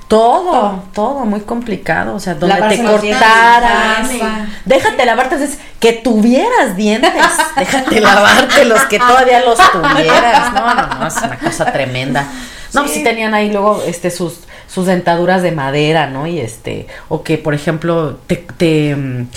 [0.08, 4.10] Todo, todo muy complicado, o sea, donde Lavarse te dientes, cortaras,
[4.64, 5.38] déjate lavarte,
[5.82, 7.12] que tuvieras dientes,
[7.58, 12.26] déjate lavarte los que todavía los tuvieras, no, no, no, es una cosa tremenda.
[12.74, 12.96] No, Sí.
[12.96, 16.28] sí tenían ahí luego este sus sus dentaduras de madera, ¿no?
[16.28, 19.28] Y este o que por ejemplo te, te mm,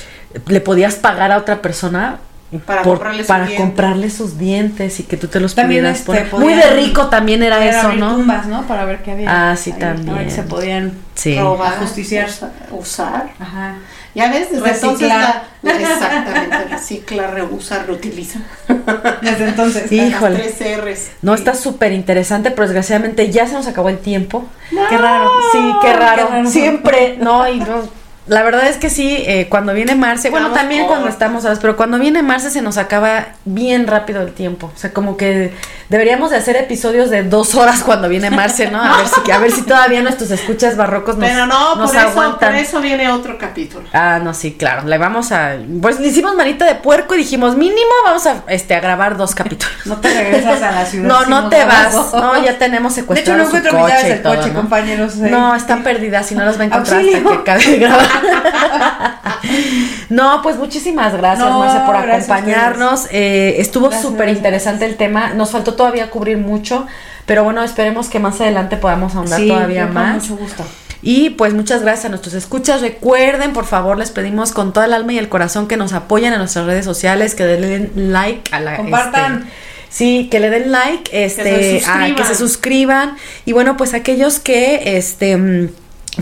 [0.46, 2.18] le podías pagar a otra persona
[2.58, 3.60] Para por- comprarle sus para dientes.
[3.64, 6.44] comprarle sus dientes y que tú te los También, pudieras este, poner.
[6.44, 8.16] Muy de rico también era Era eso, abrir ¿no?
[8.16, 8.62] tumbas, ¿no?
[8.66, 9.50] Para ver qué había.
[9.52, 10.24] Ah, sí, ahí, también.
[10.24, 11.38] Que se podían Sí.
[11.38, 12.28] Robar, Ajusticiar.
[12.28, 13.30] usa- Usar.
[13.38, 13.74] Ajá.
[14.12, 18.40] Ya ves, desde entonces la, exactamente, recicla, reusa, reutiliza.
[19.22, 19.92] Desde entonces.
[19.92, 20.38] Híjole.
[20.38, 21.10] Las tres R's.
[21.22, 24.46] No, está súper interesante, pero desgraciadamente ya se nos acabó el tiempo.
[24.70, 25.30] Qué raro.
[25.52, 26.26] Sí, qué raro.
[26.26, 26.50] Qué raro.
[26.50, 27.99] Siempre, no, y no.
[28.26, 31.58] La verdad es que sí, eh, cuando viene Marce, bueno, Estamos también cuando estamos, ¿sabes?
[31.58, 34.70] Pero cuando viene Marce se nos acaba bien rápido el tiempo.
[34.72, 35.52] O sea, como que
[35.88, 38.80] deberíamos de hacer episodios de dos horas cuando viene Marce, ¿no?
[38.80, 41.98] A ver si, a ver si todavía nuestros escuchas barrocos nos, Pero no, nos por
[41.98, 42.52] eso, aguantan.
[42.52, 43.88] por eso viene otro capítulo.
[43.92, 44.86] Ah, no, sí, claro.
[44.86, 45.56] Le vamos a.
[45.80, 49.34] Pues le hicimos manita de puerco y dijimos, mínimo vamos a este a grabar dos
[49.34, 49.74] capítulos.
[49.86, 51.08] No te regresas a la ciudad.
[51.08, 51.94] No, no te vas.
[52.12, 55.16] No, ya tenemos De hecho, secuestrado no encuentro mis coche compañeros.
[55.16, 55.28] eh.
[55.30, 58.09] No, están perdidas y no las va a encontrar hasta que acabe de grabar.
[60.10, 63.06] no, pues muchísimas gracias, No, por gracias acompañarnos.
[63.10, 65.34] Eh, estuvo súper interesante el tema.
[65.34, 66.86] Nos faltó todavía cubrir mucho,
[67.26, 70.22] pero bueno, esperemos que más adelante podamos ahondar Sí, todavía yo con más.
[70.22, 70.64] mucho gusto.
[71.02, 72.82] Y pues muchas gracias a nuestros escuchas.
[72.82, 76.32] Recuerden, por favor, les pedimos con toda el alma y el corazón que nos apoyen
[76.34, 79.38] en nuestras redes sociales, que den like a la Compartan.
[79.38, 79.50] este,
[79.88, 83.10] sí, que le den like, este, se a- que se suscriban.
[83.14, 83.16] suscriban.
[83.46, 85.68] Y bueno, pues aquellos que este mm,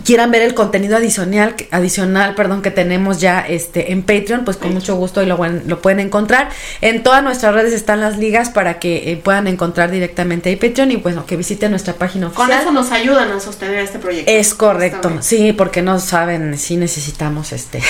[0.05, 4.73] quieran ver el contenido adicional, adicional, perdón, que tenemos ya este en Patreon, pues con
[4.75, 6.51] mucho gusto y lo, lo pueden encontrar.
[6.81, 10.93] En todas nuestras redes están las ligas para que eh, puedan encontrar directamente ahí Patreon
[10.93, 12.49] y bueno, que visiten nuestra página oficial.
[12.49, 14.31] Con eso nos ayudan a sostener este proyecto.
[14.31, 17.83] Es correcto, sí, porque no saben si necesitamos este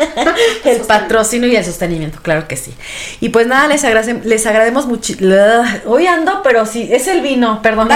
[0.64, 2.72] el patrocinio y el sostenimiento, claro que sí.
[3.20, 5.14] Y pues nada, les agradecemos, les agradecemos mucho.
[5.86, 7.88] Hoy ando, pero sí, es el vino, perdón,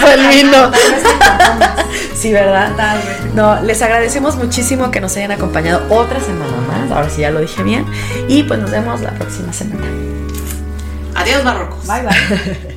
[0.00, 0.72] fue el vino.
[2.14, 2.96] sí, ¿verdad?
[3.34, 6.90] No, les agradecemos muchísimo que nos hayan acompañado otra semana más.
[6.90, 7.84] Ahora sí ya lo dije bien.
[8.28, 9.86] Y pues nos vemos la próxima semana.
[11.14, 11.86] Adiós, barrocos.
[11.86, 12.72] Bye, bye.